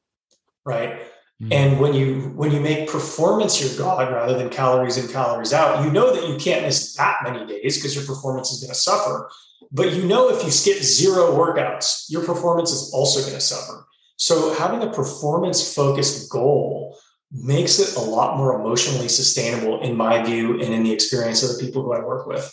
right 0.65 1.01
mm-hmm. 1.43 1.53
and 1.53 1.81
when 1.81 1.95
you 1.95 2.33
when 2.35 2.51
you 2.51 2.61
make 2.61 2.89
performance 2.89 3.61
your 3.61 3.79
god 3.79 4.13
rather 4.13 4.37
than 4.37 4.49
calories 4.49 4.97
in 4.97 5.09
calories 5.09 5.53
out 5.53 5.85
you 5.85 5.91
know 5.91 6.15
that 6.15 6.29
you 6.29 6.37
can't 6.37 6.63
miss 6.63 6.95
that 6.95 7.19
many 7.23 7.47
days 7.47 7.77
because 7.77 7.95
your 7.95 8.05
performance 8.05 8.53
is 8.53 8.61
going 8.61 8.73
to 8.73 8.79
suffer 8.79 9.31
but 9.73 9.93
you 9.93 10.05
know 10.05 10.29
if 10.29 10.45
you 10.45 10.51
skip 10.51 10.79
zero 10.79 11.33
workouts 11.33 12.05
your 12.09 12.25
performance 12.25 12.71
is 12.73 12.93
also 12.93 13.21
going 13.21 13.35
to 13.35 13.41
suffer 13.41 13.87
so 14.17 14.55
having 14.55 14.83
a 14.83 14.93
performance 14.93 15.75
focused 15.75 16.31
goal 16.31 16.97
makes 17.35 17.79
it 17.79 17.97
a 17.97 18.01
lot 18.01 18.37
more 18.37 18.61
emotionally 18.61 19.09
sustainable 19.09 19.81
in 19.83 19.97
my 19.97 20.23
view 20.23 20.61
and 20.61 20.73
in 20.73 20.85
the 20.85 20.93
experience 20.93 21.43
of 21.43 21.57
the 21.57 21.65
people 21.65 21.83
who 21.83 21.93
I 21.93 21.99
work 21.99 22.27
with. 22.27 22.51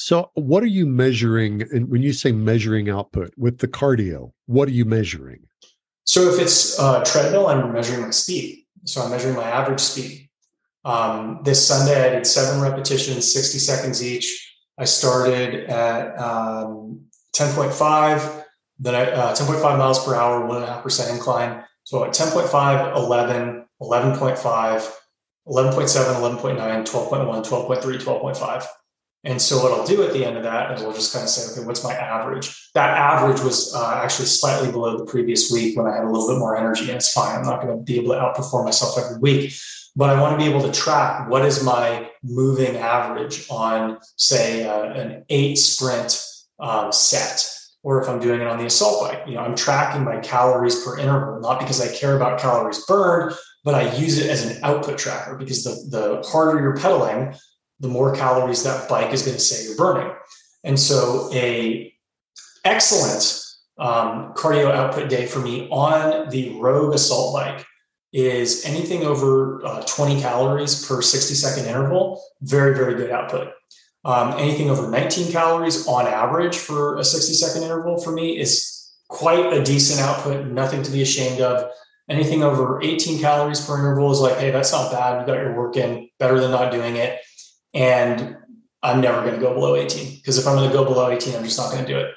So, 0.00 0.30
what 0.34 0.62
are 0.62 0.66
you 0.66 0.86
measuring? 0.86 1.62
And 1.72 1.90
when 1.90 2.02
you 2.02 2.12
say 2.12 2.30
measuring 2.30 2.88
output 2.88 3.34
with 3.36 3.58
the 3.58 3.66
cardio, 3.66 4.30
what 4.46 4.68
are 4.68 4.72
you 4.72 4.84
measuring? 4.84 5.40
So, 6.04 6.32
if 6.32 6.40
it's 6.40 6.78
uh, 6.78 7.02
treadmill, 7.04 7.48
I'm 7.48 7.72
measuring 7.72 8.02
my 8.02 8.10
speed. 8.10 8.64
So, 8.84 9.02
I'm 9.02 9.10
measuring 9.10 9.34
my 9.34 9.42
average 9.42 9.80
speed. 9.80 10.30
Um, 10.84 11.40
this 11.42 11.66
Sunday, 11.66 12.00
I 12.00 12.14
did 12.14 12.28
seven 12.28 12.60
repetitions, 12.60 13.32
60 13.32 13.58
seconds 13.58 14.04
each. 14.04 14.54
I 14.78 14.84
started 14.84 15.68
at 15.68 16.16
um, 16.16 17.06
10.5, 17.34 18.44
then 18.78 18.94
I, 18.94 19.10
uh, 19.10 19.34
10.5 19.34 19.60
miles 19.78 20.04
per 20.04 20.14
hour, 20.14 20.46
one 20.46 20.58
and 20.58 20.64
a 20.64 20.68
half 20.74 20.84
percent 20.84 21.10
incline. 21.10 21.64
So 21.82 22.04
at 22.04 22.10
10.5, 22.10 22.94
11, 22.94 23.66
11.5, 23.82 24.92
11.7, 25.48 26.38
11.9, 26.38 26.86
12.1, 26.86 27.44
12.3, 27.44 27.82
12.5. 27.82 28.66
And 29.24 29.42
so 29.42 29.62
what 29.62 29.72
I'll 29.72 29.86
do 29.86 30.02
at 30.04 30.12
the 30.12 30.24
end 30.24 30.36
of 30.36 30.44
that 30.44 30.72
is 30.72 30.82
we'll 30.82 30.92
just 30.92 31.12
kind 31.12 31.24
of 31.24 31.28
say, 31.28 31.52
okay, 31.52 31.66
what's 31.66 31.82
my 31.82 31.92
average? 31.92 32.70
That 32.74 32.96
average 32.96 33.40
was 33.40 33.74
uh, 33.74 34.00
actually 34.02 34.26
slightly 34.26 34.70
below 34.70 34.96
the 34.96 35.04
previous 35.04 35.50
week 35.50 35.76
when 35.76 35.86
I 35.86 35.94
had 35.94 36.04
a 36.04 36.10
little 36.10 36.28
bit 36.28 36.38
more 36.38 36.56
energy, 36.56 36.84
and 36.84 36.92
it's 36.92 37.12
fine. 37.12 37.36
I'm 37.36 37.42
not 37.42 37.60
going 37.60 37.76
to 37.76 37.82
be 37.82 37.96
able 37.96 38.14
to 38.14 38.20
outperform 38.20 38.64
myself 38.64 38.96
every 38.96 39.18
week, 39.18 39.52
but 39.96 40.08
I 40.08 40.20
want 40.20 40.38
to 40.38 40.44
be 40.44 40.48
able 40.48 40.62
to 40.62 40.72
track 40.72 41.28
what 41.28 41.44
is 41.44 41.64
my 41.64 42.08
moving 42.22 42.76
average 42.76 43.44
on, 43.50 43.98
say, 44.16 44.64
uh, 44.64 44.84
an 44.92 45.24
eight 45.28 45.56
sprint 45.56 46.24
um, 46.60 46.92
set 46.92 47.44
or 47.82 48.02
if 48.02 48.08
I'm 48.08 48.20
doing 48.20 48.40
it 48.40 48.46
on 48.46 48.58
the 48.58 48.66
assault 48.66 49.08
bike. 49.08 49.22
You 49.26 49.34
know, 49.34 49.40
I'm 49.40 49.54
tracking 49.54 50.04
my 50.04 50.18
calories 50.18 50.84
per 50.84 50.98
interval, 50.98 51.40
not 51.40 51.60
because 51.60 51.80
I 51.80 51.94
care 51.94 52.16
about 52.16 52.40
calories 52.40 52.84
burned, 52.86 53.34
but 53.64 53.74
I 53.74 53.94
use 53.96 54.18
it 54.18 54.28
as 54.30 54.44
an 54.44 54.62
output 54.62 54.98
tracker 54.98 55.36
because 55.36 55.64
the, 55.64 55.96
the 55.96 56.28
harder 56.28 56.60
you're 56.60 56.76
pedaling, 56.76 57.34
the 57.80 57.88
more 57.88 58.14
calories 58.14 58.62
that 58.64 58.88
bike 58.88 59.12
is 59.12 59.22
going 59.22 59.36
to 59.36 59.42
say 59.42 59.64
you're 59.64 59.76
burning. 59.76 60.12
And 60.64 60.78
so 60.78 61.30
a 61.32 61.92
excellent 62.64 63.44
um, 63.78 64.34
cardio 64.34 64.72
output 64.72 65.08
day 65.08 65.26
for 65.26 65.38
me 65.38 65.68
on 65.70 66.28
the 66.30 66.58
Rogue 66.58 66.94
assault 66.94 67.34
bike 67.34 67.64
is 68.12 68.64
anything 68.64 69.04
over 69.04 69.64
uh, 69.64 69.82
20 69.82 70.20
calories 70.20 70.86
per 70.86 71.02
60 71.02 71.34
second 71.34 71.66
interval. 71.66 72.22
Very, 72.40 72.74
very 72.74 72.94
good 72.94 73.10
output. 73.10 73.52
Um, 74.04 74.34
anything 74.38 74.70
over 74.70 74.90
19 74.90 75.30
calories 75.32 75.86
on 75.86 76.06
average 76.06 76.56
for 76.56 76.96
a 76.96 77.04
60 77.04 77.34
second 77.34 77.62
interval 77.62 78.00
for 78.00 78.12
me 78.12 78.38
is 78.38 78.92
quite 79.08 79.52
a 79.52 79.62
decent 79.62 80.00
output, 80.00 80.46
nothing 80.46 80.82
to 80.82 80.90
be 80.90 81.02
ashamed 81.02 81.40
of. 81.40 81.70
Anything 82.08 82.42
over 82.42 82.80
18 82.82 83.20
calories 83.20 83.64
per 83.64 83.78
interval 83.78 84.10
is 84.10 84.20
like, 84.20 84.38
hey, 84.38 84.50
that's 84.50 84.72
not 84.72 84.90
bad. 84.90 85.20
You 85.20 85.26
got 85.26 85.42
your 85.42 85.54
work 85.54 85.76
in, 85.76 86.08
better 86.18 86.40
than 86.40 86.50
not 86.50 86.72
doing 86.72 86.96
it. 86.96 87.20
And 87.74 88.36
I'm 88.82 89.00
never 89.00 89.22
going 89.22 89.34
to 89.34 89.40
go 89.40 89.54
below 89.54 89.76
18 89.76 90.16
because 90.16 90.38
if 90.38 90.46
I'm 90.46 90.56
going 90.56 90.70
to 90.70 90.76
go 90.76 90.84
below 90.84 91.10
18, 91.10 91.34
I'm 91.34 91.44
just 91.44 91.58
not 91.58 91.72
going 91.72 91.84
to 91.84 91.88
do 91.90 91.98
it. 91.98 92.14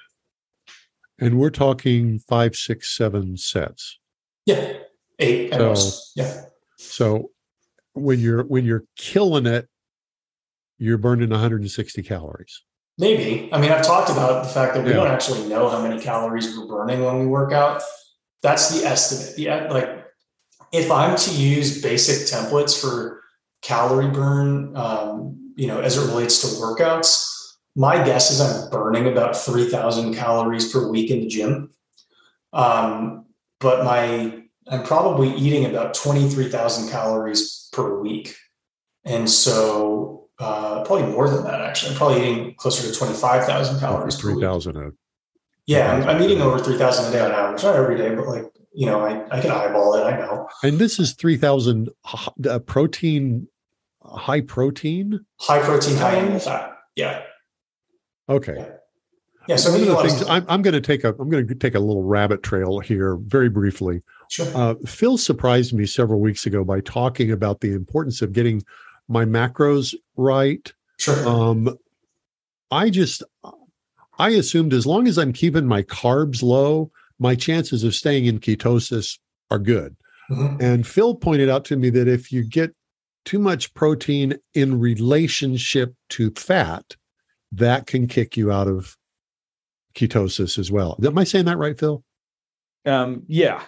And 1.20 1.38
we're 1.38 1.50
talking 1.52 2.20
five, 2.20 2.56
six, 2.56 2.96
seven 2.96 3.38
sets. 3.38 4.00
Yeah, 4.46 4.74
eight 5.20 5.54
so, 5.54 5.60
most. 5.60 6.12
Yeah. 6.16 6.46
So 6.78 7.32
when 7.94 8.20
you're 8.20 8.44
when 8.44 8.66
you're 8.66 8.86
killing 8.96 9.46
it 9.46 9.68
you're 10.82 10.98
burning 10.98 11.30
160 11.30 12.02
calories. 12.02 12.64
Maybe. 12.98 13.50
I 13.54 13.62
mean, 13.62 13.72
I've 13.72 13.86
talked 13.86 14.10
about 14.10 14.44
the 14.44 14.50
fact 14.50 14.74
that 14.74 14.84
we 14.84 14.90
yeah. 14.90 14.98
don't 14.98 15.08
actually 15.08 15.48
know 15.48 15.70
how 15.70 15.80
many 15.80 16.02
calories 16.02 16.58
we're 16.58 16.66
burning 16.66 17.06
when 17.06 17.20
we 17.20 17.28
work 17.28 17.54
out. 17.54 17.84
That's 18.42 18.70
the 18.70 18.88
estimate. 18.88 19.36
The 19.36 19.72
like, 19.72 20.08
if 20.74 20.90
I'm 20.90 21.16
to 21.16 21.32
use 21.32 21.84
basic 21.84 22.28
templates 22.28 22.82
for 22.82 23.22
calorie 23.62 24.10
burn, 24.10 24.76
um, 24.76 25.41
you 25.62 25.68
know, 25.68 25.80
as 25.80 25.96
it 25.96 26.08
relates 26.08 26.42
to 26.42 26.48
workouts, 26.60 27.24
my 27.76 28.04
guess 28.04 28.32
is 28.32 28.42
I'm 28.42 28.72
burning 28.72 29.06
about 29.06 29.38
3,000 29.38 30.16
calories 30.16 30.72
per 30.74 30.88
week 30.88 31.12
in 31.12 31.20
the 31.20 31.28
gym. 31.28 31.70
Um, 32.52 33.28
but 33.60 33.86
my 33.86 34.42
I'm 34.68 34.84
probably 34.84 35.30
eating 35.36 35.66
about 35.66 35.94
23,000 35.94 36.90
calories 36.90 37.70
per 37.74 38.00
week. 38.00 38.36
And 39.06 39.30
so 39.30 40.30
uh, 40.40 40.84
probably 40.84 41.12
more 41.12 41.30
than 41.30 41.44
that 41.44 41.62
actually. 41.62 41.92
I'm 41.92 41.98
probably 41.98 42.22
eating 42.22 42.56
closer 42.56 42.92
to 42.92 42.98
25,000 42.98 43.80
calories. 43.80 44.16
3,000 44.16 44.94
Yeah, 45.68 45.94
I'm, 45.94 46.10
I'm, 46.10 46.22
eating 46.24 46.42
over 46.42 46.58
3,000 46.58 47.06
a 47.06 47.12
day 47.12 47.22
on 47.22 47.32
average. 47.32 47.62
Not 47.62 47.76
every 47.76 47.98
day, 47.98 48.16
but 48.16 48.26
like, 48.26 48.46
you 48.74 48.88
know, 48.88 49.02
I, 49.02 49.28
I 49.30 49.40
can 49.40 49.52
eyeball 49.52 49.94
it. 49.94 50.06
I 50.06 50.18
know. 50.18 50.48
And 50.64 50.80
this 50.80 51.00
is 51.00 51.14
3,000 51.14 51.90
uh, 52.50 52.60
protein, 52.60 53.48
high 54.12 54.42
protein? 54.42 55.20
High 55.40 55.62
protein, 55.62 55.98
high 55.98 56.16
animal 56.16 56.40
fat. 56.40 56.78
Yeah. 56.96 57.24
Okay. 58.30 58.56
Yeah. 58.58 58.72
Yeah, 59.48 59.56
so 59.56 59.72
one 59.72 59.82
of 59.82 59.88
the 59.88 59.96
things 59.98 60.24
I'm, 60.30 60.46
I'm 60.48 60.62
going 60.62 60.76
to 60.76 60.82
take 60.82 61.04
a 61.04 61.16
I'm 61.20 61.30
going 61.30 61.48
to 61.48 61.56
take 61.56 61.74
a 61.74 61.80
little 61.80 62.04
rabbit 62.04 62.44
trail 62.44 62.80
here 62.80 63.16
very 63.16 63.50
briefly. 63.50 64.04
Sure. 64.30 64.48
Uh, 64.56 64.76
Phil 64.86 65.18
surprised 65.18 65.74
me 65.74 65.86
several 65.88 66.20
weeks 66.20 66.46
ago 66.46 66.64
by 66.64 66.80
talking 66.82 67.32
about 67.32 67.62
the 67.62 67.74
importance 67.74 68.22
of 68.22 68.34
getting 68.34 68.64
my 69.08 69.26
macros 69.26 69.96
right. 70.16 70.72
Sure. 71.00 71.28
Um, 71.28 71.76
I 72.70 72.92
just 72.92 73.24
I 74.20 74.30
assumed 74.30 74.74
as 74.74 74.86
long 74.86 75.08
as 75.08 75.18
I'm 75.18 75.34
keeping 75.34 75.66
my 75.66 75.82
carbs 75.84 76.44
low, 76.44 76.92
my 77.18 77.36
chances 77.36 77.84
of 77.84 77.96
staying 77.96 78.26
in 78.26 78.40
ketosis 78.40 79.18
are 79.50 79.60
good. 79.60 79.96
Mm-hmm. 80.30 80.62
And 80.62 80.88
Phil 80.88 81.16
pointed 81.16 81.50
out 81.50 81.66
to 81.66 81.76
me 81.76 81.90
that 81.90 82.08
if 82.08 82.32
you 82.32 82.44
get 82.44 82.74
too 83.26 83.40
much 83.40 83.74
protein 83.74 84.38
in 84.54 84.80
relationship 84.80 85.94
to 86.10 86.32
fat, 86.32 86.96
that 87.52 87.88
can 87.88 88.08
kick 88.08 88.38
you 88.38 88.52
out 88.52 88.68
of 88.68 88.98
ketosis 89.96 90.58
as 90.58 90.72
well. 90.72 90.98
Am 91.04 91.18
I 91.18 91.24
saying 91.24 91.46
that 91.46 91.58
right, 91.58 91.78
Phil? 91.78 92.04
Um, 92.86 93.24
yeah, 93.28 93.64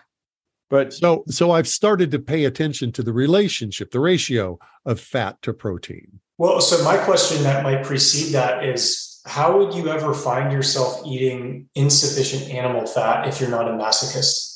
but 0.70 0.94
so 0.94 1.24
so 1.28 1.52
I've 1.52 1.68
started 1.68 2.10
to 2.12 2.20
pay 2.20 2.46
attention 2.46 2.92
to 2.94 3.04
the 3.04 3.14
relationship, 3.14 3.92
the 3.92 4.00
ratio 4.00 4.58
of 4.86 5.00
fat 5.00 5.40
to 5.44 5.54
protein. 5.54 6.20
Well, 6.40 6.62
so 6.62 6.84
my 6.84 6.98
question 6.98 7.44
that 7.44 7.64
might 7.64 7.86
precede 7.86 8.34
that 8.34 8.66
is 8.66 9.22
how 9.26 9.58
would 9.58 9.74
you 9.74 9.90
ever 9.90 10.14
find 10.14 10.52
yourself 10.52 11.02
eating 11.06 11.70
insufficient 11.76 12.52
animal 12.52 12.86
fat 12.86 13.28
if 13.28 13.40
you're 13.40 13.50
not 13.50 13.68
a 13.68 13.72
masochist? 13.72 14.53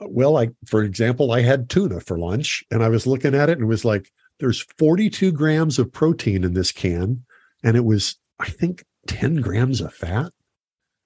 Well, 0.00 0.36
I 0.36 0.50
for 0.66 0.82
example, 0.82 1.32
I 1.32 1.42
had 1.42 1.68
tuna 1.68 2.00
for 2.00 2.18
lunch 2.18 2.64
and 2.70 2.82
I 2.82 2.88
was 2.88 3.06
looking 3.06 3.34
at 3.34 3.48
it 3.48 3.54
and 3.58 3.62
it 3.62 3.66
was 3.66 3.84
like 3.84 4.10
there's 4.38 4.62
42 4.78 5.32
grams 5.32 5.78
of 5.78 5.92
protein 5.92 6.44
in 6.44 6.54
this 6.54 6.72
can 6.72 7.24
and 7.62 7.76
it 7.76 7.84
was 7.84 8.16
I 8.38 8.48
think 8.48 8.84
10 9.06 9.36
grams 9.36 9.80
of 9.80 9.92
fat. 9.92 10.32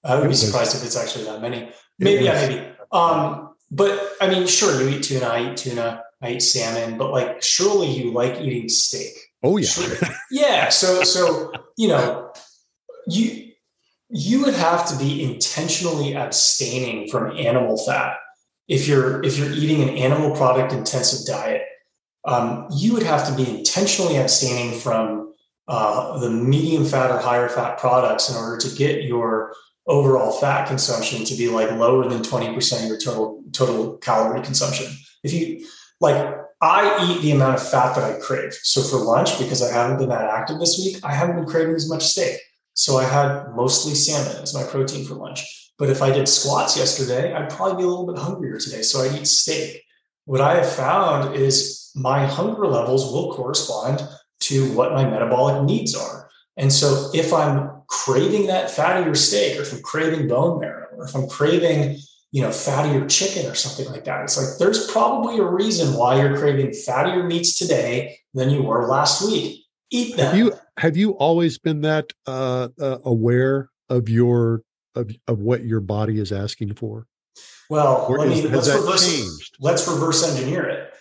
I 0.04 0.18
would 0.18 0.28
be 0.28 0.34
surprised 0.34 0.76
if 0.76 0.84
it's 0.84 0.96
actually 0.96 1.24
that 1.24 1.40
many. 1.40 1.70
Maybe, 1.98 2.24
yeah, 2.24 2.34
maybe. 2.34 2.62
Um, 2.92 3.54
but 3.70 4.12
I 4.20 4.28
mean, 4.28 4.46
sure, 4.46 4.80
you 4.80 4.96
eat 4.96 5.02
tuna, 5.02 5.26
I 5.26 5.50
eat 5.50 5.56
tuna, 5.56 6.02
I 6.22 6.32
eat 6.32 6.40
salmon, 6.40 6.98
but 6.98 7.10
like, 7.10 7.42
surely 7.42 7.88
you 7.88 8.12
like 8.12 8.40
eating 8.40 8.68
steak. 8.68 9.12
Oh 9.42 9.56
yeah, 9.56 9.68
yeah. 10.30 10.68
So, 10.68 11.02
so 11.02 11.52
you 11.76 11.88
know, 11.88 12.32
you 13.06 13.52
you 14.10 14.44
would 14.44 14.54
have 14.54 14.88
to 14.90 14.96
be 14.96 15.24
intentionally 15.24 16.14
abstaining 16.14 17.08
from 17.08 17.36
animal 17.36 17.76
fat 17.76 18.16
if 18.68 18.88
you're 18.88 19.22
if 19.22 19.38
you're 19.38 19.52
eating 19.52 19.82
an 19.82 19.90
animal 19.90 20.34
product 20.36 20.72
intensive 20.72 21.26
diet 21.26 21.62
um, 22.24 22.66
you 22.72 22.94
would 22.94 23.02
have 23.02 23.26
to 23.28 23.34
be 23.34 23.58
intentionally 23.58 24.16
abstaining 24.16 24.78
from 24.78 25.32
uh, 25.68 26.18
the 26.18 26.30
medium 26.30 26.84
fat 26.84 27.10
or 27.10 27.18
higher 27.18 27.48
fat 27.48 27.78
products 27.78 28.30
in 28.30 28.36
order 28.36 28.56
to 28.58 28.74
get 28.76 29.04
your 29.04 29.54
overall 29.86 30.32
fat 30.32 30.66
consumption 30.66 31.24
to 31.24 31.34
be 31.34 31.48
like 31.48 31.70
lower 31.72 32.08
than 32.08 32.22
20% 32.22 32.82
of 32.82 32.88
your 32.88 32.98
total 32.98 33.42
total 33.52 33.98
calorie 33.98 34.42
consumption. 34.42 34.86
If 35.22 35.32
you 35.32 35.66
like 36.00 36.34
I 36.60 37.10
eat 37.10 37.20
the 37.20 37.32
amount 37.32 37.56
of 37.56 37.68
fat 37.68 37.94
that 37.94 38.04
I 38.04 38.18
crave. 38.20 38.54
So 38.62 38.82
for 38.82 38.96
lunch, 38.96 39.38
because 39.38 39.62
I 39.62 39.70
haven't 39.70 39.98
been 39.98 40.08
that 40.08 40.30
active 40.30 40.58
this 40.58 40.78
week, 40.78 40.96
I 41.04 41.12
haven't 41.12 41.36
been 41.36 41.44
craving 41.44 41.74
as 41.74 41.90
much 41.90 42.04
steak. 42.04 42.38
So 42.72 42.96
I 42.96 43.04
had 43.04 43.54
mostly 43.54 43.94
salmon 43.94 44.42
as 44.42 44.54
my 44.54 44.64
protein 44.64 45.04
for 45.04 45.14
lunch. 45.14 45.63
But 45.78 45.90
if 45.90 46.02
I 46.02 46.10
did 46.10 46.28
squats 46.28 46.76
yesterday, 46.76 47.34
I'd 47.34 47.50
probably 47.50 47.78
be 47.78 47.84
a 47.84 47.88
little 47.88 48.06
bit 48.06 48.18
hungrier 48.18 48.58
today. 48.58 48.82
So 48.82 49.00
I'd 49.00 49.18
eat 49.18 49.26
steak. 49.26 49.82
What 50.24 50.40
I 50.40 50.56
have 50.56 50.70
found 50.70 51.34
is 51.34 51.90
my 51.94 52.26
hunger 52.26 52.66
levels 52.66 53.12
will 53.12 53.34
correspond 53.34 54.02
to 54.40 54.72
what 54.74 54.92
my 54.92 55.08
metabolic 55.08 55.64
needs 55.64 55.94
are. 55.94 56.28
And 56.56 56.72
so 56.72 57.10
if 57.12 57.32
I'm 57.32 57.70
craving 57.88 58.46
that 58.46 58.70
fattier 58.70 59.16
steak, 59.16 59.58
or 59.58 59.62
if 59.62 59.72
I'm 59.72 59.82
craving 59.82 60.28
bone 60.28 60.60
marrow, 60.60 60.86
or 60.96 61.04
if 61.04 61.14
I'm 61.14 61.28
craving, 61.28 61.98
you 62.30 62.42
know, 62.42 62.48
fattier 62.48 63.08
chicken 63.10 63.50
or 63.50 63.54
something 63.54 63.90
like 63.92 64.04
that, 64.04 64.22
it's 64.22 64.36
like 64.36 64.58
there's 64.58 64.90
probably 64.90 65.38
a 65.38 65.44
reason 65.44 65.94
why 65.94 66.20
you're 66.20 66.36
craving 66.36 66.70
fattier 66.70 67.26
meats 67.26 67.54
today 67.54 68.18
than 68.34 68.50
you 68.50 68.62
were 68.62 68.86
last 68.86 69.26
week. 69.26 69.64
Eat 69.90 70.16
them. 70.16 70.26
Have 70.26 70.38
you 70.38 70.52
have 70.78 70.96
you 70.96 71.12
always 71.12 71.58
been 71.58 71.82
that 71.82 72.12
uh, 72.26 72.68
uh, 72.80 72.98
aware 73.04 73.70
of 73.88 74.08
your 74.08 74.62
of, 74.94 75.10
of 75.28 75.40
what 75.40 75.64
your 75.64 75.80
body 75.80 76.20
is 76.20 76.32
asking 76.32 76.74
for? 76.74 77.06
Well, 77.70 78.06
or 78.08 78.18
let 78.18 78.28
me, 78.28 78.42
let's 78.42 78.68
reverse, 78.68 79.06
changed? 79.06 79.56
let's 79.60 79.88
reverse 79.88 80.28
engineer 80.28 80.68
it. 80.68 80.94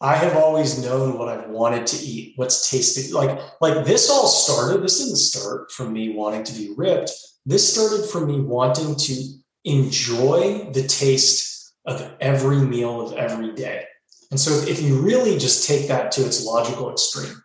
I 0.00 0.16
have 0.16 0.36
always 0.36 0.82
known 0.82 1.18
what 1.18 1.28
I've 1.28 1.48
wanted 1.50 1.86
to 1.88 1.96
eat, 1.96 2.32
what's 2.36 2.70
tasted 2.70 3.12
like. 3.12 3.38
Like 3.60 3.84
this 3.84 4.08
all 4.08 4.26
started. 4.26 4.82
This 4.82 4.98
didn't 4.98 5.16
start 5.16 5.70
from 5.70 5.92
me 5.92 6.14
wanting 6.14 6.42
to 6.44 6.52
be 6.54 6.72
ripped. 6.76 7.12
This 7.44 7.72
started 7.72 8.08
from 8.08 8.26
me 8.26 8.40
wanting 8.40 8.96
to 8.96 9.24
enjoy 9.64 10.70
the 10.72 10.86
taste 10.86 11.74
of 11.84 12.14
every 12.20 12.58
meal 12.58 13.00
of 13.00 13.12
every 13.14 13.52
day. 13.52 13.84
And 14.30 14.40
so, 14.40 14.52
if, 14.52 14.68
if 14.68 14.82
you 14.82 15.00
really 15.00 15.38
just 15.38 15.66
take 15.66 15.88
that 15.88 16.12
to 16.12 16.24
its 16.24 16.44
logical 16.44 16.90
extreme, 16.90 17.42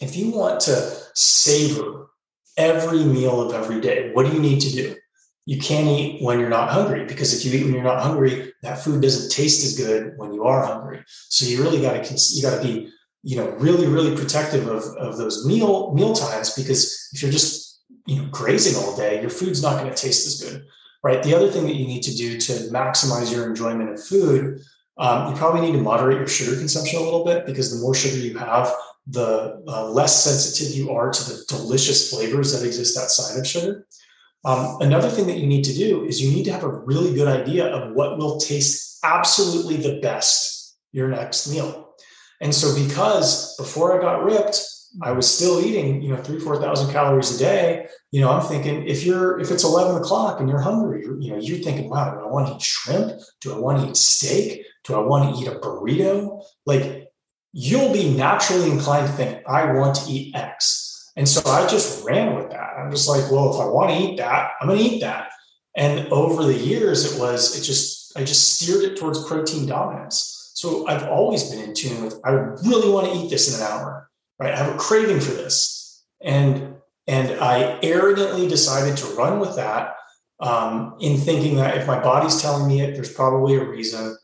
if 0.00 0.16
you 0.16 0.30
want 0.30 0.60
to 0.60 0.96
savor 1.14 2.10
every 2.56 3.04
meal 3.04 3.40
of 3.40 3.54
every 3.54 3.80
day, 3.80 4.12
what 4.12 4.26
do 4.26 4.32
you 4.32 4.40
need 4.40 4.60
to 4.60 4.70
do? 4.70 4.96
You 5.48 5.58
can't 5.58 5.88
eat 5.88 6.22
when 6.22 6.38
you're 6.38 6.50
not 6.50 6.68
hungry 6.68 7.06
because 7.06 7.32
if 7.32 7.42
you 7.42 7.58
eat 7.58 7.64
when 7.64 7.72
you're 7.72 7.82
not 7.82 8.02
hungry, 8.02 8.52
that 8.60 8.84
food 8.84 9.00
doesn't 9.00 9.30
taste 9.30 9.64
as 9.64 9.78
good 9.78 10.12
when 10.18 10.34
you 10.34 10.44
are 10.44 10.62
hungry. 10.62 11.02
So 11.06 11.46
you 11.46 11.62
really 11.62 11.80
got 11.80 12.04
to 12.04 12.14
you 12.34 12.42
got 12.42 12.60
to 12.60 12.62
be 12.62 12.90
you 13.22 13.36
know 13.38 13.48
really 13.52 13.86
really 13.86 14.14
protective 14.14 14.66
of, 14.68 14.82
of 14.98 15.16
those 15.16 15.46
meal 15.46 15.94
meal 15.94 16.12
times 16.12 16.54
because 16.54 17.08
if 17.14 17.22
you're 17.22 17.30
just 17.30 17.80
you 18.06 18.16
know 18.16 18.28
grazing 18.30 18.76
all 18.76 18.94
day, 18.94 19.22
your 19.22 19.30
food's 19.30 19.62
not 19.62 19.80
going 19.80 19.90
to 19.90 19.96
taste 19.96 20.26
as 20.26 20.38
good, 20.38 20.66
right? 21.02 21.22
The 21.22 21.34
other 21.34 21.50
thing 21.50 21.64
that 21.64 21.76
you 21.76 21.86
need 21.86 22.02
to 22.02 22.14
do 22.14 22.38
to 22.38 22.52
maximize 22.68 23.32
your 23.32 23.48
enjoyment 23.48 23.88
of 23.88 24.04
food, 24.04 24.60
um, 24.98 25.32
you 25.32 25.38
probably 25.38 25.62
need 25.62 25.72
to 25.72 25.82
moderate 25.82 26.18
your 26.18 26.28
sugar 26.28 26.58
consumption 26.58 27.00
a 27.00 27.02
little 27.02 27.24
bit 27.24 27.46
because 27.46 27.74
the 27.74 27.80
more 27.80 27.94
sugar 27.94 28.18
you 28.18 28.36
have, 28.36 28.70
the 29.06 29.62
uh, 29.66 29.88
less 29.88 30.22
sensitive 30.22 30.76
you 30.76 30.90
are 30.90 31.10
to 31.10 31.24
the 31.30 31.42
delicious 31.48 32.10
flavors 32.10 32.52
that 32.52 32.66
exist 32.66 32.98
outside 32.98 33.38
of 33.38 33.46
sugar. 33.46 33.86
Um, 34.44 34.78
another 34.80 35.08
thing 35.08 35.26
that 35.26 35.38
you 35.38 35.46
need 35.46 35.64
to 35.64 35.74
do 35.74 36.04
is 36.04 36.20
you 36.20 36.30
need 36.30 36.44
to 36.44 36.52
have 36.52 36.64
a 36.64 36.68
really 36.68 37.14
good 37.14 37.28
idea 37.28 37.66
of 37.66 37.94
what 37.94 38.18
will 38.18 38.38
taste 38.38 38.98
absolutely 39.04 39.76
the 39.76 40.00
best 40.00 40.78
your 40.92 41.08
next 41.08 41.50
meal. 41.50 41.94
And 42.40 42.54
so, 42.54 42.74
because 42.74 43.56
before 43.56 43.98
I 43.98 44.00
got 44.00 44.24
ripped, 44.24 44.60
I 45.02 45.12
was 45.12 45.32
still 45.32 45.60
eating, 45.60 46.00
you 46.02 46.10
know, 46.10 46.22
three, 46.22 46.40
4,000 46.40 46.92
calories 46.92 47.34
a 47.34 47.38
day. 47.38 47.86
You 48.10 48.20
know, 48.20 48.30
I'm 48.30 48.46
thinking 48.46 48.86
if 48.86 49.04
you're, 49.04 49.38
if 49.38 49.50
it's 49.50 49.64
11 49.64 49.96
o'clock 50.00 50.40
and 50.40 50.48
you're 50.48 50.60
hungry, 50.60 51.02
you 51.02 51.30
know, 51.30 51.38
you're 51.38 51.58
thinking, 51.58 51.90
wow, 51.90 52.14
do 52.14 52.20
I 52.20 52.28
want 52.28 52.48
to 52.48 52.54
eat 52.54 52.62
shrimp? 52.62 53.20
Do 53.40 53.54
I 53.54 53.58
want 53.58 53.82
to 53.82 53.88
eat 53.88 53.96
steak? 53.96 54.64
Do 54.84 54.94
I 54.94 55.00
want 55.00 55.34
to 55.34 55.42
eat 55.42 55.48
a 55.48 55.58
burrito? 55.58 56.42
Like 56.64 57.08
you'll 57.52 57.92
be 57.92 58.14
naturally 58.16 58.70
inclined 58.70 59.06
to 59.06 59.12
think, 59.12 59.42
I 59.46 59.72
want 59.72 59.96
to 59.96 60.10
eat 60.10 60.34
X. 60.34 60.87
And 61.18 61.28
so 61.28 61.42
I 61.50 61.66
just 61.66 62.04
ran 62.06 62.36
with 62.36 62.48
that. 62.50 62.74
I'm 62.78 62.92
just 62.92 63.08
like, 63.08 63.28
well, 63.28 63.52
if 63.52 63.60
I 63.60 63.66
want 63.66 63.90
to 63.90 63.96
eat 63.96 64.18
that, 64.18 64.52
I'm 64.60 64.68
going 64.68 64.78
to 64.78 64.84
eat 64.84 65.00
that. 65.00 65.30
And 65.76 66.06
over 66.12 66.44
the 66.44 66.54
years, 66.54 67.12
it 67.12 67.20
was, 67.20 67.58
it 67.58 67.64
just, 67.64 68.16
I 68.16 68.22
just 68.22 68.54
steered 68.54 68.84
it 68.84 68.96
towards 68.96 69.26
protein 69.26 69.66
dominance. 69.66 70.52
So 70.54 70.86
I've 70.86 71.08
always 71.08 71.50
been 71.50 71.58
in 71.58 71.74
tune 71.74 72.04
with, 72.04 72.20
I 72.24 72.30
really 72.30 72.88
want 72.92 73.08
to 73.08 73.18
eat 73.18 73.30
this 73.30 73.52
in 73.52 73.60
an 73.60 73.68
hour, 73.68 74.08
right? 74.38 74.54
I 74.54 74.56
have 74.56 74.72
a 74.72 74.78
craving 74.78 75.18
for 75.18 75.32
this. 75.32 76.04
And, 76.22 76.76
and 77.08 77.32
I 77.40 77.80
arrogantly 77.82 78.46
decided 78.46 78.96
to 78.98 79.06
run 79.16 79.40
with 79.40 79.56
that 79.56 79.96
um, 80.38 80.98
in 81.00 81.16
thinking 81.16 81.56
that 81.56 81.76
if 81.76 81.86
my 81.88 81.98
body's 81.98 82.40
telling 82.40 82.68
me 82.68 82.80
it, 82.80 82.94
there's 82.94 83.12
probably 83.12 83.56
a 83.56 83.64
reason. 83.64 84.16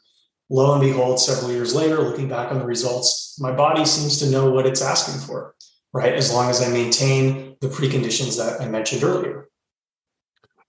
Lo 0.49 0.73
and 0.73 0.81
behold, 0.81 1.19
several 1.19 1.51
years 1.51 1.75
later, 1.75 2.03
looking 2.03 2.29
back 2.29 2.53
on 2.53 2.61
the 2.61 2.65
results, 2.65 3.37
my 3.41 3.51
body 3.51 3.85
seems 3.85 4.21
to 4.21 4.31
know 4.31 4.49
what 4.49 4.65
it's 4.65 4.81
asking 4.81 5.21
for 5.21 5.55
right? 5.95 6.13
As 6.13 6.33
long 6.33 6.51
as 6.51 6.61
I 6.61 6.69
maintain 6.69 7.57
the 7.61 7.69
preconditions 7.69 8.37
that 8.37 8.61
I 8.61 8.69
mentioned 8.69 9.05
earlier. 9.05 9.49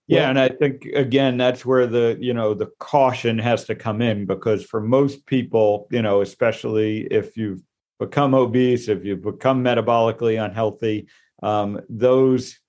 Yeah, 0.08 0.30
and 0.30 0.40
I 0.40 0.50
think 0.50 0.86
again 0.86 1.36
that's 1.36 1.66
where 1.66 1.88
the 1.88 2.16
you 2.20 2.34
know 2.34 2.54
the 2.54 2.68
caution 2.78 3.40
has 3.40 3.66
to 3.66 3.76
come 3.76 4.04
in 4.04 4.28
because 4.28 4.64
for 4.64 4.80
most 4.80 5.26
people, 5.26 5.88
you 5.90 6.04
know, 6.04 6.22
especially 6.22 7.08
if 7.10 7.36
you've 7.36 7.64
become 8.00 8.36
obese, 8.36 8.88
if 8.88 9.04
you've 9.04 9.24
become 9.24 9.64
metabolically 9.64 10.44
unhealthy, 10.44 11.08
um, 11.42 11.82
those 11.90 12.60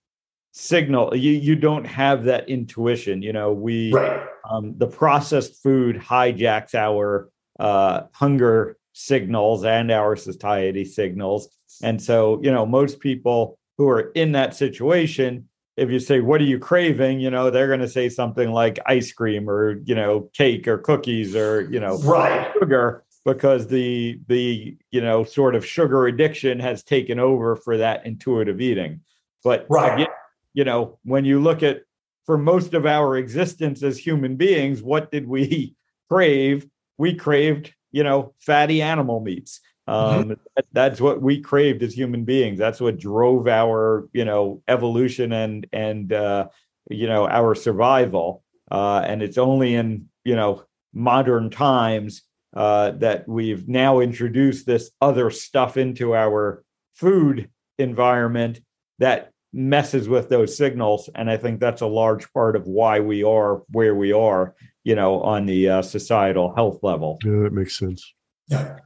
signal 0.52 1.14
you 1.14 1.32
you 1.32 1.57
don't 1.57 1.84
have 1.84 2.24
that 2.24 2.48
intuition. 2.48 3.20
You 3.20 3.34
know, 3.34 3.52
we 3.52 3.92
right. 3.92 4.26
um, 4.50 4.72
the 4.78 4.86
processed 4.86 5.62
food 5.62 5.96
hijacks 5.96 6.74
our 6.74 7.28
uh, 7.61 8.04
hunger 8.12 8.78
signals 8.94 9.62
and 9.62 9.90
our 9.90 10.16
satiety 10.16 10.86
signals, 10.86 11.50
and 11.82 12.02
so, 12.02 12.40
you 12.42 12.50
know, 12.50 12.66
most 12.66 13.00
people 13.00 13.58
who 13.78 13.88
are 13.88 14.10
in 14.12 14.32
that 14.32 14.54
situation, 14.54 15.48
if 15.76 15.90
you 15.90 15.98
say, 15.98 16.20
What 16.20 16.40
are 16.40 16.44
you 16.44 16.58
craving? 16.58 17.20
You 17.20 17.30
know, 17.30 17.50
they're 17.50 17.66
going 17.66 17.80
to 17.80 17.88
say 17.88 18.08
something 18.08 18.50
like 18.50 18.78
ice 18.86 19.12
cream 19.12 19.48
or, 19.48 19.80
you 19.84 19.94
know, 19.94 20.30
cake 20.32 20.66
or 20.66 20.78
cookies 20.78 21.36
or, 21.36 21.62
you 21.70 21.80
know, 21.80 21.98
right. 21.98 22.52
sugar 22.58 23.04
because 23.26 23.66
the 23.66 24.18
the 24.28 24.78
you 24.92 25.00
know 25.02 25.24
sort 25.24 25.54
of 25.54 25.66
sugar 25.66 26.06
addiction 26.06 26.58
has 26.58 26.82
taken 26.82 27.18
over 27.18 27.56
for 27.56 27.76
that 27.76 28.06
intuitive 28.06 28.60
eating 28.60 29.00
but 29.44 29.66
right 29.68 29.94
again, 29.94 30.06
you 30.54 30.64
know 30.64 30.98
when 31.04 31.26
you 31.26 31.42
look 31.42 31.62
at 31.62 31.82
for 32.24 32.38
most 32.38 32.72
of 32.72 32.86
our 32.86 33.16
existence 33.16 33.82
as 33.82 33.98
human 33.98 34.36
beings 34.36 34.80
what 34.80 35.10
did 35.10 35.26
we 35.26 35.74
crave 36.08 36.66
we 36.96 37.14
craved 37.14 37.74
you 37.90 38.04
know 38.04 38.32
fatty 38.38 38.80
animal 38.80 39.20
meats 39.20 39.60
Mm-hmm. 39.89 40.30
Um, 40.30 40.37
that, 40.57 40.66
that's 40.72 41.01
what 41.01 41.22
we 41.22 41.41
craved 41.41 41.82
as 41.82 41.95
human 41.95 42.24
beings. 42.24 42.59
That's 42.59 42.80
what 42.80 42.99
drove 42.99 43.47
our, 43.47 44.09
you 44.12 44.24
know, 44.24 44.62
evolution 44.68 45.32
and 45.32 45.66
and 45.72 46.12
uh, 46.12 46.49
you 46.91 47.07
know 47.07 47.28
our 47.28 47.55
survival. 47.55 48.43
Uh, 48.70 49.03
and 49.07 49.22
it's 49.22 49.39
only 49.39 49.74
in 49.74 50.09
you 50.24 50.34
know 50.34 50.64
modern 50.93 51.51
times 51.51 52.22
uh, 52.55 52.93
that 52.93 53.28
we've 53.28 53.68
now 53.68 54.01
introduced 54.01 54.66
this 54.66 54.91
other 55.01 55.30
stuff 55.30 55.76
into 55.76 56.14
our 56.14 56.64
food 56.95 57.51
environment 57.78 58.61
that 58.99 59.30
messes 59.53 60.09
with 60.09 60.28
those 60.28 60.57
signals. 60.57 61.09
And 61.14 61.30
I 61.30 61.37
think 61.37 61.61
that's 61.61 61.82
a 61.82 61.87
large 61.87 62.32
part 62.32 62.57
of 62.57 62.66
why 62.66 63.01
we 63.01 63.22
are 63.22 63.62
where 63.70 63.95
we 63.95 64.12
are, 64.12 64.55
you 64.84 64.95
know, 64.95 65.20
on 65.20 65.47
the 65.47 65.68
uh, 65.68 65.82
societal 65.82 66.55
health 66.55 66.80
level. 66.82 67.18
Yeah, 67.24 67.43
that 67.43 67.53
makes 67.53 67.78
sense. 67.78 68.14
Yeah. 68.49 68.78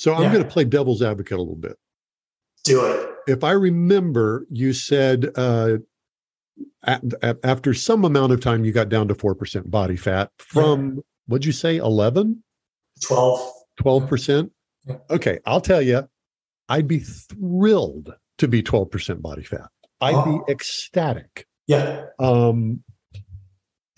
So 0.00 0.14
I'm 0.14 0.22
yeah. 0.22 0.32
going 0.32 0.44
to 0.44 0.48
play 0.48 0.64
devil's 0.64 1.02
advocate 1.02 1.36
a 1.36 1.42
little 1.42 1.56
bit. 1.56 1.76
Do 2.64 2.86
it. 2.86 3.10
If 3.26 3.44
I 3.44 3.50
remember, 3.50 4.46
you 4.48 4.72
said 4.72 5.28
uh, 5.36 5.76
at, 6.84 7.02
at, 7.20 7.36
after 7.44 7.74
some 7.74 8.06
amount 8.06 8.32
of 8.32 8.40
time, 8.40 8.64
you 8.64 8.72
got 8.72 8.88
down 8.88 9.08
to 9.08 9.14
4% 9.14 9.70
body 9.70 9.96
fat 9.96 10.30
from, 10.38 10.94
yeah. 10.94 11.00
what'd 11.26 11.44
you 11.44 11.52
say, 11.52 11.76
11? 11.76 12.42
12. 13.02 13.52
12%? 13.82 14.50
Yeah. 14.86 14.96
Okay, 15.10 15.38
I'll 15.44 15.60
tell 15.60 15.82
you, 15.82 16.08
I'd 16.70 16.88
be 16.88 17.00
thrilled 17.00 18.14
to 18.38 18.48
be 18.48 18.62
12% 18.62 19.20
body 19.20 19.44
fat. 19.44 19.68
I'd 20.00 20.14
oh. 20.14 20.42
be 20.46 20.50
ecstatic. 20.50 21.46
Yeah. 21.66 22.06
Um, 22.18 22.82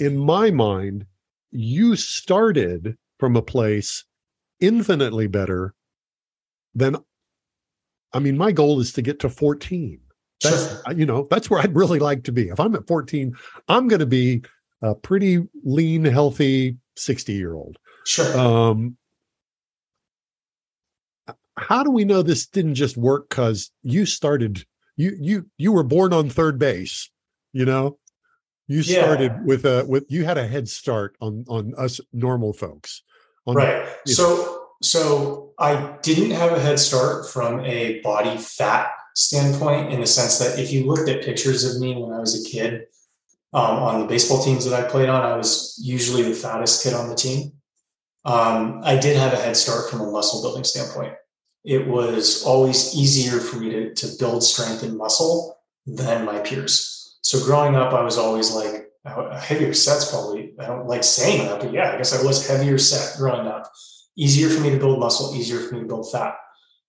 in 0.00 0.18
my 0.18 0.50
mind, 0.50 1.06
you 1.52 1.94
started 1.94 2.96
from 3.20 3.36
a 3.36 3.42
place 3.42 4.04
infinitely 4.58 5.28
better 5.28 5.76
then 6.74 6.96
I 8.14 8.18
mean, 8.18 8.36
my 8.36 8.52
goal 8.52 8.80
is 8.80 8.92
to 8.94 9.02
get 9.02 9.20
to 9.20 9.30
14. 9.30 9.98
That's, 10.42 10.68
sure. 10.68 10.92
you 10.94 11.06
know, 11.06 11.26
that's 11.30 11.48
where 11.48 11.60
I'd 11.60 11.74
really 11.74 11.98
like 11.98 12.24
to 12.24 12.32
be. 12.32 12.48
If 12.48 12.60
I'm 12.60 12.74
at 12.74 12.86
14, 12.86 13.34
I'm 13.68 13.88
going 13.88 14.00
to 14.00 14.06
be 14.06 14.42
a 14.82 14.94
pretty 14.94 15.42
lean, 15.64 16.04
healthy 16.04 16.76
60 16.96 17.32
year 17.32 17.54
old. 17.54 17.78
Sure. 18.04 18.36
Um, 18.36 18.96
how 21.56 21.82
do 21.82 21.90
we 21.90 22.04
know 22.04 22.22
this 22.22 22.46
didn't 22.46 22.74
just 22.74 22.96
work 22.96 23.28
because 23.28 23.70
you 23.82 24.06
started 24.06 24.64
you 24.96 25.16
you 25.20 25.46
you 25.58 25.70
were 25.72 25.82
born 25.82 26.12
on 26.12 26.28
third 26.28 26.58
base 26.58 27.10
you 27.52 27.64
know 27.64 27.98
you 28.68 28.80
Yeah. 28.80 29.02
started 29.02 29.32
with 29.44 29.64
a 29.66 29.84
with 29.86 30.04
you 30.08 30.24
had 30.24 30.38
a 30.38 30.46
head 30.46 30.68
start 30.68 31.14
on 31.20 31.44
on 31.48 31.74
us 31.76 32.00
normal 32.12 32.52
folks 32.52 33.02
on 33.46 33.56
right 33.56 33.86
you 34.06 34.14
so 34.14 34.61
so 34.82 35.52
i 35.58 35.96
didn't 36.02 36.30
have 36.30 36.52
a 36.52 36.60
head 36.60 36.78
start 36.78 37.28
from 37.28 37.60
a 37.64 38.00
body 38.00 38.36
fat 38.38 38.90
standpoint 39.14 39.92
in 39.92 40.00
the 40.00 40.06
sense 40.06 40.38
that 40.38 40.58
if 40.58 40.72
you 40.72 40.86
looked 40.86 41.08
at 41.08 41.24
pictures 41.24 41.64
of 41.64 41.80
me 41.80 41.94
when 41.94 42.12
i 42.12 42.18
was 42.18 42.34
a 42.40 42.50
kid 42.50 42.86
um, 43.54 43.76
on 43.76 44.00
the 44.00 44.06
baseball 44.06 44.42
teams 44.42 44.64
that 44.64 44.78
i 44.78 44.88
played 44.88 45.08
on 45.08 45.22
i 45.22 45.36
was 45.36 45.78
usually 45.82 46.22
the 46.22 46.34
fattest 46.34 46.82
kid 46.82 46.94
on 46.94 47.08
the 47.08 47.14
team. 47.14 47.52
Um, 48.24 48.80
i 48.84 48.96
did 48.96 49.16
have 49.16 49.32
a 49.32 49.36
head 49.36 49.56
start 49.56 49.90
from 49.90 50.00
a 50.00 50.10
muscle 50.10 50.42
building 50.42 50.64
standpoint. 50.64 51.14
It 51.64 51.86
was 51.86 52.44
always 52.44 52.94
easier 52.94 53.38
for 53.38 53.56
me 53.56 53.70
to, 53.70 53.94
to 53.94 54.08
build 54.18 54.42
strength 54.42 54.82
and 54.82 54.96
muscle 54.96 55.58
than 55.86 56.24
my 56.24 56.38
peers. 56.40 57.18
So 57.22 57.44
growing 57.44 57.74
up 57.74 57.92
i 57.92 58.02
was 58.02 58.18
always 58.18 58.52
like 58.52 58.82
heavier 59.40 59.74
set's 59.74 60.10
probably 60.10 60.54
i 60.60 60.66
don't 60.66 60.86
like 60.86 61.02
saying 61.02 61.46
that 61.46 61.60
but 61.60 61.72
yeah 61.72 61.92
i 61.92 61.96
guess 61.96 62.18
i 62.18 62.24
was 62.24 62.46
heavier 62.46 62.78
set 62.78 63.16
growing 63.18 63.46
up 63.48 63.70
easier 64.16 64.48
for 64.48 64.60
me 64.60 64.70
to 64.70 64.78
build 64.78 65.00
muscle, 65.00 65.34
easier 65.34 65.60
for 65.60 65.74
me 65.74 65.80
to 65.80 65.86
build 65.86 66.10
fat. 66.10 66.36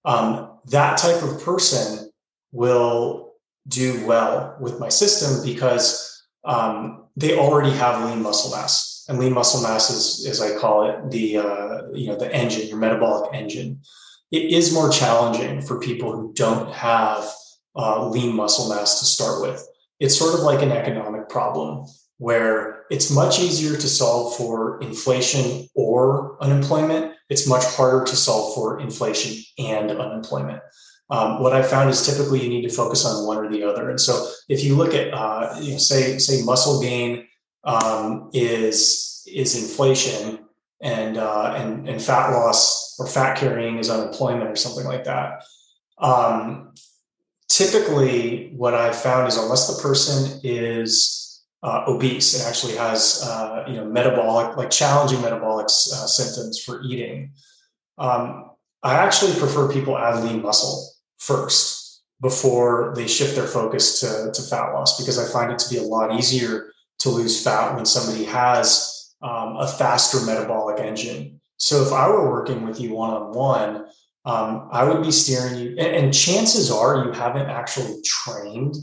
Um, 0.05 0.59
that 0.67 0.97
type 0.97 1.21
of 1.21 1.43
person 1.43 2.11
will 2.51 3.33
do 3.67 4.05
well 4.05 4.57
with 4.59 4.79
my 4.79 4.89
system 4.89 5.43
because 5.45 6.25
um, 6.43 7.05
they 7.15 7.37
already 7.37 7.71
have 7.71 8.09
lean 8.09 8.21
muscle 8.21 8.51
mass, 8.51 9.05
and 9.07 9.19
lean 9.19 9.33
muscle 9.33 9.61
mass 9.61 9.89
is, 9.89 10.27
as 10.27 10.41
I 10.41 10.57
call 10.57 10.89
it, 10.89 11.11
the 11.11 11.37
uh, 11.37 11.81
you 11.93 12.07
know 12.07 12.17
the 12.17 12.33
engine, 12.33 12.67
your 12.67 12.77
metabolic 12.77 13.33
engine. 13.33 13.81
It 14.31 14.51
is 14.51 14.73
more 14.73 14.89
challenging 14.89 15.61
for 15.61 15.79
people 15.79 16.11
who 16.11 16.33
don't 16.33 16.73
have 16.73 17.29
uh, 17.75 18.07
lean 18.09 18.35
muscle 18.35 18.69
mass 18.69 18.99
to 18.99 19.05
start 19.05 19.41
with. 19.41 19.65
It's 19.99 20.17
sort 20.17 20.33
of 20.33 20.41
like 20.41 20.61
an 20.61 20.71
economic 20.71 21.29
problem 21.29 21.85
where 22.17 22.85
it's 22.89 23.11
much 23.11 23.39
easier 23.39 23.75
to 23.77 23.87
solve 23.87 24.35
for 24.35 24.81
inflation 24.81 25.67
or 25.75 26.37
unemployment. 26.41 27.12
It's 27.29 27.47
much 27.47 27.63
harder 27.65 28.05
to 28.05 28.15
solve 28.15 28.53
for 28.55 28.79
inflation 28.79 29.43
and 29.57 29.91
unemployment. 29.91 30.61
Um, 31.09 31.41
what 31.41 31.53
I 31.53 31.61
found 31.61 31.89
is 31.89 32.05
typically 32.05 32.41
you 32.41 32.49
need 32.49 32.67
to 32.67 32.75
focus 32.75 33.05
on 33.05 33.27
one 33.27 33.37
or 33.37 33.49
the 33.49 33.63
other. 33.63 33.89
And 33.89 33.99
so 33.99 34.29
if 34.49 34.63
you 34.63 34.75
look 34.75 34.93
at, 34.93 35.13
uh, 35.13 35.55
you 35.61 35.73
know, 35.73 35.77
say, 35.77 36.17
say 36.17 36.43
muscle 36.43 36.81
gain 36.81 37.27
um, 37.63 38.29
is 38.33 39.23
is 39.27 39.55
inflation, 39.61 40.39
and 40.81 41.17
uh, 41.17 41.53
and 41.55 41.87
and 41.87 42.01
fat 42.01 42.31
loss 42.31 42.95
or 42.99 43.07
fat 43.07 43.37
carrying 43.37 43.77
is 43.77 43.89
unemployment 43.89 44.49
or 44.49 44.55
something 44.55 44.85
like 44.85 45.05
that. 45.05 45.43
Um, 45.97 46.73
typically, 47.49 48.51
what 48.55 48.73
I've 48.73 48.95
found 48.95 49.27
is 49.27 49.37
unless 49.37 49.73
the 49.73 49.81
person 49.81 50.41
is 50.43 51.22
uh, 51.63 51.85
obese. 51.87 52.33
And 52.35 52.47
actually 52.47 52.75
has 52.75 53.23
uh, 53.23 53.65
you 53.67 53.75
know 53.75 53.85
metabolic 53.85 54.57
like 54.57 54.69
challenging 54.69 55.21
metabolic 55.21 55.65
uh, 55.65 56.07
symptoms 56.07 56.61
for 56.61 56.81
eating. 56.83 57.31
Um, 57.97 58.49
i 58.83 58.95
actually 58.95 59.33
prefer 59.39 59.71
people 59.71 59.97
add 59.97 60.23
lean 60.23 60.41
muscle 60.41 60.89
first 61.17 62.03
before 62.21 62.93
they 62.95 63.07
shift 63.07 63.35
their 63.35 63.47
focus 63.47 63.99
to, 63.99 64.31
to 64.33 64.41
fat 64.41 64.73
loss 64.73 64.99
because 64.99 65.17
i 65.17 65.31
find 65.31 65.51
it 65.51 65.59
to 65.59 65.69
be 65.69 65.77
a 65.77 65.83
lot 65.83 66.17
easier 66.17 66.71
to 66.99 67.09
lose 67.09 67.43
fat 67.43 67.75
when 67.75 67.85
somebody 67.85 68.23
has 68.25 69.13
um, 69.21 69.57
a 69.57 69.67
faster 69.67 70.25
metabolic 70.25 70.79
engine. 70.79 71.39
So 71.57 71.81
if 71.81 71.93
i 71.93 72.07
were 72.09 72.29
working 72.29 72.65
with 72.67 72.79
you 72.81 72.93
one-on-one 72.93 73.85
um, 74.25 74.69
i 74.71 74.83
would 74.83 75.03
be 75.03 75.11
steering 75.11 75.59
you 75.59 75.69
and, 75.77 75.95
and 75.95 76.13
chances 76.13 76.71
are 76.71 77.05
you 77.05 77.11
haven't 77.11 77.49
actually 77.49 78.01
trained 78.03 78.75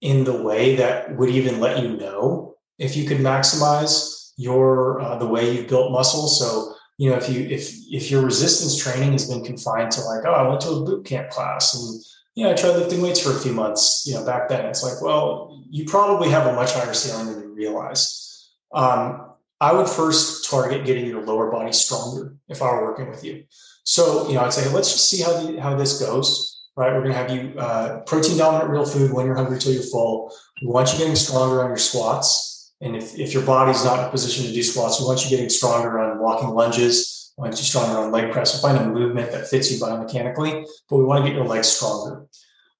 in 0.00 0.24
the 0.24 0.42
way 0.42 0.76
that 0.76 1.16
would 1.16 1.30
even 1.30 1.60
let 1.60 1.82
you 1.82 1.96
know 1.96 2.54
if 2.78 2.96
you 2.96 3.06
could 3.06 3.18
maximize 3.18 4.32
your 4.36 5.00
uh, 5.00 5.16
the 5.16 5.26
way 5.26 5.54
you've 5.54 5.68
built 5.68 5.90
muscle 5.90 6.28
so 6.28 6.74
you 6.98 7.10
know 7.10 7.16
if 7.16 7.28
you 7.28 7.46
if 7.48 7.72
if 7.90 8.10
your 8.10 8.22
resistance 8.22 8.76
training 8.76 9.12
has 9.12 9.28
been 9.28 9.42
confined 9.42 9.90
to 9.90 10.00
like 10.02 10.24
oh 10.26 10.32
i 10.32 10.46
went 10.46 10.60
to 10.60 10.70
a 10.70 10.84
boot 10.84 11.04
camp 11.06 11.30
class 11.30 11.74
and 11.74 12.02
you 12.34 12.44
know 12.44 12.50
i 12.50 12.54
tried 12.54 12.76
lifting 12.76 13.00
weights 13.00 13.20
for 13.20 13.32
a 13.32 13.40
few 13.40 13.52
months 13.52 14.04
you 14.06 14.14
know 14.14 14.24
back 14.24 14.48
then 14.48 14.66
it's 14.66 14.82
like 14.82 15.00
well 15.00 15.64
you 15.70 15.84
probably 15.84 16.28
have 16.28 16.46
a 16.46 16.52
much 16.54 16.72
higher 16.72 16.94
ceiling 16.94 17.26
than 17.26 17.42
you 17.42 17.54
realize. 17.54 18.50
Um, 18.72 19.22
i 19.60 19.72
would 19.72 19.88
first 19.88 20.50
target 20.50 20.84
getting 20.84 21.06
your 21.06 21.24
lower 21.24 21.50
body 21.50 21.72
stronger 21.72 22.36
if 22.48 22.60
i 22.60 22.70
were 22.70 22.84
working 22.84 23.08
with 23.08 23.24
you. 23.24 23.44
So 23.84 24.28
you 24.28 24.34
know 24.34 24.42
i'd 24.42 24.52
say 24.52 24.70
let's 24.70 24.92
just 24.92 25.08
see 25.08 25.22
how 25.22 25.40
the, 25.40 25.60
how 25.60 25.76
this 25.76 25.98
goes 25.98 26.55
right? 26.76 26.92
We're 26.92 27.02
going 27.02 27.12
to 27.12 27.18
have 27.18 27.30
you 27.30 27.58
uh, 27.58 28.00
protein 28.00 28.36
dominant 28.36 28.70
real 28.70 28.84
food 28.84 29.12
when 29.12 29.26
you're 29.26 29.34
hungry 29.34 29.58
till 29.58 29.72
you're 29.72 29.82
full. 29.82 30.32
We 30.60 30.68
want 30.68 30.92
you 30.92 30.98
getting 30.98 31.16
stronger 31.16 31.62
on 31.62 31.68
your 31.68 31.78
squats. 31.78 32.74
And 32.82 32.94
if, 32.94 33.18
if 33.18 33.32
your 33.32 33.42
body's 33.42 33.82
not 33.84 33.98
in 33.98 34.04
a 34.04 34.10
position 34.10 34.44
to 34.44 34.52
do 34.52 34.62
squats, 34.62 35.00
we 35.00 35.06
want 35.06 35.24
you 35.24 35.30
getting 35.30 35.48
stronger 35.48 35.98
on 35.98 36.18
walking 36.18 36.50
lunges. 36.50 37.32
We 37.36 37.42
want 37.42 37.56
you 37.56 37.64
stronger 37.64 37.98
on 37.98 38.12
leg 38.12 38.30
press. 38.30 38.52
We'll 38.52 38.72
find 38.72 38.84
a 38.84 38.88
movement 38.88 39.32
that 39.32 39.48
fits 39.48 39.72
you 39.72 39.78
biomechanically, 39.78 40.66
but 40.88 40.96
we 40.96 41.04
want 41.04 41.24
to 41.24 41.30
get 41.30 41.36
your 41.36 41.46
legs 41.46 41.68
stronger. 41.68 42.26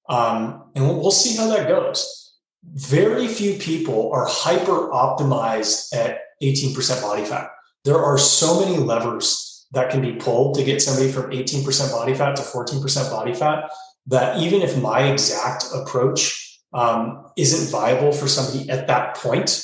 Um, 0.07 0.71
and 0.75 0.85
we'll, 0.85 0.99
we'll 0.99 1.11
see 1.11 1.35
how 1.35 1.47
that 1.49 1.67
goes. 1.67 2.35
Very 2.63 3.27
few 3.27 3.57
people 3.57 4.11
are 4.11 4.27
hyper 4.27 4.89
optimized 4.89 5.95
at 5.95 6.19
18% 6.43 7.01
body 7.01 7.25
fat. 7.25 7.49
There 7.83 7.97
are 7.97 8.17
so 8.17 8.59
many 8.59 8.77
levers 8.77 9.65
that 9.71 9.89
can 9.89 10.01
be 10.01 10.13
pulled 10.13 10.55
to 10.55 10.63
get 10.63 10.81
somebody 10.81 11.11
from 11.11 11.31
18% 11.31 11.91
body 11.91 12.13
fat 12.13 12.35
to 12.35 12.41
14% 12.41 13.11
body 13.11 13.33
fat 13.33 13.69
that 14.07 14.41
even 14.41 14.61
if 14.61 14.81
my 14.81 15.03
exact 15.03 15.65
approach 15.73 16.59
um, 16.73 17.25
isn't 17.37 17.71
viable 17.71 18.11
for 18.11 18.27
somebody 18.27 18.69
at 18.69 18.87
that 18.87 19.15
point, 19.15 19.63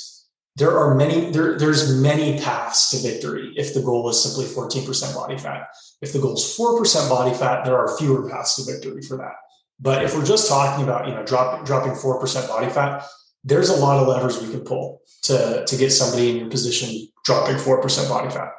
there 0.56 0.78
are 0.78 0.94
many 0.94 1.32
there, 1.32 1.58
there's 1.58 2.00
many 2.00 2.40
paths 2.40 2.90
to 2.90 2.98
victory 2.98 3.54
if 3.56 3.74
the 3.74 3.82
goal 3.82 4.08
is 4.10 4.22
simply 4.22 4.46
14% 4.46 5.16
body 5.16 5.38
fat. 5.38 5.68
If 6.02 6.14
the 6.14 6.20
goal 6.20 6.36
is 6.36 6.56
4% 6.58 7.10
body 7.10 7.36
fat, 7.36 7.66
there 7.66 7.78
are 7.78 7.98
fewer 7.98 8.30
paths 8.30 8.56
to 8.58 8.72
victory 8.72 9.02
for 9.02 9.18
that. 9.18 9.34
But 9.80 10.04
if 10.04 10.16
we're 10.16 10.26
just 10.26 10.48
talking 10.48 10.84
about 10.84 11.08
you 11.08 11.14
know 11.14 11.26
drop, 11.26 11.66
dropping 11.66 11.94
4% 11.94 12.48
body 12.48 12.70
fat, 12.70 13.06
there's 13.44 13.70
a 13.70 13.76
lot 13.76 14.00
of 14.00 14.08
levers 14.08 14.42
we 14.42 14.52
can 14.52 14.62
pull 14.62 15.02
to, 15.24 15.66
to 15.66 15.76
get 15.76 15.92
somebody 15.92 16.30
in 16.32 16.38
your 16.38 16.50
position 16.50 17.08
dropping 17.26 17.56
4% 17.56 18.10
body 18.10 18.30
fat. 18.30 18.52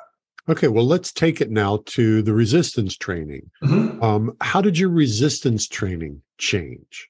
Okay, 0.48 0.68
well, 0.68 0.86
let's 0.86 1.10
take 1.10 1.40
it 1.40 1.50
now 1.50 1.82
to 1.86 2.20
the 2.20 2.34
resistance 2.34 2.96
training. 2.96 3.50
Mm-hmm. 3.62 4.02
Um, 4.02 4.36
how 4.42 4.60
did 4.60 4.78
your 4.78 4.90
resistance 4.90 5.66
training 5.66 6.20
change? 6.36 7.08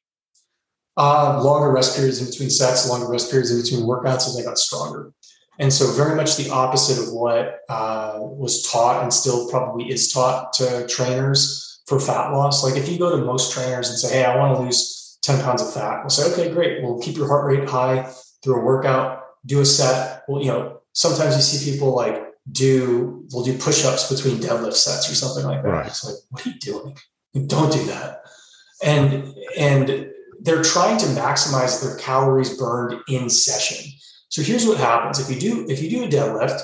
Uh, 0.97 1.43
longer 1.43 1.73
rest 1.73 1.97
periods 1.97 2.21
in 2.21 2.31
between 2.31 2.49
sets, 2.49 2.89
longer 2.89 3.11
rest 3.11 3.31
periods 3.31 3.51
in 3.51 3.61
between 3.61 3.81
workouts, 3.81 4.29
and 4.29 4.41
I 4.41 4.49
got 4.49 4.59
stronger. 4.59 5.13
And 5.59 5.73
so, 5.73 5.91
very 5.93 6.15
much 6.15 6.37
the 6.37 6.51
opposite 6.51 7.03
of 7.03 7.13
what 7.13 7.61
uh, 7.69 8.19
was 8.19 8.69
taught 8.71 9.03
and 9.03 9.13
still 9.13 9.49
probably 9.49 9.91
is 9.91 10.13
taught 10.13 10.53
to 10.55 10.87
trainers 10.87 11.83
for 11.87 11.99
fat 11.99 12.31
loss. 12.31 12.63
Like, 12.63 12.77
if 12.77 12.89
you 12.89 12.99
go 12.99 13.17
to 13.17 13.25
most 13.25 13.53
trainers 13.53 13.91
and 13.91 13.99
say, 13.99 14.19
Hey, 14.19 14.25
I 14.25 14.37
want 14.37 14.57
to 14.57 14.63
lose 14.63 15.19
10 15.23 15.43
pounds 15.43 15.63
of 15.63 15.73
fat, 15.73 16.01
we'll 16.03 16.11
say, 16.11 16.33
Okay, 16.33 16.53
great. 16.53 16.83
We'll 16.83 17.01
keep 17.01 17.17
your 17.17 17.27
heart 17.27 17.47
rate 17.47 17.69
high 17.69 18.09
through 18.43 18.61
a 18.61 18.65
workout, 18.65 19.23
do 19.47 19.61
a 19.61 19.65
set. 19.65 20.23
Well, 20.29 20.41
you 20.41 20.49
know, 20.49 20.81
sometimes 20.93 21.37
you 21.37 21.43
see 21.43 21.73
people 21.73 21.95
like 21.95 22.34
do, 22.51 23.27
we'll 23.33 23.45
do 23.45 23.57
push 23.57 23.85
ups 23.85 24.11
between 24.11 24.41
deadlift 24.41 24.75
sets 24.75 25.11
or 25.11 25.15
something 25.15 25.45
like 25.45 25.63
that. 25.63 25.69
Right. 25.69 25.87
It's 25.87 26.05
like, 26.05 26.17
what 26.31 26.47
are 26.47 26.51
you 26.51 26.59
doing? 26.59 26.97
Don't 27.47 27.73
do 27.73 27.85
that. 27.87 28.23
And, 28.83 29.35
and, 29.57 30.11
they're 30.45 30.63
trying 30.63 30.99
to 30.99 31.07
maximize 31.07 31.83
their 31.83 31.97
calories 31.97 32.57
burned 32.57 33.01
in 33.09 33.29
session. 33.31 33.91
So 34.29 34.43
here's 34.43 34.67
what 34.67 34.79
happens. 34.79 35.19
If 35.19 35.35
you 35.35 35.41
do 35.41 35.67
if 35.69 35.83
you 35.83 35.91
do 35.91 36.05
a 36.05 36.09
deadlift 36.09 36.61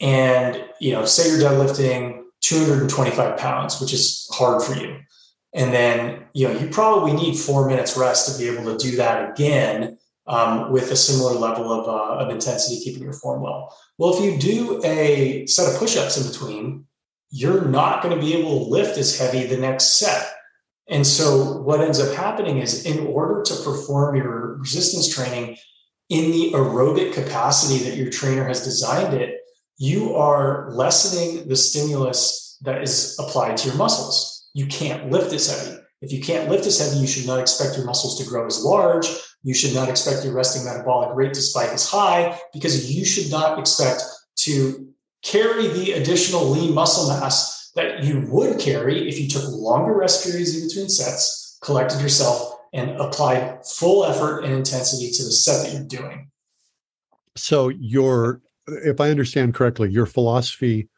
and 0.00 0.64
you 0.80 0.92
know 0.92 1.04
say 1.04 1.28
you're 1.28 1.40
deadlifting 1.40 2.22
225 2.40 3.36
pounds, 3.38 3.80
which 3.80 3.92
is 3.92 4.28
hard 4.32 4.62
for 4.62 4.74
you, 4.74 4.98
and 5.52 5.72
then 5.72 6.24
you 6.32 6.46
know 6.46 6.58
you 6.58 6.68
probably 6.68 7.12
need 7.12 7.36
four 7.36 7.68
minutes 7.68 7.96
rest 7.96 8.32
to 8.32 8.42
be 8.42 8.48
able 8.48 8.64
to 8.64 8.78
do 8.78 8.96
that 8.96 9.30
again 9.30 9.98
um, 10.26 10.70
with 10.70 10.90
a 10.90 10.96
similar 10.96 11.32
level 11.32 11.72
of, 11.72 11.88
uh, 11.88 12.24
of 12.24 12.30
intensity, 12.30 12.82
keeping 12.82 13.02
your 13.02 13.12
form 13.12 13.42
well. 13.42 13.76
Well, 13.98 14.14
if 14.14 14.24
you 14.24 14.38
do 14.38 14.80
a 14.84 15.46
set 15.46 15.72
of 15.72 15.78
push-ups 15.78 16.16
in 16.16 16.30
between, 16.30 16.86
you're 17.30 17.64
not 17.64 18.02
going 18.02 18.14
to 18.14 18.20
be 18.20 18.34
able 18.34 18.64
to 18.64 18.70
lift 18.70 18.98
as 18.98 19.18
heavy 19.18 19.46
the 19.46 19.56
next 19.56 19.98
set. 19.98 20.32
And 20.88 21.06
so, 21.06 21.58
what 21.60 21.80
ends 21.80 22.00
up 22.00 22.14
happening 22.14 22.58
is, 22.58 22.84
in 22.84 23.06
order 23.06 23.42
to 23.42 23.54
perform 23.62 24.16
your 24.16 24.58
resistance 24.58 25.12
training 25.12 25.56
in 26.08 26.30
the 26.30 26.52
aerobic 26.52 27.14
capacity 27.14 27.82
that 27.84 27.96
your 27.96 28.10
trainer 28.10 28.44
has 28.46 28.64
designed 28.64 29.14
it, 29.14 29.38
you 29.78 30.14
are 30.14 30.70
lessening 30.72 31.48
the 31.48 31.56
stimulus 31.56 32.58
that 32.62 32.82
is 32.82 33.18
applied 33.18 33.56
to 33.56 33.68
your 33.68 33.76
muscles. 33.76 34.48
You 34.54 34.66
can't 34.66 35.10
lift 35.10 35.32
as 35.32 35.50
heavy. 35.50 35.81
If 36.02 36.12
you 36.12 36.20
can't 36.20 36.50
lift 36.50 36.66
as 36.66 36.80
heavy, 36.80 36.98
you 36.98 37.06
should 37.06 37.26
not 37.26 37.38
expect 37.38 37.76
your 37.76 37.86
muscles 37.86 38.18
to 38.18 38.28
grow 38.28 38.44
as 38.44 38.62
large. 38.62 39.06
You 39.44 39.54
should 39.54 39.72
not 39.72 39.88
expect 39.88 40.24
your 40.24 40.34
resting 40.34 40.64
metabolic 40.64 41.14
rate 41.14 41.32
to 41.34 41.40
spike 41.40 41.70
as 41.70 41.88
high 41.88 42.38
because 42.52 42.92
you 42.92 43.04
should 43.04 43.30
not 43.30 43.58
expect 43.58 44.02
to 44.38 44.92
carry 45.22 45.68
the 45.68 45.92
additional 45.92 46.44
lean 46.44 46.74
muscle 46.74 47.08
mass 47.08 47.70
that 47.76 48.02
you 48.02 48.26
would 48.28 48.58
carry 48.58 49.08
if 49.08 49.20
you 49.20 49.28
took 49.28 49.44
longer 49.48 49.96
rest 49.96 50.24
periods 50.24 50.56
in 50.56 50.68
between 50.68 50.88
sets, 50.88 51.58
collected 51.62 52.00
yourself, 52.00 52.58
and 52.72 52.90
applied 53.00 53.64
full 53.64 54.04
effort 54.04 54.40
and 54.40 54.52
intensity 54.52 55.10
to 55.10 55.24
the 55.24 55.30
set 55.30 55.64
that 55.64 55.72
you're 55.72 55.84
doing. 55.84 56.30
So, 57.36 57.68
your, 57.68 58.42
if 58.66 59.00
I 59.00 59.10
understand 59.10 59.54
correctly, 59.54 59.90
your 59.90 60.06
philosophy 60.06 60.88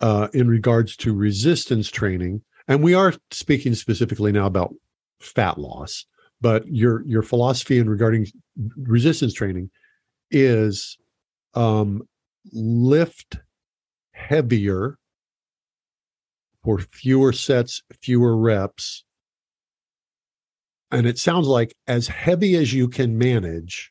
uh, 0.00 0.28
in 0.34 0.48
regards 0.48 0.96
to 0.96 1.14
resistance 1.14 1.88
training, 1.90 2.42
and 2.68 2.82
we 2.82 2.94
are 2.94 3.14
speaking 3.30 3.74
specifically 3.74 4.32
now 4.32 4.46
about 4.46 4.74
fat 5.20 5.58
loss, 5.58 6.06
but 6.40 6.66
your 6.66 7.06
your 7.06 7.22
philosophy 7.22 7.78
in 7.78 7.88
regarding 7.88 8.26
resistance 8.76 9.32
training 9.32 9.70
is 10.30 10.96
um, 11.54 12.02
lift 12.52 13.38
heavier 14.12 14.98
for 16.64 16.78
fewer 16.78 17.32
sets, 17.32 17.82
fewer 18.02 18.36
reps. 18.36 19.04
And 20.90 21.06
it 21.06 21.18
sounds 21.18 21.46
like 21.46 21.74
as 21.86 22.06
heavy 22.08 22.54
as 22.54 22.72
you 22.72 22.88
can 22.88 23.18
manage 23.18 23.90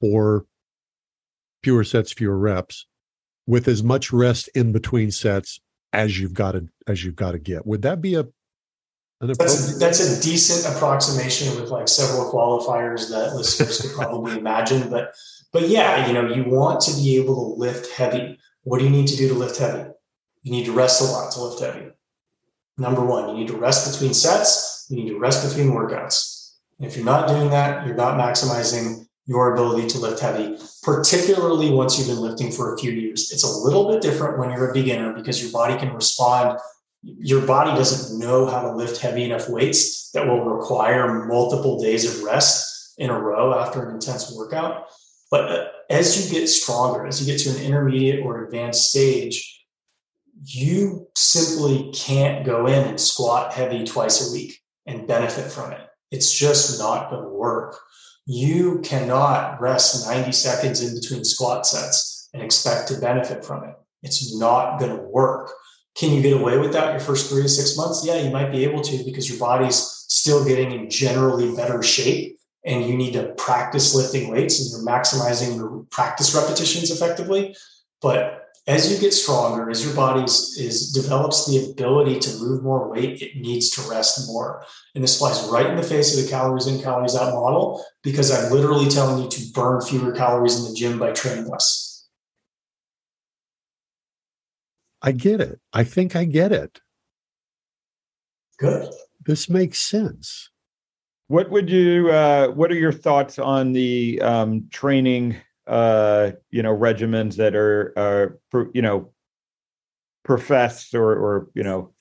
for 0.00 0.44
fewer 1.62 1.82
sets, 1.82 2.12
fewer 2.12 2.38
reps, 2.38 2.86
with 3.46 3.68
as 3.68 3.82
much 3.82 4.12
rest 4.12 4.48
in 4.54 4.70
between 4.70 5.10
sets 5.10 5.60
as 5.94 6.18
you've 6.18 6.34
got 6.34 6.52
to 6.52 6.68
as 6.86 7.04
you've 7.04 7.16
got 7.16 7.32
to 7.32 7.38
get. 7.38 7.66
Would 7.66 7.82
that 7.82 8.00
be 8.00 8.14
a 8.14 8.26
that's, 9.20 9.78
that's 9.78 10.00
a 10.00 10.22
decent 10.22 10.74
approximation 10.74 11.58
with 11.58 11.70
like 11.70 11.88
several 11.88 12.30
qualifiers 12.30 13.08
that 13.10 13.34
listeners 13.34 13.80
could 13.80 13.92
probably 13.92 14.38
imagine. 14.38 14.90
But 14.90 15.14
but 15.52 15.68
yeah, 15.68 16.06
you 16.06 16.12
know, 16.12 16.28
you 16.28 16.44
want 16.44 16.80
to 16.82 16.94
be 16.94 17.16
able 17.16 17.34
to 17.34 17.60
lift 17.60 17.92
heavy. 17.92 18.38
What 18.64 18.78
do 18.78 18.84
you 18.84 18.90
need 18.90 19.06
to 19.08 19.16
do 19.16 19.28
to 19.28 19.34
lift 19.34 19.58
heavy? 19.58 19.90
You 20.42 20.52
need 20.52 20.66
to 20.66 20.72
rest 20.72 21.00
a 21.00 21.04
lot 21.04 21.32
to 21.32 21.42
lift 21.42 21.62
heavy. 21.62 21.90
Number 22.76 23.04
one, 23.04 23.28
you 23.30 23.36
need 23.36 23.48
to 23.48 23.56
rest 23.56 23.92
between 23.92 24.14
sets. 24.14 24.86
You 24.90 24.96
need 24.96 25.08
to 25.08 25.18
rest 25.18 25.48
between 25.48 25.72
workouts. 25.72 26.54
If 26.80 26.96
you're 26.96 27.04
not 27.04 27.28
doing 27.28 27.50
that, 27.50 27.86
you're 27.86 27.96
not 27.96 28.18
maximizing 28.18 29.03
your 29.26 29.54
ability 29.54 29.88
to 29.88 29.98
lift 29.98 30.20
heavy, 30.20 30.58
particularly 30.82 31.70
once 31.70 31.98
you've 31.98 32.08
been 32.08 32.20
lifting 32.20 32.52
for 32.52 32.74
a 32.74 32.78
few 32.78 32.90
years. 32.90 33.32
It's 33.32 33.44
a 33.44 33.58
little 33.64 33.90
bit 33.90 34.02
different 34.02 34.38
when 34.38 34.50
you're 34.50 34.70
a 34.70 34.74
beginner 34.74 35.14
because 35.14 35.42
your 35.42 35.50
body 35.50 35.78
can 35.78 35.94
respond 35.94 36.58
your 37.04 37.46
body 37.46 37.70
doesn't 37.76 38.18
know 38.18 38.46
how 38.46 38.62
to 38.62 38.72
lift 38.72 39.00
heavy 39.00 39.24
enough 39.24 39.48
weights 39.48 40.10
that 40.12 40.26
will 40.26 40.44
require 40.44 41.26
multiple 41.26 41.80
days 41.80 42.04
of 42.04 42.22
rest 42.22 42.94
in 42.98 43.10
a 43.10 43.18
row 43.18 43.58
after 43.58 43.86
an 43.86 43.94
intense 43.94 44.34
workout. 44.34 44.86
But 45.30 45.52
uh, 45.52 45.68
as 45.90 46.32
you 46.32 46.40
get 46.40 46.46
stronger, 46.46 47.06
as 47.06 47.20
you 47.20 47.30
get 47.30 47.42
to 47.42 47.50
an 47.50 47.64
intermediate 47.64 48.24
or 48.24 48.44
advanced 48.44 48.90
stage, 48.90 49.66
you 50.44 51.08
simply 51.14 51.92
can't 51.92 52.44
go 52.44 52.66
in 52.66 52.88
and 52.88 53.00
squat 53.00 53.52
heavy 53.52 53.84
twice 53.84 54.28
a 54.28 54.32
week 54.32 54.60
and 54.86 55.06
benefit 55.06 55.50
from 55.50 55.72
it. 55.72 55.80
It's 56.10 56.32
just 56.32 56.78
not 56.78 57.10
going 57.10 57.22
to 57.22 57.28
work. 57.28 57.78
You 58.26 58.80
cannot 58.80 59.60
rest 59.60 60.06
90 60.08 60.32
seconds 60.32 60.82
in 60.82 60.98
between 60.98 61.24
squat 61.24 61.66
sets 61.66 62.28
and 62.32 62.42
expect 62.42 62.88
to 62.88 62.98
benefit 62.98 63.44
from 63.44 63.64
it. 63.64 63.74
It's 64.02 64.36
not 64.36 64.78
going 64.78 64.96
to 64.96 65.02
work. 65.02 65.50
Can 65.96 66.12
you 66.12 66.22
get 66.22 66.40
away 66.40 66.58
with 66.58 66.72
that 66.72 66.92
your 66.92 67.00
first 67.00 67.30
three 67.30 67.42
to 67.42 67.48
six 67.48 67.76
months? 67.76 68.04
Yeah, 68.04 68.16
you 68.16 68.30
might 68.30 68.50
be 68.50 68.64
able 68.64 68.82
to 68.82 69.04
because 69.04 69.28
your 69.28 69.38
body's 69.38 69.76
still 70.08 70.44
getting 70.44 70.72
in 70.72 70.90
generally 70.90 71.54
better 71.54 71.82
shape 71.82 72.38
and 72.64 72.84
you 72.84 72.96
need 72.96 73.12
to 73.12 73.34
practice 73.36 73.94
lifting 73.94 74.30
weights 74.30 74.60
and 74.60 74.70
you're 74.70 74.90
maximizing 74.90 75.56
your 75.56 75.84
practice 75.90 76.34
repetitions 76.34 76.90
effectively. 76.90 77.54
But 78.00 78.43
as 78.66 78.90
you 78.90 78.98
get 78.98 79.12
stronger, 79.12 79.68
as 79.68 79.84
your 79.84 79.94
body 79.94 80.22
is 80.22 80.90
develops 80.94 81.46
the 81.46 81.70
ability 81.70 82.18
to 82.18 82.38
move 82.38 82.62
more 82.62 82.90
weight, 82.90 83.20
it 83.20 83.36
needs 83.36 83.68
to 83.70 83.82
rest 83.90 84.26
more. 84.26 84.64
And 84.94 85.04
this 85.04 85.18
flies 85.18 85.46
right 85.50 85.66
in 85.66 85.76
the 85.76 85.82
face 85.82 86.16
of 86.16 86.24
the 86.24 86.30
calories 86.30 86.66
in, 86.66 86.80
calories 86.80 87.14
out 87.14 87.34
model 87.34 87.84
because 88.02 88.30
I'm 88.30 88.50
literally 88.50 88.88
telling 88.88 89.22
you 89.22 89.28
to 89.28 89.52
burn 89.52 89.82
fewer 89.82 90.12
calories 90.12 90.58
in 90.58 90.70
the 90.70 90.74
gym 90.74 90.98
by 90.98 91.12
training 91.12 91.46
less. 91.46 92.06
I 95.02 95.12
get 95.12 95.42
it. 95.42 95.60
I 95.74 95.84
think 95.84 96.16
I 96.16 96.24
get 96.24 96.50
it. 96.50 96.80
Good. 98.58 98.90
This 99.26 99.50
makes 99.50 99.78
sense. 99.78 100.48
What 101.28 101.50
would 101.50 101.68
you? 101.68 102.10
Uh, 102.10 102.48
what 102.48 102.70
are 102.70 102.76
your 102.76 102.92
thoughts 102.92 103.38
on 103.38 103.72
the 103.72 104.22
um, 104.22 104.68
training? 104.70 105.36
Uh, 105.66 106.32
you 106.50 106.62
know, 106.62 106.76
regimens 106.76 107.36
that 107.36 107.54
are, 107.54 107.92
are 107.96 108.38
you 108.74 108.82
know, 108.82 109.12
professed 110.24 110.94
or 110.94 111.12
or 111.12 111.48
you 111.54 111.62
know, 111.62 111.92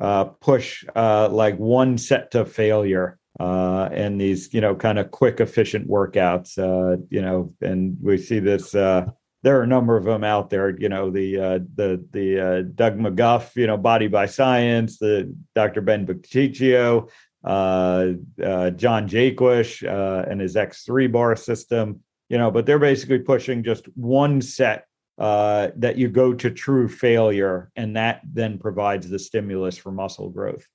uh, 0.00 0.24
push 0.24 0.84
uh, 0.94 1.28
like 1.30 1.56
one 1.58 1.98
set 1.98 2.30
to 2.32 2.44
failure 2.44 3.18
uh, 3.40 3.88
and 3.92 4.20
these 4.20 4.52
you 4.52 4.60
know 4.60 4.74
kind 4.74 4.98
of 4.98 5.10
quick 5.10 5.40
efficient 5.40 5.88
workouts. 5.88 6.58
Uh, 6.58 7.02
you 7.10 7.22
know, 7.22 7.52
and 7.60 7.96
we 8.02 8.18
see 8.18 8.38
this. 8.38 8.74
Uh, 8.74 9.06
there 9.42 9.58
are 9.58 9.62
a 9.62 9.66
number 9.66 9.96
of 9.96 10.04
them 10.04 10.22
out 10.22 10.50
there. 10.50 10.78
You 10.78 10.88
know, 10.88 11.10
the 11.10 11.38
uh, 11.38 11.58
the 11.74 12.04
the 12.10 12.40
uh, 12.40 12.62
Doug 12.74 12.98
McGuff, 12.98 13.56
you 13.56 13.66
know, 13.66 13.76
Body 13.76 14.08
by 14.08 14.26
Science, 14.26 14.98
the 14.98 15.34
Dr. 15.54 15.80
Ben 15.80 16.06
Bocchicchio, 16.06 17.08
uh, 17.44 18.12
uh, 18.44 18.70
John 18.70 19.08
Jaquish, 19.08 19.86
uh, 19.86 20.28
and 20.28 20.40
his 20.40 20.54
X3 20.54 21.10
bar 21.10 21.34
system. 21.34 22.00
You 22.32 22.38
know, 22.38 22.50
but 22.50 22.66
they're 22.66 22.80
basically 22.80 23.20
pushing 23.20 23.62
just 23.62 23.86
one 23.94 24.40
set 24.40 24.86
uh, 25.18 25.68
that 25.76 25.96
you 25.96 26.08
go 26.08 26.34
to 26.34 26.50
true 26.50 26.88
failure, 26.88 27.70
and 27.76 27.94
that 27.96 28.22
then 28.24 28.58
provides 28.58 29.08
the 29.08 29.18
stimulus 29.18 29.76
for 29.76 29.92
muscle 29.92 30.30
growth. 30.30 30.66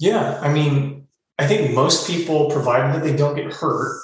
Yeah, 0.00 0.40
I 0.40 0.52
mean, 0.52 1.06
I 1.38 1.46
think 1.46 1.74
most 1.74 2.08
people, 2.08 2.50
provided 2.50 2.96
that 2.96 3.06
they 3.06 3.14
don't 3.14 3.36
get 3.36 3.52
hurt, 3.52 4.00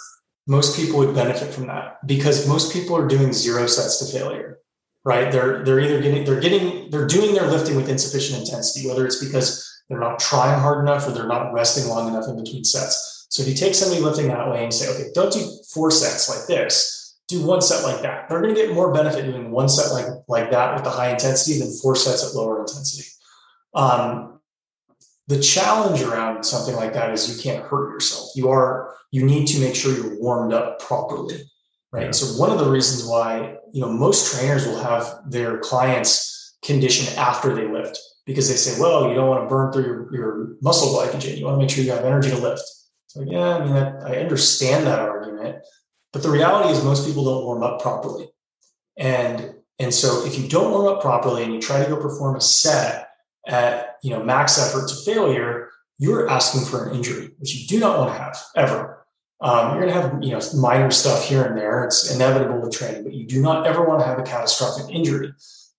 most 0.48 0.76
people 0.76 0.98
would 0.98 1.14
benefit 1.14 1.52
from 1.52 1.66
that 1.68 2.04
because 2.06 2.48
most 2.48 2.72
people 2.72 2.96
are 2.96 3.06
doing 3.06 3.32
zero 3.32 3.66
sets 3.66 3.98
to 3.98 4.18
failure 4.18 4.58
right 5.04 5.30
they're 5.30 5.62
they're 5.64 5.78
either 5.78 6.00
getting 6.00 6.24
they're 6.24 6.40
getting 6.40 6.90
they're 6.90 7.06
doing 7.06 7.34
their 7.34 7.46
lifting 7.46 7.76
with 7.76 7.88
insufficient 7.88 8.40
intensity 8.40 8.88
whether 8.88 9.06
it's 9.06 9.22
because 9.24 9.64
they're 9.88 10.00
not 10.00 10.18
trying 10.18 10.58
hard 10.58 10.80
enough 10.80 11.06
or 11.06 11.12
they're 11.12 11.28
not 11.28 11.52
resting 11.52 11.86
long 11.88 12.08
enough 12.08 12.26
in 12.28 12.42
between 12.42 12.64
sets 12.64 13.26
so 13.28 13.42
if 13.42 13.48
you 13.48 13.54
take 13.54 13.74
somebody 13.74 14.00
lifting 14.00 14.26
that 14.26 14.50
way 14.50 14.64
and 14.64 14.74
say 14.74 14.88
okay 14.92 15.10
don't 15.14 15.32
do 15.32 15.48
four 15.72 15.90
sets 15.90 16.28
like 16.28 16.46
this 16.48 16.97
do 17.28 17.44
one 17.44 17.60
set 17.60 17.84
like 17.84 18.02
that 18.02 18.28
they're 18.28 18.42
going 18.42 18.54
to 18.54 18.60
get 18.60 18.74
more 18.74 18.92
benefit 18.92 19.24
doing 19.24 19.50
one 19.50 19.68
set 19.68 19.92
like 19.92 20.06
like 20.28 20.50
that 20.50 20.74
with 20.74 20.84
the 20.84 20.90
high 20.90 21.10
intensity 21.10 21.58
than 21.58 21.70
four 21.80 21.94
sets 21.94 22.26
at 22.26 22.34
lower 22.34 22.60
intensity 22.60 23.08
um, 23.74 24.38
the 25.28 25.40
challenge 25.40 26.02
around 26.02 26.42
something 26.42 26.74
like 26.74 26.94
that 26.94 27.12
is 27.12 27.36
you 27.36 27.42
can't 27.42 27.64
hurt 27.64 27.92
yourself. 27.92 28.30
You 28.34 28.50
are 28.50 28.94
you 29.10 29.24
need 29.24 29.46
to 29.48 29.60
make 29.60 29.74
sure 29.74 29.94
you're 29.94 30.18
warmed 30.20 30.52
up 30.52 30.80
properly, 30.80 31.36
right? 31.92 32.06
Yeah. 32.06 32.10
So 32.12 32.40
one 32.40 32.50
of 32.50 32.58
the 32.58 32.70
reasons 32.70 33.08
why 33.08 33.56
you 33.72 33.82
know 33.82 33.92
most 33.92 34.34
trainers 34.34 34.66
will 34.66 34.78
have 34.78 35.20
their 35.26 35.58
clients 35.58 36.56
condition 36.64 37.16
after 37.18 37.54
they 37.54 37.68
lift 37.68 37.98
because 38.26 38.48
they 38.48 38.56
say, 38.56 38.80
well, 38.80 39.08
you 39.08 39.14
don't 39.14 39.28
want 39.28 39.44
to 39.44 39.48
burn 39.48 39.72
through 39.72 39.84
your, 39.84 40.14
your 40.14 40.48
muscle 40.60 40.88
glycogen. 40.88 41.38
You 41.38 41.44
want 41.44 41.56
to 41.56 41.60
make 41.60 41.70
sure 41.70 41.84
you 41.84 41.92
have 41.92 42.04
energy 42.04 42.30
to 42.30 42.38
lift. 42.38 42.62
So 43.06 43.22
yeah, 43.22 43.56
I 43.56 43.64
mean 43.64 43.74
that, 43.74 44.02
I 44.04 44.16
understand 44.16 44.86
that 44.86 44.98
argument, 44.98 45.64
but 46.12 46.22
the 46.22 46.30
reality 46.30 46.70
is 46.70 46.82
most 46.84 47.06
people 47.06 47.24
don't 47.24 47.44
warm 47.44 47.62
up 47.62 47.80
properly, 47.80 48.28
and 48.96 49.54
and 49.78 49.94
so 49.94 50.24
if 50.26 50.38
you 50.38 50.48
don't 50.48 50.70
warm 50.70 50.86
up 50.86 51.00
properly 51.00 51.44
and 51.44 51.52
you 51.52 51.60
try 51.60 51.82
to 51.82 51.88
go 51.88 51.96
perform 51.96 52.36
a 52.36 52.40
set 52.40 53.10
at 53.46 53.96
you 54.02 54.10
know 54.10 54.22
max 54.22 54.58
effort 54.58 54.88
to 54.88 54.94
failure, 54.96 55.70
you're 55.98 56.28
asking 56.28 56.64
for 56.64 56.88
an 56.88 56.96
injury, 56.96 57.30
which 57.38 57.54
you 57.54 57.66
do 57.66 57.80
not 57.80 57.98
want 57.98 58.12
to 58.12 58.18
have 58.18 58.36
ever. 58.56 59.06
Um, 59.40 59.70
you're 59.70 59.82
going 59.82 59.94
to 59.94 60.00
have 60.00 60.22
you 60.22 60.32
know 60.32 60.40
minor 60.56 60.90
stuff 60.90 61.28
here 61.28 61.44
and 61.44 61.56
there. 61.56 61.84
It's 61.84 62.12
inevitable 62.12 62.60
with 62.60 62.72
training, 62.72 63.04
but 63.04 63.14
you 63.14 63.26
do 63.26 63.40
not 63.40 63.66
ever 63.66 63.84
want 63.84 64.00
to 64.00 64.06
have 64.06 64.18
a 64.18 64.22
catastrophic 64.22 64.92
injury. 64.94 65.32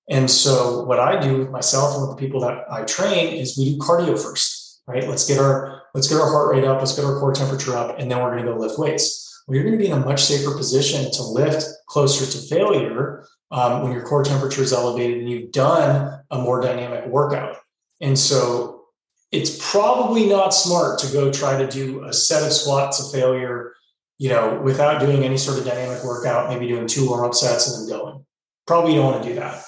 And 0.09 0.29
so, 0.29 0.83
what 0.85 0.99
I 0.99 1.19
do 1.19 1.37
with 1.37 1.49
myself 1.49 1.95
and 1.95 2.07
with 2.07 2.17
the 2.17 2.25
people 2.25 2.41
that 2.41 2.65
I 2.71 2.83
train 2.83 3.33
is 3.33 3.57
we 3.57 3.73
do 3.73 3.77
cardio 3.77 4.21
first, 4.21 4.81
right? 4.87 5.07
Let's 5.07 5.27
get 5.27 5.39
our 5.39 5.83
let's 5.93 6.07
get 6.07 6.19
our 6.19 6.29
heart 6.29 6.55
rate 6.55 6.63
up, 6.63 6.79
let's 6.79 6.95
get 6.95 7.05
our 7.05 7.19
core 7.19 7.33
temperature 7.33 7.75
up, 7.75 7.99
and 7.99 8.09
then 8.09 8.19
we're 8.19 8.31
going 8.31 8.45
to 8.45 8.51
go 8.51 8.57
lift 8.57 8.79
weights. 8.79 9.28
Well, 9.49 9.55
you're 9.55 9.65
going 9.65 9.79
to 9.79 9.83
be 9.83 9.89
in 9.89 9.99
a 9.99 10.05
much 10.05 10.21
safer 10.21 10.55
position 10.55 11.09
to 11.11 11.23
lift 11.23 11.65
closer 11.87 12.31
to 12.31 12.47
failure 12.47 13.25
um, 13.49 13.81
when 13.81 13.91
your 13.91 14.03
core 14.03 14.23
temperature 14.23 14.61
is 14.61 14.71
elevated 14.71 15.17
and 15.17 15.27
you've 15.27 15.51
done 15.51 16.21
a 16.29 16.37
more 16.37 16.61
dynamic 16.61 17.07
workout. 17.07 17.57
And 17.99 18.17
so 18.17 18.83
it's 19.31 19.57
probably 19.71 20.29
not 20.29 20.53
smart 20.53 20.99
to 20.99 21.11
go 21.11 21.31
try 21.31 21.57
to 21.57 21.67
do 21.67 22.03
a 22.03 22.13
set 22.13 22.45
of 22.45 22.53
squats 22.53 23.03
to 23.03 23.17
failure, 23.17 23.73
you 24.19 24.29
know, 24.29 24.61
without 24.63 24.99
doing 24.99 25.23
any 25.23 25.37
sort 25.37 25.57
of 25.57 25.65
dynamic 25.65 26.03
workout, 26.03 26.51
maybe 26.51 26.67
doing 26.67 26.85
two 26.85 27.09
warm 27.09 27.25
up 27.25 27.33
sets 27.33 27.73
and 27.75 27.89
then 27.89 27.97
going. 27.97 28.23
Probably 28.67 28.93
don't 28.93 29.11
want 29.11 29.23
to 29.23 29.29
do 29.29 29.35
that. 29.35 29.63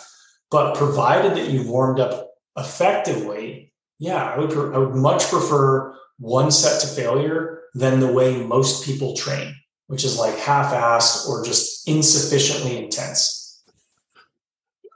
But 0.51 0.75
provided 0.75 1.31
that 1.31 1.49
you've 1.49 1.67
warmed 1.67 1.99
up 1.99 2.29
effectively, 2.55 3.73
yeah, 3.97 4.25
I 4.25 4.37
would, 4.37 4.51
I 4.75 4.77
would 4.77 4.93
much 4.93 5.23
prefer 5.23 5.97
one 6.19 6.51
set 6.51 6.81
to 6.81 6.87
failure 6.87 7.63
than 7.73 7.99
the 7.99 8.13
way 8.13 8.45
most 8.45 8.85
people 8.85 9.15
train, 9.15 9.55
which 9.91 10.05
is 10.05 10.17
like 10.17 10.37
half 10.37 10.73
assed 10.73 11.27
or 11.27 11.43
just 11.43 11.85
insufficiently 11.85 12.81
intense. 12.81 13.61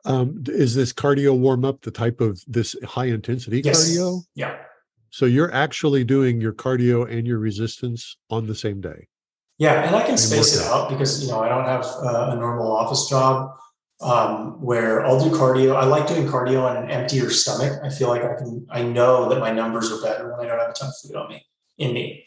Um, 0.05 0.41
is 0.47 0.73
this 0.73 0.93
cardio 0.93 1.37
warm 1.37 1.65
up 1.65 1.81
the 1.81 1.91
type 1.91 2.21
of 2.21 2.41
this 2.47 2.77
high 2.85 3.07
intensity 3.07 3.61
Yes. 3.61 3.89
cardio? 3.89 4.23
Yeah. 4.35 4.55
So 5.09 5.25
you're 5.25 5.53
actually 5.53 6.05
doing 6.05 6.39
your 6.39 6.53
cardio 6.53 7.11
and 7.11 7.27
your 7.27 7.39
resistance 7.39 8.15
on 8.29 8.47
the 8.47 8.55
same 8.55 8.79
day. 8.79 9.09
Yeah, 9.57 9.83
and 9.83 9.93
I 9.93 10.01
can 10.01 10.11
And 10.11 10.19
space 10.19 10.55
it 10.55 10.63
out 10.63 10.89
because 10.89 11.21
you 11.21 11.29
know 11.29 11.41
I 11.41 11.49
don't 11.49 11.65
have 11.65 11.85
uh, 11.85 12.31
a 12.31 12.35
normal 12.37 12.71
office 12.71 13.09
job 13.09 13.51
um, 13.99 14.61
where 14.61 15.05
I'll 15.05 15.21
do 15.21 15.35
cardio. 15.35 15.75
I 15.75 15.85
like 15.85 16.07
doing 16.07 16.25
cardio 16.27 16.63
on 16.63 16.77
an 16.77 16.89
emptier 16.89 17.29
stomach. 17.29 17.81
I 17.83 17.89
feel 17.89 18.07
like 18.07 18.23
I 18.23 18.35
can. 18.35 18.65
I 18.69 18.83
know 18.83 19.27
that 19.29 19.39
my 19.39 19.51
numbers 19.51 19.91
are 19.91 20.01
better 20.01 20.31
when 20.31 20.45
I 20.45 20.49
don't 20.49 20.59
have 20.59 20.69
a 20.69 20.73
ton 20.73 20.87
of 20.89 20.95
food 21.01 21.15
on 21.17 21.29
me 21.29 21.45
in 21.77 21.93
me. 21.93 22.25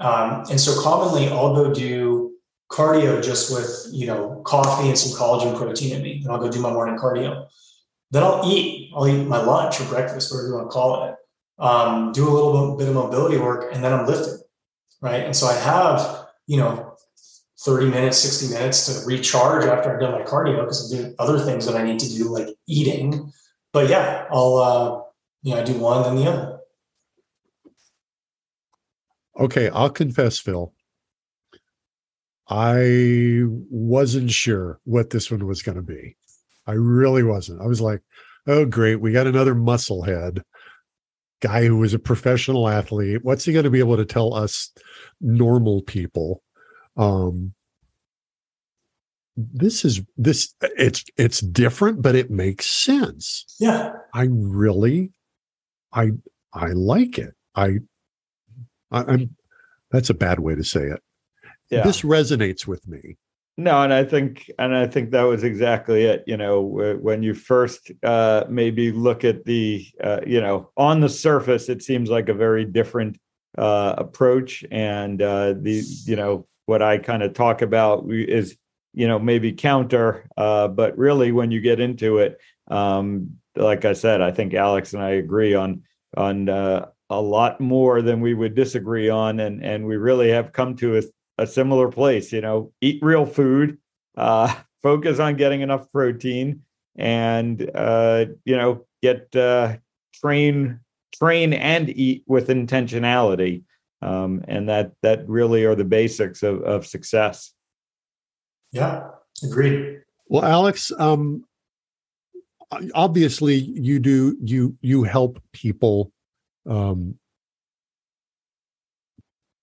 Um, 0.00 0.44
and 0.50 0.60
so 0.60 0.80
commonly 0.82 1.28
I'll 1.28 1.54
go 1.54 1.72
do 1.72 2.32
cardio 2.70 3.22
just 3.22 3.52
with 3.52 3.92
you 3.92 4.06
know 4.06 4.42
coffee 4.44 4.88
and 4.88 4.98
some 4.98 5.18
collagen 5.18 5.56
protein 5.56 5.96
in 5.96 6.02
me, 6.02 6.22
and 6.22 6.32
I'll 6.32 6.40
go 6.40 6.50
do 6.50 6.60
my 6.60 6.72
morning 6.72 6.98
cardio. 6.98 7.46
Then 8.10 8.22
I'll 8.22 8.42
eat. 8.44 8.92
I'll 8.94 9.06
eat 9.06 9.24
my 9.24 9.42
lunch 9.42 9.80
or 9.80 9.84
breakfast, 9.84 10.32
whatever 10.32 10.48
you 10.48 10.54
want 10.54 10.68
to 10.68 10.72
call 10.72 11.04
it. 11.04 11.14
Um, 11.58 12.12
do 12.12 12.26
a 12.26 12.30
little 12.30 12.76
bit 12.76 12.88
of 12.88 12.94
mobility 12.94 13.38
work, 13.38 13.72
and 13.72 13.84
then 13.84 13.92
I'm 13.92 14.06
lifting, 14.06 14.38
right? 15.00 15.24
And 15.24 15.36
so 15.36 15.46
I 15.46 15.54
have 15.54 16.26
you 16.46 16.56
know 16.56 16.90
30 17.60 17.90
minutes 17.90 18.18
60 18.18 18.54
minutes 18.54 18.86
to 18.86 19.06
recharge 19.06 19.64
after 19.64 19.92
i've 19.92 20.00
done 20.00 20.12
my 20.12 20.22
cardio 20.22 20.62
because 20.62 20.90
i'm 20.90 20.98
doing 20.98 21.14
other 21.18 21.38
things 21.38 21.66
that 21.66 21.76
i 21.76 21.82
need 21.82 21.98
to 22.00 22.08
do 22.08 22.28
like 22.28 22.48
eating 22.66 23.30
but 23.72 23.88
yeah 23.88 24.26
i'll 24.30 24.56
uh 24.56 25.02
you 25.42 25.54
know 25.54 25.60
i 25.60 25.64
do 25.64 25.74
one 25.74 25.98
and 25.98 26.16
then 26.16 26.24
the 26.24 26.30
other 26.30 26.49
Okay, 29.40 29.70
I'll 29.70 29.90
confess, 29.90 30.38
Phil. 30.38 30.72
I 32.48 33.42
wasn't 33.70 34.30
sure 34.30 34.80
what 34.84 35.10
this 35.10 35.30
one 35.30 35.46
was 35.46 35.62
going 35.62 35.76
to 35.76 35.82
be. 35.82 36.16
I 36.66 36.72
really 36.72 37.22
wasn't. 37.22 37.62
I 37.62 37.66
was 37.66 37.80
like, 37.80 38.02
oh, 38.46 38.66
great. 38.66 38.96
We 38.96 39.12
got 39.12 39.26
another 39.26 39.54
muscle 39.54 40.02
head 40.02 40.42
guy 41.40 41.64
who 41.64 41.78
was 41.78 41.94
a 41.94 41.98
professional 41.98 42.68
athlete. 42.68 43.20
What's 43.24 43.44
he 43.44 43.52
going 43.52 43.64
to 43.64 43.70
be 43.70 43.78
able 43.78 43.96
to 43.96 44.04
tell 44.04 44.34
us 44.34 44.70
normal 45.20 45.82
people? 45.82 46.42
Um, 46.96 47.54
this 49.36 49.84
is 49.84 50.02
this 50.16 50.54
it's 50.60 51.04
it's 51.16 51.40
different 51.40 52.02
but 52.02 52.14
it 52.14 52.30
makes 52.30 52.66
sense 52.66 53.46
yeah 53.58 53.92
i 54.12 54.26
really 54.30 55.12
i 55.92 56.10
i 56.52 56.66
like 56.68 57.16
it 57.18 57.34
i, 57.54 57.78
I 58.90 59.04
i'm 59.04 59.36
that's 59.90 60.10
a 60.10 60.14
bad 60.14 60.40
way 60.40 60.54
to 60.54 60.64
say 60.64 60.84
it 60.84 61.02
Yeah. 61.70 61.84
this 61.84 62.02
resonates 62.02 62.66
with 62.66 62.86
me 62.86 63.16
No, 63.56 63.82
and 63.82 63.92
I 63.92 64.04
think 64.04 64.50
and 64.58 64.74
I 64.74 64.86
think 64.86 65.10
that 65.10 65.24
was 65.24 65.42
exactly 65.44 66.04
it. 66.04 66.24
You 66.26 66.36
know, 66.38 66.62
when 67.02 67.22
you 67.22 67.34
first 67.34 67.92
uh, 68.02 68.44
maybe 68.48 68.90
look 68.90 69.22
at 69.24 69.44
the, 69.44 69.86
uh, 70.02 70.20
you 70.26 70.40
know, 70.40 70.70
on 70.76 71.00
the 71.00 71.08
surface, 71.08 71.68
it 71.68 71.82
seems 71.82 72.08
like 72.08 72.30
a 72.30 72.34
very 72.46 72.64
different 72.64 73.18
uh, 73.58 73.94
approach, 73.98 74.64
and 74.70 75.20
uh, 75.20 75.52
the, 75.60 75.82
you 76.06 76.16
know, 76.16 76.46
what 76.66 76.80
I 76.80 76.98
kind 76.98 77.22
of 77.22 77.34
talk 77.34 77.60
about 77.60 78.04
is, 78.10 78.56
you 78.94 79.06
know, 79.08 79.18
maybe 79.18 79.52
counter, 79.52 80.28
uh, 80.38 80.68
but 80.68 80.96
really 80.96 81.30
when 81.32 81.50
you 81.50 81.60
get 81.60 81.80
into 81.80 82.18
it, 82.18 82.38
um, 82.70 83.36
like 83.56 83.84
I 83.84 83.92
said, 83.94 84.22
I 84.22 84.30
think 84.30 84.54
Alex 84.54 84.94
and 84.94 85.02
I 85.02 85.10
agree 85.10 85.54
on 85.54 85.82
on 86.16 86.48
uh, 86.48 86.86
a 87.10 87.20
lot 87.20 87.60
more 87.60 88.00
than 88.00 88.20
we 88.20 88.32
would 88.34 88.54
disagree 88.54 89.10
on, 89.10 89.40
and 89.40 89.62
and 89.64 89.86
we 89.86 89.96
really 89.96 90.30
have 90.30 90.52
come 90.52 90.76
to 90.76 90.98
a 90.98 91.02
a 91.40 91.46
similar 91.46 91.88
place 91.88 92.32
you 92.32 92.40
know 92.42 92.70
eat 92.80 93.02
real 93.02 93.24
food 93.26 93.78
uh 94.16 94.54
focus 94.82 95.18
on 95.18 95.36
getting 95.36 95.62
enough 95.62 95.90
protein 95.90 96.62
and 96.96 97.70
uh 97.74 98.26
you 98.44 98.56
know 98.56 98.86
get 99.02 99.34
uh 99.34 99.76
train 100.14 100.78
train 101.14 101.52
and 101.52 101.88
eat 101.90 102.22
with 102.26 102.48
intentionality 102.48 103.62
um 104.02 104.42
and 104.48 104.68
that 104.68 104.92
that 105.02 105.26
really 105.28 105.64
are 105.64 105.74
the 105.74 105.84
basics 105.84 106.42
of 106.42 106.62
of 106.62 106.86
success. 106.86 107.52
Yeah 108.72 109.08
agreed. 109.42 110.02
Well 110.28 110.44
alex 110.44 110.92
um 110.98 111.44
obviously 112.94 113.54
you 113.54 113.98
do 113.98 114.36
you 114.42 114.76
you 114.82 115.04
help 115.04 115.42
people 115.52 116.12
um 116.68 117.18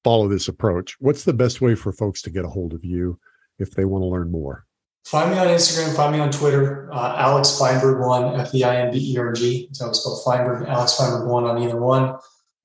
follow 0.07 0.29
this 0.29 0.47
approach. 0.47 0.95
What's 0.99 1.25
the 1.25 1.33
best 1.33 1.59
way 1.59 1.75
for 1.75 1.91
folks 1.91 2.21
to 2.21 2.29
get 2.29 2.45
a 2.45 2.47
hold 2.47 2.73
of 2.73 2.85
you 2.85 3.19
if 3.59 3.71
they 3.71 3.83
want 3.83 4.03
to 4.03 4.05
learn 4.05 4.31
more? 4.31 4.65
Find 5.05 5.31
me 5.31 5.37
on 5.37 5.47
instagram 5.47 5.95
find 5.95 6.13
me 6.13 6.19
on 6.19 6.31
twitter 6.31 6.89
uh, 6.91 7.15
alex 7.17 7.57
feinberg 7.57 8.05
one 8.05 8.37
f-e-i-n-b-e-r-g 8.41 9.69
so 9.71 9.87
it's 9.87 9.99
spelled 9.99 10.21
feinberg 10.25 10.67
alex 10.67 10.97
feinberg 10.97 11.29
one 11.29 11.45
on 11.45 11.61
either 11.63 11.79
one. 11.79 12.03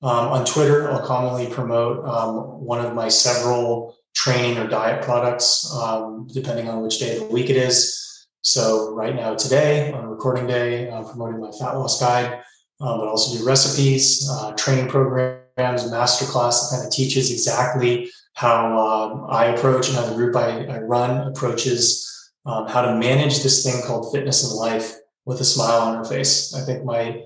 Um, 0.01 0.27
on 0.35 0.45
twitter 0.45 0.91
i'll 0.91 1.05
commonly 1.05 1.47
promote 1.47 2.05
um, 2.05 2.35
one 2.65 2.85
of 2.85 2.93
my 2.93 3.07
several 3.07 3.95
training 4.13 4.57
or 4.57 4.67
diet 4.67 5.03
products 5.03 5.73
um, 5.73 6.27
depending 6.33 6.67
on 6.67 6.81
which 6.81 6.99
day 6.99 7.15
of 7.15 7.27
the 7.27 7.33
week 7.33 7.49
it 7.49 7.55
is. 7.55 8.27
So 8.41 8.93
right 8.93 9.15
now 9.15 9.35
today 9.35 9.93
on 9.93 10.03
a 10.03 10.09
recording 10.09 10.45
day 10.45 10.91
i'm 10.91 11.05
promoting 11.05 11.39
my 11.39 11.51
fat 11.51 11.73
loss 11.73 11.97
guide 11.99 12.41
but 12.79 13.07
also 13.07 13.37
do 13.37 13.45
recipes 13.45 14.27
uh, 14.29 14.51
training 14.53 14.87
programs 14.87 15.91
masterclass 15.91 16.69
that 16.69 16.75
kind 16.75 16.87
of 16.87 16.91
teaches 16.91 17.31
exactly 17.31 18.09
how 18.35 18.77
um, 18.77 19.27
I 19.29 19.45
approach 19.45 19.87
and 19.89 19.97
how 19.97 20.05
the 20.05 20.15
group 20.15 20.35
I, 20.35 20.65
I 20.65 20.79
run 20.79 21.27
approaches 21.27 22.09
um, 22.45 22.67
how 22.67 22.81
to 22.81 22.95
manage 22.95 23.41
this 23.41 23.63
thing 23.63 23.81
called 23.85 24.13
fitness 24.13 24.43
and 24.43 24.59
life 24.59 24.95
with 25.25 25.39
a 25.39 25.45
smile 25.45 25.81
on 25.81 25.97
her 25.97 26.03
face. 26.03 26.53
I 26.53 26.61
think 26.61 26.83
my 26.83 27.23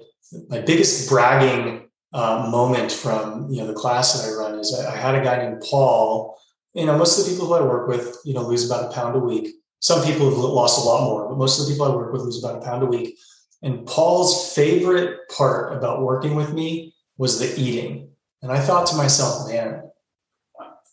my 0.49 0.59
biggest 0.59 1.09
bragging 1.09 1.89
uh, 2.13 2.47
moment 2.51 2.91
from 2.91 3.49
you 3.49 3.61
know 3.61 3.67
the 3.67 3.73
class 3.73 4.13
that 4.13 4.29
I 4.29 4.33
run 4.33 4.59
is 4.59 4.73
I, 4.73 4.93
I 4.93 4.97
had 4.97 5.15
a 5.15 5.23
guy 5.23 5.37
named 5.37 5.63
Paul. 5.69 6.37
You 6.73 6.85
know, 6.85 6.97
most 6.97 7.17
of 7.17 7.25
the 7.25 7.31
people 7.31 7.47
who 7.47 7.53
I 7.55 7.61
work 7.61 7.87
with, 7.87 8.17
you 8.23 8.35
know, 8.35 8.41
lose 8.41 8.69
about 8.69 8.91
a 8.91 8.93
pound 8.93 9.15
a 9.15 9.19
week. 9.19 9.55
Some 9.79 10.03
people 10.03 10.29
have 10.29 10.37
lost 10.37 10.79
a 10.79 10.87
lot 10.87 11.05
more, 11.05 11.27
but 11.27 11.37
most 11.37 11.59
of 11.59 11.65
the 11.65 11.71
people 11.71 11.85
I 11.85 11.95
work 11.95 12.11
with 12.11 12.21
lose 12.21 12.43
about 12.43 12.61
a 12.61 12.65
pound 12.65 12.83
a 12.83 12.85
week. 12.85 13.17
And 13.61 13.85
Paul's 13.85 14.53
favorite 14.53 15.19
part 15.35 15.75
about 15.75 16.03
working 16.03 16.35
with 16.35 16.53
me 16.53 16.93
was 17.17 17.39
the 17.39 17.59
eating. 17.59 18.11
And 18.41 18.51
I 18.51 18.59
thought 18.59 18.87
to 18.87 18.95
myself, 18.95 19.49
man, 19.49 19.83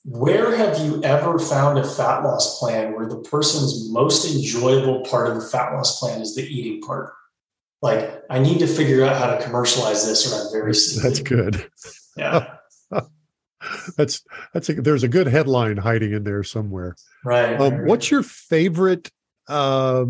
where 0.05 0.55
have 0.57 0.79
you 0.79 1.03
ever 1.03 1.39
found 1.39 1.79
a 1.79 1.85
fat 1.85 2.21
loss 2.21 2.59
plan 2.59 2.95
where 2.95 3.07
the 3.07 3.21
person's 3.21 3.91
most 3.91 4.35
enjoyable 4.35 5.01
part 5.03 5.29
of 5.29 5.35
the 5.35 5.47
fat 5.47 5.73
loss 5.73 5.99
plan 5.99 6.21
is 6.21 6.35
the 6.35 6.43
eating 6.43 6.81
part? 6.83 7.13
Like, 7.81 8.23
I 8.31 8.39
need 8.39 8.59
to 8.61 8.67
figure 8.67 9.05
out 9.05 9.17
how 9.17 9.35
to 9.35 9.43
commercialize 9.43 10.07
this, 10.07 10.31
or 10.31 10.41
I'm 10.41 10.53
very 10.53 10.75
stupid. 10.75 11.05
that's 11.05 11.21
good 11.21 11.71
Yeah, 12.17 12.55
that's 13.97 14.23
that's 14.53 14.69
a, 14.69 14.75
there's 14.75 15.03
a 15.03 15.09
good 15.09 15.27
headline 15.27 15.77
hiding 15.77 16.13
in 16.13 16.25
there 16.25 16.43
somewhere 16.43 16.97
right. 17.25 17.61
um, 17.61 17.75
right, 17.75 17.87
what's 17.87 18.11
your 18.11 18.23
favorite 18.23 19.11
uh, 19.49 20.05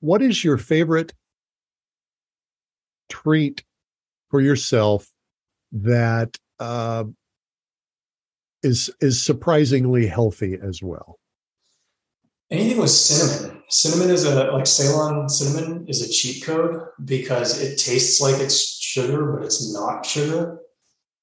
what 0.00 0.22
is 0.22 0.44
your 0.44 0.58
favorite 0.58 1.12
treat 3.08 3.64
for 4.30 4.40
yourself 4.40 5.10
that 5.72 6.36
uh, 6.58 7.04
is 8.62 8.90
is 9.00 9.22
surprisingly 9.22 10.06
healthy 10.06 10.58
as 10.60 10.82
well? 10.82 11.18
Anything 12.50 12.78
with 12.78 12.90
cinnamon. 12.90 13.62
Cinnamon 13.68 14.10
is 14.10 14.24
a 14.24 14.44
like 14.52 14.66
ceylon 14.66 15.28
cinnamon 15.28 15.86
is 15.88 16.02
a 16.02 16.12
cheat 16.12 16.44
code 16.44 16.80
because 17.04 17.60
it 17.60 17.78
tastes 17.78 18.20
like 18.20 18.40
it's 18.40 18.78
sugar 18.80 19.32
but 19.32 19.44
it's 19.44 19.72
not 19.72 20.06
sugar. 20.06 20.60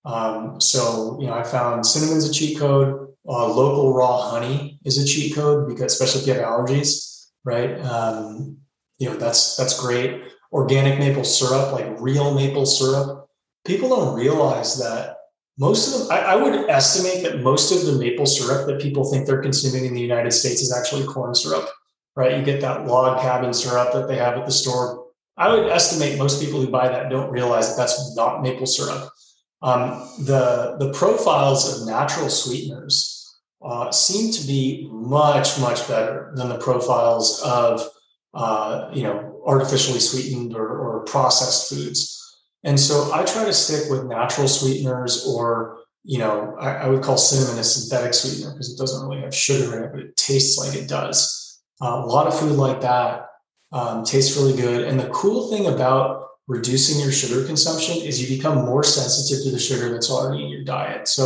Um, 0.06 0.60
so 0.60 1.18
you 1.22 1.28
know 1.28 1.34
i 1.34 1.44
found 1.44 1.86
cinnamon's 1.86 2.30
a 2.30 2.34
cheat 2.34 2.60
code. 2.60 3.00
Uh, 3.26 3.48
local 3.48 3.94
raw 3.94 4.20
honey 4.20 4.78
is 4.84 4.98
a 4.98 5.06
cheat 5.06 5.34
code 5.34 5.70
because 5.70 5.94
especially 5.94 6.22
if 6.22 6.28
you 6.28 6.34
have 6.34 6.44
allergies 6.44 7.13
right 7.44 7.80
um, 7.82 8.58
you 9.00 9.10
know 9.10 9.16
that's 9.16 9.56
that's 9.58 9.80
great 9.80 10.24
organic 10.52 11.00
maple 11.00 11.24
syrup 11.24 11.74
like 11.74 11.88
real 12.00 12.34
maple 12.34 12.66
syrup 12.66 13.28
people 13.66 13.90
don't 13.90 14.16
realize 14.16 14.78
that 14.78 15.18
most 15.58 15.88
of 15.88 16.08
them, 16.08 16.12
I, 16.12 16.34
I, 16.34 16.36
would 16.36 16.70
estimate 16.70 17.24
that 17.24 17.42
most 17.42 17.72
of 17.72 17.86
the 17.86 18.00
maple 18.00 18.26
syrup 18.26 18.66
that 18.68 18.82
people 18.82 19.06
think 19.06 19.28
they're 19.28 19.42
consuming 19.42 19.86
in 19.86 19.94
the 19.94 20.02
United 20.02 20.32
States 20.32 20.62
is 20.62 20.76
actually 20.76 21.06
corn 21.06 21.36
syrup, 21.36 21.70
right? 22.16 22.38
You 22.38 22.44
get 22.44 22.62
that 22.62 22.88
log 22.88 23.22
cabin 23.22 23.54
syrup 23.54 23.94
that 23.94 24.08
they 24.08 24.16
have 24.16 24.36
at 24.36 24.46
the 24.46 24.52
store. 24.52 25.06
I 25.38 25.54
would 25.54 25.70
estimate 25.70 26.18
most 26.18 26.42
people 26.42 26.60
who 26.60 26.70
buy 26.70 26.88
that 26.88 27.10
don't 27.10 27.30
realize 27.30 27.70
that 27.70 27.78
that's 27.78 28.16
not 28.16 28.42
maple 28.42 28.66
syrup. 28.66 29.10
Um, 29.62 30.10
the, 30.20 30.76
the 30.80 30.92
profiles 30.92 31.82
of 31.82 31.88
natural 31.88 32.30
sweeteners 32.30 33.13
uh, 33.64 33.92
seem 33.92 34.32
to 34.34 34.46
be 34.46 34.90
much, 34.92 35.60
much 35.60 35.88
better 35.88 36.32
than 36.36 36.50
the 36.50 36.58
profiles 36.58 37.42
of, 37.44 37.82
uh, 38.34 38.90
you 38.94 39.04
know, 39.04 39.42
artificially 39.46 40.00
sweetened 40.00 40.56
or, 40.56 40.68
or 40.68 41.04
processed 41.06 41.70
foods. 41.70 42.20
And 42.64 42.80
so 42.80 43.12
I 43.14 43.24
try 43.24 43.46
to 43.46 43.54
stick 43.54 43.90
with 43.90 44.06
natural 44.06 44.48
sweeteners 44.48 45.26
or, 45.28 45.80
you 46.04 46.20
know, 46.20 46.56
I, 46.60 46.70
I 46.76 46.88
would 46.88 47.04
call 47.04 47.18
cinnamon 47.18 47.60
a 47.60 47.64
synthetic 47.64 48.14
sweetener 48.14 48.52
because 48.52 48.74
it 48.74 48.78
doesn't 48.78 49.08
really 49.08 49.22
have 49.22 49.36
sugar 49.36 49.78
in 49.78 49.84
it, 49.84 49.92
but 49.92 50.02
it 50.02 50.16
tastes 50.18 50.58
like 50.58 50.76
it 50.78 50.88
does. 50.88 51.62
Uh, 51.82 52.02
a 52.04 52.06
lot 52.06 52.28
of 52.28 52.38
food 52.40 52.58
like 52.58 52.82
that 52.82 53.30
Um, 53.74 54.04
tastes 54.06 54.38
really 54.38 54.54
good. 54.54 54.86
And 54.88 55.00
the 55.00 55.10
cool 55.10 55.50
thing 55.50 55.66
about 55.66 56.06
reducing 56.46 57.02
your 57.02 57.12
sugar 57.12 57.42
consumption 57.48 57.96
is 58.08 58.22
you 58.22 58.38
become 58.38 58.66
more 58.70 58.84
sensitive 58.84 59.44
to 59.44 59.50
the 59.52 59.58
sugar 59.58 59.90
that's 59.90 60.12
already 60.12 60.44
in 60.44 60.50
your 60.54 60.64
diet. 60.64 61.08
So 61.08 61.24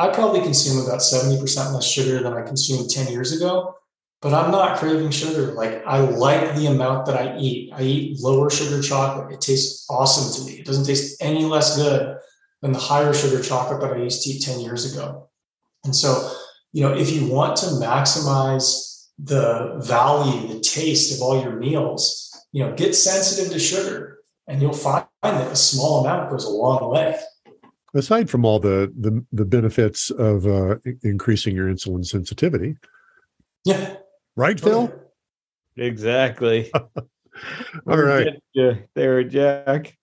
I 0.00 0.08
probably 0.08 0.40
consume 0.40 0.82
about 0.82 1.00
70% 1.00 1.74
less 1.74 1.86
sugar 1.86 2.22
than 2.22 2.32
I 2.32 2.40
consumed 2.40 2.88
10 2.88 3.08
years 3.08 3.36
ago, 3.36 3.74
but 4.22 4.32
I'm 4.32 4.50
not 4.50 4.78
craving 4.78 5.10
sugar. 5.10 5.52
Like 5.52 5.84
I 5.86 5.98
like 5.98 6.56
the 6.56 6.68
amount 6.68 7.04
that 7.04 7.16
I 7.16 7.36
eat. 7.36 7.70
I 7.74 7.82
eat 7.82 8.18
lower 8.18 8.48
sugar 8.48 8.80
chocolate. 8.80 9.30
It 9.30 9.42
tastes 9.42 9.84
awesome 9.90 10.32
to 10.32 10.50
me. 10.50 10.58
It 10.58 10.64
doesn't 10.64 10.86
taste 10.86 11.20
any 11.20 11.44
less 11.44 11.76
good 11.76 12.16
than 12.62 12.72
the 12.72 12.78
higher 12.78 13.12
sugar 13.12 13.42
chocolate 13.42 13.82
that 13.82 13.92
I 13.92 14.02
used 14.02 14.22
to 14.22 14.30
eat 14.30 14.42
10 14.42 14.60
years 14.60 14.90
ago. 14.90 15.28
And 15.84 15.94
so, 15.94 16.32
you 16.72 16.80
know, 16.82 16.96
if 16.96 17.10
you 17.12 17.26
want 17.26 17.56
to 17.58 17.66
maximize 17.66 19.06
the 19.18 19.82
value, 19.84 20.48
the 20.48 20.60
taste 20.60 21.14
of 21.14 21.20
all 21.20 21.42
your 21.42 21.56
meals, 21.56 22.26
you 22.52 22.64
know, 22.64 22.74
get 22.74 22.94
sensitive 22.94 23.52
to 23.52 23.58
sugar 23.58 24.20
and 24.48 24.62
you'll 24.62 24.72
find 24.72 25.04
that 25.22 25.52
a 25.52 25.56
small 25.56 26.00
amount 26.00 26.30
goes 26.30 26.44
a 26.44 26.48
long 26.48 26.90
way. 26.90 27.18
Aside 27.94 28.30
from 28.30 28.44
all 28.44 28.60
the 28.60 28.92
the, 28.98 29.24
the 29.32 29.44
benefits 29.44 30.10
of 30.10 30.46
uh, 30.46 30.76
increasing 31.02 31.56
your 31.56 31.68
insulin 31.68 32.04
sensitivity, 32.04 32.76
yeah, 33.64 33.96
right, 34.36 34.58
Phil? 34.58 34.92
Exactly. 35.76 36.70
all 36.74 37.98
right, 37.98 38.36
there, 38.94 39.24
Jack. 39.24 39.96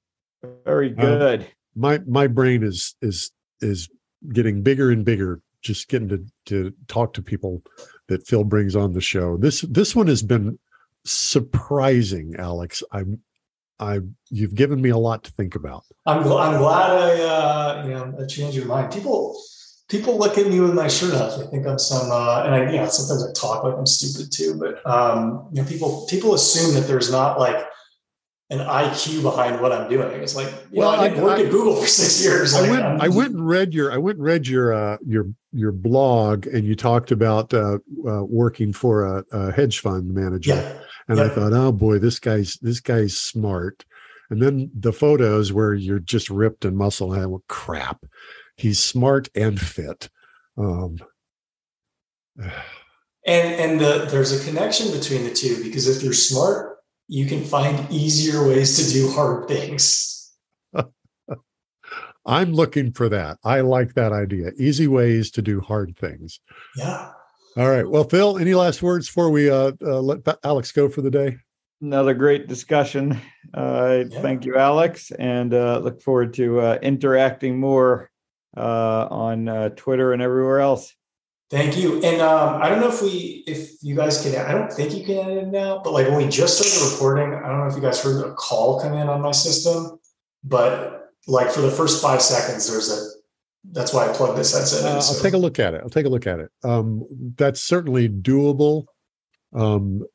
Very 0.65 0.91
uh, 0.97 1.01
good. 1.01 1.41
Uh, 1.41 1.45
my 1.75 1.99
my 1.99 2.27
brain 2.27 2.63
is 2.63 2.95
is 3.01 3.31
is 3.61 3.89
getting 4.33 4.61
bigger 4.63 4.91
and 4.91 5.05
bigger. 5.05 5.41
Just 5.61 5.87
getting 5.87 6.09
to 6.09 6.25
to 6.45 6.73
talk 6.87 7.13
to 7.13 7.21
people 7.21 7.61
that 8.07 8.27
Phil 8.27 8.43
brings 8.43 8.75
on 8.75 8.93
the 8.93 9.01
show. 9.01 9.37
This 9.37 9.61
this 9.61 9.95
one 9.95 10.07
has 10.07 10.23
been 10.23 10.59
surprising, 11.05 12.35
Alex. 12.37 12.83
I'm 12.91 13.21
I 13.79 13.99
you've 14.29 14.55
given 14.55 14.81
me 14.81 14.89
a 14.89 14.97
lot 14.97 15.23
to 15.25 15.31
think 15.31 15.55
about. 15.55 15.83
I'm 16.05 16.19
I'm 16.19 16.57
glad 16.57 16.91
I 16.91 17.21
uh, 17.21 17.83
you 17.85 17.93
know 17.93 18.15
I 18.21 18.25
changed 18.25 18.57
your 18.57 18.65
mind. 18.65 18.91
People 18.91 19.39
people 19.87 20.17
look 20.17 20.37
at 20.37 20.47
me 20.47 20.59
with 20.59 20.73
my 20.73 20.87
shirt 20.87 21.13
off. 21.13 21.37
They 21.37 21.45
think 21.47 21.67
I'm 21.67 21.79
some 21.79 22.11
uh, 22.11 22.43
and 22.43 22.55
I 22.55 22.71
you 22.71 22.77
know 22.77 22.87
sometimes 22.87 23.27
I 23.27 23.33
talk 23.33 23.63
like 23.63 23.75
I'm 23.75 23.85
stupid 23.85 24.31
too. 24.31 24.55
But 24.59 24.85
um, 24.89 25.47
you 25.51 25.61
know 25.61 25.67
people 25.67 26.07
people 26.09 26.33
assume 26.33 26.73
that 26.75 26.87
there's 26.87 27.11
not 27.11 27.39
like 27.39 27.67
an 28.49 28.59
IQ 28.59 29.21
behind 29.21 29.61
what 29.61 29.71
I'm 29.71 29.89
doing. 29.89 30.21
It's 30.21 30.35
like 30.35 30.47
you 30.71 30.79
well, 30.79 30.93
know 30.93 31.03
I, 31.03 31.09
I 31.09 31.21
worked 31.21 31.41
at 31.41 31.51
Google 31.51 31.75
for 31.75 31.87
six 31.87 32.23
years. 32.23 32.55
I 32.55 32.61
like, 32.61 32.71
went 32.71 32.83
I'm, 32.83 33.01
i 33.01 33.07
went 33.09 33.33
and 33.33 33.47
read 33.47 33.73
your 33.75 33.91
I 33.91 33.97
went 33.97 34.17
and 34.17 34.25
read 34.25 34.47
your 34.47 34.73
uh, 34.73 34.97
your 35.05 35.27
your 35.53 35.71
blog 35.71 36.47
and 36.47 36.65
you 36.65 36.75
talked 36.75 37.11
about 37.11 37.53
uh, 37.53 37.77
uh, 38.07 38.23
working 38.23 38.73
for 38.73 39.05
a, 39.05 39.23
a 39.31 39.51
hedge 39.51 39.81
fund 39.81 40.13
manager. 40.13 40.55
Yeah 40.55 40.79
and 41.07 41.17
yep. 41.17 41.31
I 41.31 41.35
thought, 41.35 41.53
oh 41.53 41.71
boy, 41.71 41.99
this 41.99 42.19
guy's 42.19 42.57
this 42.61 42.79
guy's 42.79 43.17
smart. 43.17 43.85
And 44.29 44.41
then 44.41 44.69
the 44.77 44.91
photos 44.91 45.53
where 45.53 45.73
you're 45.73 45.99
just 45.99 46.29
ripped 46.29 46.65
and 46.65 46.75
muscle, 46.75 47.13
and 47.13 47.21
I 47.21 47.25
went, 47.25 47.47
crap, 47.47 48.03
he's 48.57 48.83
smart 48.83 49.29
and 49.35 49.59
fit. 49.59 50.09
Um, 50.57 50.97
and 52.37 52.51
and 53.25 53.79
the, 53.79 54.07
there's 54.09 54.33
a 54.33 54.45
connection 54.45 54.91
between 54.91 55.23
the 55.23 55.33
two 55.33 55.63
because 55.63 55.87
if 55.87 56.03
you're 56.03 56.13
smart, 56.13 56.77
you 57.07 57.25
can 57.25 57.43
find 57.43 57.89
easier 57.89 58.45
ways 58.45 58.77
to 58.77 58.93
do 58.93 59.09
hard 59.11 59.47
things. 59.47 60.33
I'm 62.25 62.51
looking 62.51 62.91
for 62.91 63.07
that. 63.07 63.37
I 63.45 63.61
like 63.61 63.93
that 63.93 64.11
idea. 64.11 64.51
Easy 64.57 64.87
ways 64.87 65.31
to 65.31 65.41
do 65.41 65.61
hard 65.61 65.97
things. 65.97 66.41
Yeah. 66.75 67.11
All 67.55 67.69
right. 67.69 67.87
Well, 67.87 68.03
Phil, 68.03 68.37
any 68.37 68.53
last 68.53 68.83
words 68.83 69.07
before 69.07 69.29
we 69.29 69.49
uh, 69.49 69.71
uh, 69.81 69.99
let 69.99 70.37
Alex 70.43 70.71
go 70.71 70.89
for 70.89 71.01
the 71.01 71.09
day? 71.09 71.37
Another 71.81 72.13
great 72.13 72.47
discussion. 72.47 73.19
Uh, 73.53 74.03
yeah. 74.09 74.21
Thank 74.21 74.45
you, 74.45 74.57
Alex, 74.57 75.11
and 75.11 75.53
uh, 75.53 75.79
look 75.79 76.01
forward 76.01 76.33
to 76.35 76.59
uh, 76.59 76.79
interacting 76.81 77.59
more 77.59 78.11
uh, 78.55 79.07
on 79.09 79.47
uh, 79.47 79.69
Twitter 79.69 80.13
and 80.13 80.21
everywhere 80.21 80.59
else. 80.59 80.93
Thank 81.49 81.77
you. 81.77 82.03
And 82.03 82.21
um, 82.21 82.61
I 82.61 82.67
don't 82.67 82.81
know 82.81 82.89
if 82.89 83.01
we, 83.01 83.43
if 83.47 83.81
you 83.81 83.95
guys 83.95 84.21
can, 84.21 84.35
I 84.35 84.51
don't 84.51 84.71
think 84.71 84.93
you 84.93 85.05
can 85.05 85.17
edit 85.17 85.47
now, 85.47 85.79
but 85.81 85.93
like 85.93 86.07
when 86.07 86.17
we 86.17 86.27
just 86.27 86.57
started 86.57 86.93
recording, 86.93 87.33
I 87.33 87.47
don't 87.47 87.59
know 87.59 87.67
if 87.67 87.75
you 87.75 87.81
guys 87.81 88.03
heard 88.03 88.25
a 88.25 88.33
call 88.33 88.81
come 88.81 88.93
in 88.93 89.07
on 89.07 89.21
my 89.21 89.31
system, 89.31 89.97
but 90.43 91.13
like 91.25 91.49
for 91.49 91.61
the 91.61 91.71
first 91.71 92.01
five 92.01 92.21
seconds, 92.21 92.69
there's 92.69 92.91
a 92.91 93.16
that's 93.71 93.93
why 93.93 94.09
I 94.09 94.13
plugged 94.13 94.37
this 94.37 94.57
headset 94.57 94.81
in. 94.81 94.97
Uh, 94.97 95.01
so. 95.01 95.15
I'll 95.15 95.21
take 95.21 95.33
a 95.33 95.37
look 95.37 95.59
at 95.59 95.73
it. 95.73 95.81
I'll 95.83 95.89
take 95.89 96.05
a 96.05 96.09
look 96.09 96.27
at 96.27 96.39
it. 96.39 96.51
Um, 96.63 97.05
that's 97.35 97.61
certainly 97.61 98.09
doable. 98.09 98.85
Um, 99.53 100.05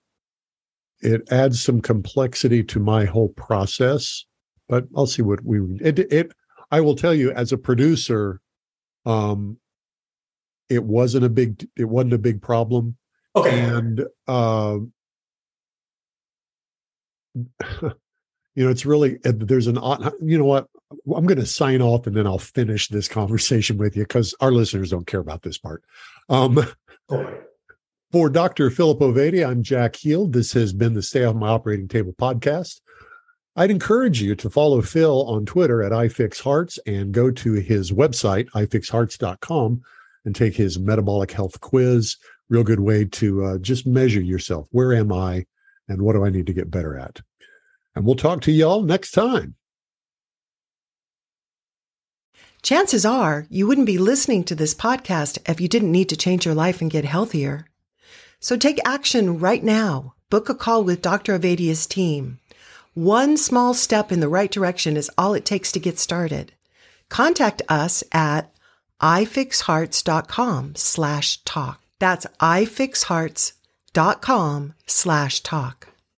it 1.01 1.31
adds 1.33 1.63
some 1.63 1.81
complexity 1.81 2.63
to 2.65 2.81
my 2.81 3.05
whole 3.05 3.31
process, 3.31 4.25
but 4.69 4.85
I'll 4.97 5.07
see 5.07 5.23
what 5.23 5.45
we 5.45 5.61
it. 5.81 5.99
it 5.99 6.33
I 6.71 6.81
will 6.81 6.97
tell 6.97 7.13
you, 7.13 7.33
as 7.33 7.53
a 7.53 7.59
producer, 7.59 8.41
um, 9.05 9.59
it 10.69 10.85
wasn't 10.85 11.25
a 11.25 11.29
big 11.29 11.69
it 11.77 11.85
wasn't 11.85 12.15
a 12.15 12.19
big 12.19 12.41
problem. 12.41 12.97
Okay, 13.35 13.61
and 13.61 14.07
uh, 14.29 14.79
you 18.55 18.65
know 18.65 18.71
it's 18.71 18.87
really 18.87 19.19
there's 19.25 19.67
an 19.67 19.79
you 20.23 20.39
know 20.39 20.45
what 20.45 20.69
i'm 21.15 21.27
going 21.27 21.39
to 21.39 21.47
sign 21.47 21.83
off 21.83 22.07
and 22.07 22.17
then 22.17 22.27
i'll 22.27 22.39
finish 22.39 22.89
this 22.89 23.09
conversation 23.09 23.79
with 23.79 23.97
you 23.97 24.03
because 24.03 24.35
our 24.41 24.53
listeners 24.53 24.91
don't 24.91 25.07
care 25.07 25.21
about 25.21 25.43
this 25.43 25.59
part. 25.59 25.83
Um, 26.29 26.59
for 28.11 28.29
dr 28.31 28.71
philip 28.71 28.99
ovadia 29.01 29.49
i'm 29.49 29.63
jack 29.63 29.97
heald 29.97 30.33
this 30.33 30.53
has 30.53 30.73
been 30.73 30.95
the 30.95 31.03
stay 31.03 31.25
off 31.25 31.35
my 31.35 31.49
operating 31.49 31.89
table 31.89 32.13
podcast. 32.13 32.81
I'd 33.55 33.71
encourage 33.71 34.23
you 34.23 34.35
to 34.37 34.51
follow 34.51 34.81
phil 34.83 35.27
on 35.27 35.47
twitter 35.47 35.83
at 35.83 35.93
ifixhearts 35.93 36.79
and 36.87 37.13
go 37.13 37.31
to 37.31 37.53
his 37.55 37.93
website 37.93 38.49
ifixhearts.com 38.51 39.83
and 40.25 40.35
take 40.35 40.55
his 40.55 40.79
metabolic 40.79 41.33
health 41.33 41.61
quiz. 41.61 42.17
Real 42.49 42.63
good 42.63 42.81
way 42.81 43.05
to 43.07 43.45
uh, 43.45 43.59
just 43.59 43.87
measure 43.87 44.21
yourself. 44.21 44.69
Where 44.71 44.93
am 44.95 45.13
i 45.13 45.47
and 45.89 46.03
what 46.03 46.13
do 46.15 46.25
i 46.25 46.31
need 46.31 46.47
to 46.47 46.53
get 46.53 46.71
better 46.71 46.97
at? 46.97 47.21
And 47.95 48.07
we'll 48.07 48.15
talk 48.15 48.41
to 48.43 48.53
y'all 48.53 48.83
next 48.83 49.11
time. 49.11 49.55
Chances 52.63 53.05
are 53.05 53.47
you 53.51 53.67
wouldn't 53.67 53.89
be 53.89 53.99
listening 53.99 54.45
to 54.45 54.55
this 54.55 54.73
podcast 54.73 55.39
if 55.51 55.61
you 55.61 55.67
didn't 55.67 55.91
need 55.91 56.09
to 56.11 56.17
change 56.17 56.47
your 56.47 56.55
life 56.55 56.81
and 56.81 56.89
get 56.91 57.05
healthier. 57.05 57.67
So 58.39 58.57
take 58.57 58.79
action 58.85 59.41
right 59.41 59.65
now. 59.65 60.15
Book 60.31 60.49
a 60.49 60.55
call 60.55 60.85
with 60.85 61.03
Dr. 61.03 61.37
Ovadia's 61.37 61.89
team. 61.89 62.39
One 62.95 63.37
small 63.37 63.75
step 63.75 64.13
in 64.13 64.21
the 64.21 64.29
right 64.29 64.49
direction 64.51 64.97
is 64.97 65.11
all 65.19 65.35
it 65.35 65.45
takes 65.45 65.73
to 65.73 65.81
get 65.81 65.99
started. 65.99 66.53
Contact 67.09 67.63
us 67.69 68.05
at 68.13 68.55
ifixhearts.com 69.01 70.77
slash 70.77 71.43
talk. 71.45 71.81
That's 71.99 72.27
ifixhearts.com 72.41 74.75
slash 74.87 75.41
talk. 75.41 75.92